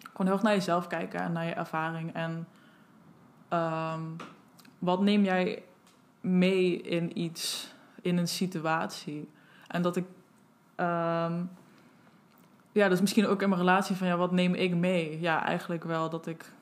Gewoon 0.02 0.26
heel 0.26 0.32
erg 0.32 0.42
naar 0.42 0.54
jezelf 0.54 0.86
kijken 0.86 1.20
en 1.20 1.32
naar 1.32 1.44
je 1.44 1.52
ervaring. 1.52 2.14
En 2.14 2.48
ehm, 3.48 4.02
wat 4.78 5.00
neem 5.00 5.24
jij 5.24 5.62
mee 6.20 6.80
in 6.80 7.18
iets, 7.18 7.74
in 8.02 8.16
een 8.16 8.28
situatie? 8.28 9.28
En 9.66 9.82
dat 9.82 9.96
ik... 9.96 10.06
ehm, 10.74 11.42
ja, 12.72 12.88
dus 12.88 13.00
misschien 13.00 13.26
ook 13.26 13.42
in 13.42 13.48
mijn 13.48 13.60
relatie 13.60 13.96
van... 13.96 14.06
Ja, 14.06 14.16
wat 14.16 14.32
neem 14.32 14.54
ik 14.54 14.74
mee? 14.74 15.20
Ja, 15.20 15.44
eigenlijk 15.44 15.84
wel 15.84 16.10
dat 16.10 16.26
ik 16.26 16.52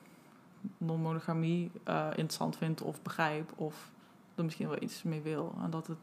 non-monogamie 0.79 1.71
eh, 1.85 2.07
interessant 2.09 2.57
vind 2.57 2.83
of 2.83 3.03
begrijp. 3.03 3.53
Of 3.57 3.91
er 4.35 4.45
misschien 4.45 4.69
wel 4.69 4.83
iets 4.83 5.03
mee 5.03 5.21
wil. 5.21 5.55
En 5.63 5.71
dat 5.71 5.87
het 5.87 5.99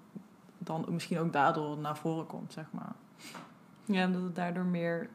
dan 0.58 0.86
misschien 0.90 1.20
ook 1.20 1.34
daardoor 1.34 1.78
naar 1.78 1.98
voren 1.98 2.26
komt, 2.26 2.54
zeg 2.54 2.66
maar. 2.72 2.96
Ja, 3.86 4.06
omdat 4.06 4.22
het 4.22 4.36
daardoor 4.36 4.66
meer 4.66 5.10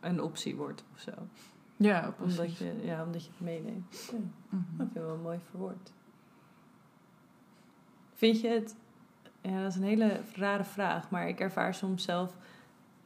een 0.00 0.22
optie 0.22 0.56
wordt 0.56 0.84
of 0.94 1.00
zo. 1.00 1.12
Ja, 1.76 2.10
precies. 2.16 2.38
Omdat 2.38 2.56
je, 2.56 2.80
ja, 2.82 3.04
omdat 3.04 3.24
je 3.24 3.30
het 3.30 3.40
meeneemt. 3.40 4.08
Ja, 4.12 4.18
Mhm. 4.48 4.62
dat 4.76 4.86
vind 4.92 4.96
ik 4.96 5.02
wel 5.02 5.16
mooi 5.16 5.38
verwoord. 5.50 5.92
Vind 8.14 8.40
je 8.40 8.48
het... 8.48 8.76
Ja, 9.40 9.60
dat 9.62 9.70
is 9.70 9.76
een 9.76 9.82
hele 9.82 10.20
rare 10.34 10.64
vraag. 10.64 11.10
Maar 11.10 11.28
ik 11.28 11.40
ervaar 11.40 11.74
soms 11.74 12.02
zelf 12.04 12.36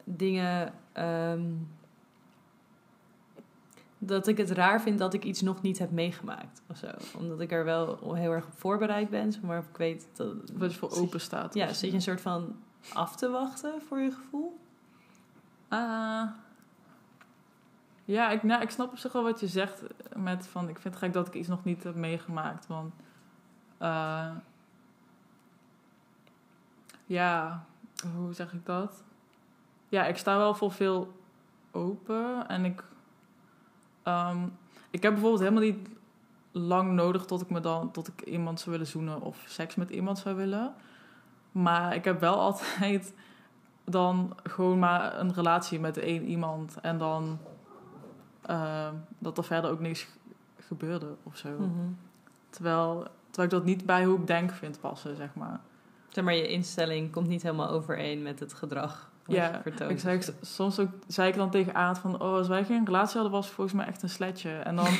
dingen... 0.03 0.73
ehm, 0.91 1.43
dat 3.97 4.27
ik 4.27 4.37
het 4.37 4.49
raar 4.51 4.81
vind 4.81 4.99
dat 4.99 5.13
ik 5.13 5.23
iets 5.23 5.41
nog 5.41 5.61
niet 5.61 5.79
heb 5.79 5.91
meegemaakt 5.91 6.61
of 6.69 6.77
zo. 6.77 6.87
Omdat 7.17 7.39
ik 7.39 7.51
er 7.51 7.63
wel 7.65 8.13
heel 8.13 8.31
erg 8.31 8.45
op 8.45 8.59
voorbereid 8.59 9.09
ben. 9.09 9.33
Maar 9.43 9.57
ik 9.59 9.77
weet 9.77 10.07
dat... 10.13 10.35
Je 10.59 10.71
voor 10.71 10.91
open 10.91 11.21
staat. 11.21 11.53
Ja, 11.53 11.73
zit 11.73 11.89
je 11.89 11.95
een 11.95 12.01
soort 12.01 12.21
van 12.21 12.55
af 12.93 13.15
te 13.15 13.29
wachten 13.29 13.81
voor 13.81 13.99
je 13.99 14.11
gevoel? 14.11 14.59
Ah. 15.67 16.27
Ja, 18.11 18.29
ik, 18.29 18.43
nou, 18.43 18.61
ik 18.61 18.69
snap 18.69 18.91
op 18.91 18.97
zich 18.97 19.11
wel 19.11 19.23
wat 19.23 19.39
je 19.39 19.47
zegt 19.47 19.83
met 20.15 20.47
van... 20.47 20.69
Ik 20.69 20.79
vind 20.79 20.93
het 20.93 21.03
gek 21.03 21.13
dat 21.13 21.27
ik 21.27 21.33
iets 21.33 21.47
nog 21.47 21.63
niet 21.63 21.83
heb 21.83 21.95
meegemaakt. 21.95 22.67
Want... 22.67 22.93
eh, 23.77 24.29
ja, 27.05 27.65
hoe 28.15 28.33
zeg 28.33 28.53
ik 28.53 28.65
dat? 28.65 29.03
Ja, 29.89 30.05
ik 30.05 30.17
sta 30.17 30.37
wel 30.37 30.55
voor 30.55 30.71
veel 30.71 31.13
open. 31.71 32.47
En 32.47 32.65
ik... 32.65 32.83
ehm, 34.03 34.47
ik 34.89 35.03
heb 35.03 35.11
bijvoorbeeld 35.11 35.41
helemaal 35.41 35.63
niet 35.63 35.89
lang 36.51 36.91
nodig 36.91 37.25
tot 37.25 37.41
ik 37.41 37.49
me 37.49 37.59
dan... 37.59 37.91
Tot 37.91 38.07
ik 38.07 38.21
iemand 38.21 38.59
zou 38.59 38.71
willen 38.71 38.87
zoenen 38.87 39.21
of 39.21 39.43
seks 39.47 39.75
met 39.75 39.89
iemand 39.89 40.17
zou 40.17 40.35
willen. 40.35 40.73
Maar 41.51 41.95
ik 41.95 42.05
heb 42.05 42.19
wel 42.19 42.39
altijd 42.47 43.13
dan 43.83 44.37
gewoon 44.43 44.79
maar 44.79 45.19
een 45.19 45.33
relatie 45.33 45.79
met 45.79 45.97
één 45.97 46.23
iemand. 46.23 46.77
En 46.81 46.97
dan 46.97 47.39
eh, 48.51 48.87
dat 49.19 49.37
er 49.37 49.43
verder 49.43 49.71
ook 49.71 49.79
niks 49.79 50.07
gebeurde 50.59 51.15
of 51.23 51.37
zo. 51.37 51.49
Mhm. 51.49 51.69
Terwijl, 52.49 53.07
terwijl 53.29 53.47
ik 53.47 53.49
dat 53.49 53.65
niet 53.65 53.85
bij 53.85 54.05
hoe 54.05 54.19
ik 54.19 54.27
denk 54.27 54.51
vind 54.51 54.79
passen, 54.79 55.15
zeg 55.15 55.29
maar. 55.33 55.59
Zeg 56.09 56.23
maar, 56.23 56.35
je 56.35 56.47
instelling 56.47 57.11
komt 57.11 57.27
niet 57.27 57.41
helemaal 57.41 57.69
overeen 57.69 58.21
met 58.21 58.39
het 58.39 58.53
gedrag 58.53 59.09
Ja, 59.25 59.63
ik 59.65 60.33
soms 60.41 60.79
ook, 60.79 60.89
zei 61.07 61.29
ik 61.29 61.35
dan 61.35 61.49
tegen 61.49 61.75
Aad 61.75 61.99
van... 61.99 62.21
Oh, 62.21 62.33
als 62.33 62.47
wij 62.47 62.65
geen 62.65 62.85
relatie 62.85 63.13
hadden, 63.13 63.31
was 63.31 63.45
het 63.45 63.55
volgens 63.55 63.75
mij 63.75 63.85
echt 63.85 64.03
een 64.03 64.09
sletje. 64.09 64.49
En 64.49 64.75
dan 64.75 64.87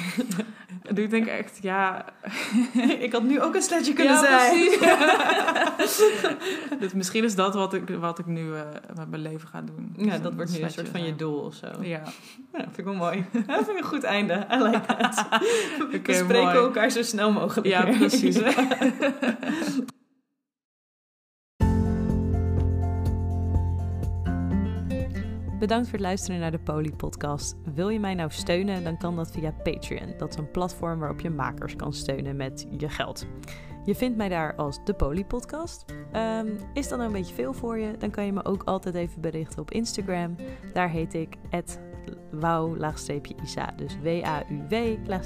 ik 0.97 1.09
denk 1.09 1.27
echt, 1.27 1.59
ja... 1.61 2.05
ik 3.05 3.11
had 3.11 3.23
nu 3.23 3.41
ook 3.41 3.55
een 3.55 3.61
sletje 3.61 3.93
kunnen 3.93 4.13
ja, 4.13 4.19
zijn. 4.19 4.69
precies. 5.75 6.19
dus 6.79 6.93
misschien 6.93 7.23
is 7.23 7.35
dat 7.35 7.53
wat 7.53 7.73
ik, 7.73 7.89
wat 7.89 8.19
ik 8.19 8.25
nu 8.25 8.55
eh, 8.55 8.61
met 8.95 9.09
mijn 9.09 9.21
leven 9.21 9.47
ga 9.47 9.61
doen. 9.61 9.93
Ja, 9.97 10.11
Dus 10.11 10.21
dat 10.21 10.33
wordt 10.33 10.51
nu 10.51 10.61
een 10.63 10.71
soort 10.71 10.89
van 10.89 11.03
je 11.03 11.15
doel 11.15 11.39
of 11.39 11.53
zo. 11.53 11.67
Ja. 11.81 12.03
Ja, 12.53 12.59
vind 12.59 12.77
ik 12.77 12.85
wel 12.85 12.93
mooi. 12.93 13.25
Dat 13.31 13.55
vind 13.55 13.69
ik 13.69 13.77
een 13.77 13.83
goed 13.83 14.03
einde. 14.03 14.47
I 14.51 14.63
like 14.63 14.81
that. 14.85 15.27
We 15.91 16.13
spreken 16.13 16.43
mooi. 16.43 16.55
elkaar 16.55 16.89
zo 16.89 17.01
snel 17.01 17.31
mogelijk 17.31 17.67
Ja, 17.67 17.85
precies. 17.85 18.39
Bedankt 25.61 25.85
voor 25.85 25.97
het 25.97 26.07
luisteren 26.07 26.39
naar 26.39 26.51
de 26.51 26.59
Poly 26.59 26.91
Podcast. 26.91 27.55
Wil 27.73 27.89
je 27.89 27.99
mij 27.99 28.13
nou 28.13 28.31
steunen, 28.31 28.83
dan 28.83 28.97
kan 28.97 29.15
dat 29.15 29.31
via 29.31 29.51
Patreon. 29.63 30.13
Dat 30.17 30.29
is 30.29 30.35
een 30.35 30.51
platform 30.51 30.99
waarop 30.99 31.19
je 31.19 31.29
makers 31.29 31.75
kan 31.75 31.93
steunen 31.93 32.35
met 32.35 32.67
je 32.77 32.89
geld. 32.89 33.25
Je 33.85 33.95
vindt 33.95 34.17
mij 34.17 34.29
daar 34.29 34.55
als 34.55 34.83
de 34.83 34.93
Poly 34.93 35.25
Podcast. 35.25 35.85
Ehm, 36.11 36.47
is 36.73 36.87
dat 36.87 36.97
nou 36.97 37.11
een 37.11 37.17
beetje 37.19 37.33
veel 37.33 37.53
voor 37.53 37.77
je? 37.77 37.97
Dan 37.97 38.09
kan 38.09 38.25
je 38.25 38.33
me 38.33 38.45
ook 38.45 38.63
altijd 38.63 38.95
even 38.95 39.21
berichten 39.21 39.61
op 39.61 39.71
Instagram. 39.71 40.35
Daar 40.73 40.89
heet 40.89 41.13
ik 41.13 41.37
wauw-isa. 42.31 43.73
Dus 43.75 43.97
W-A-U-W-I-S-A. 44.01 45.19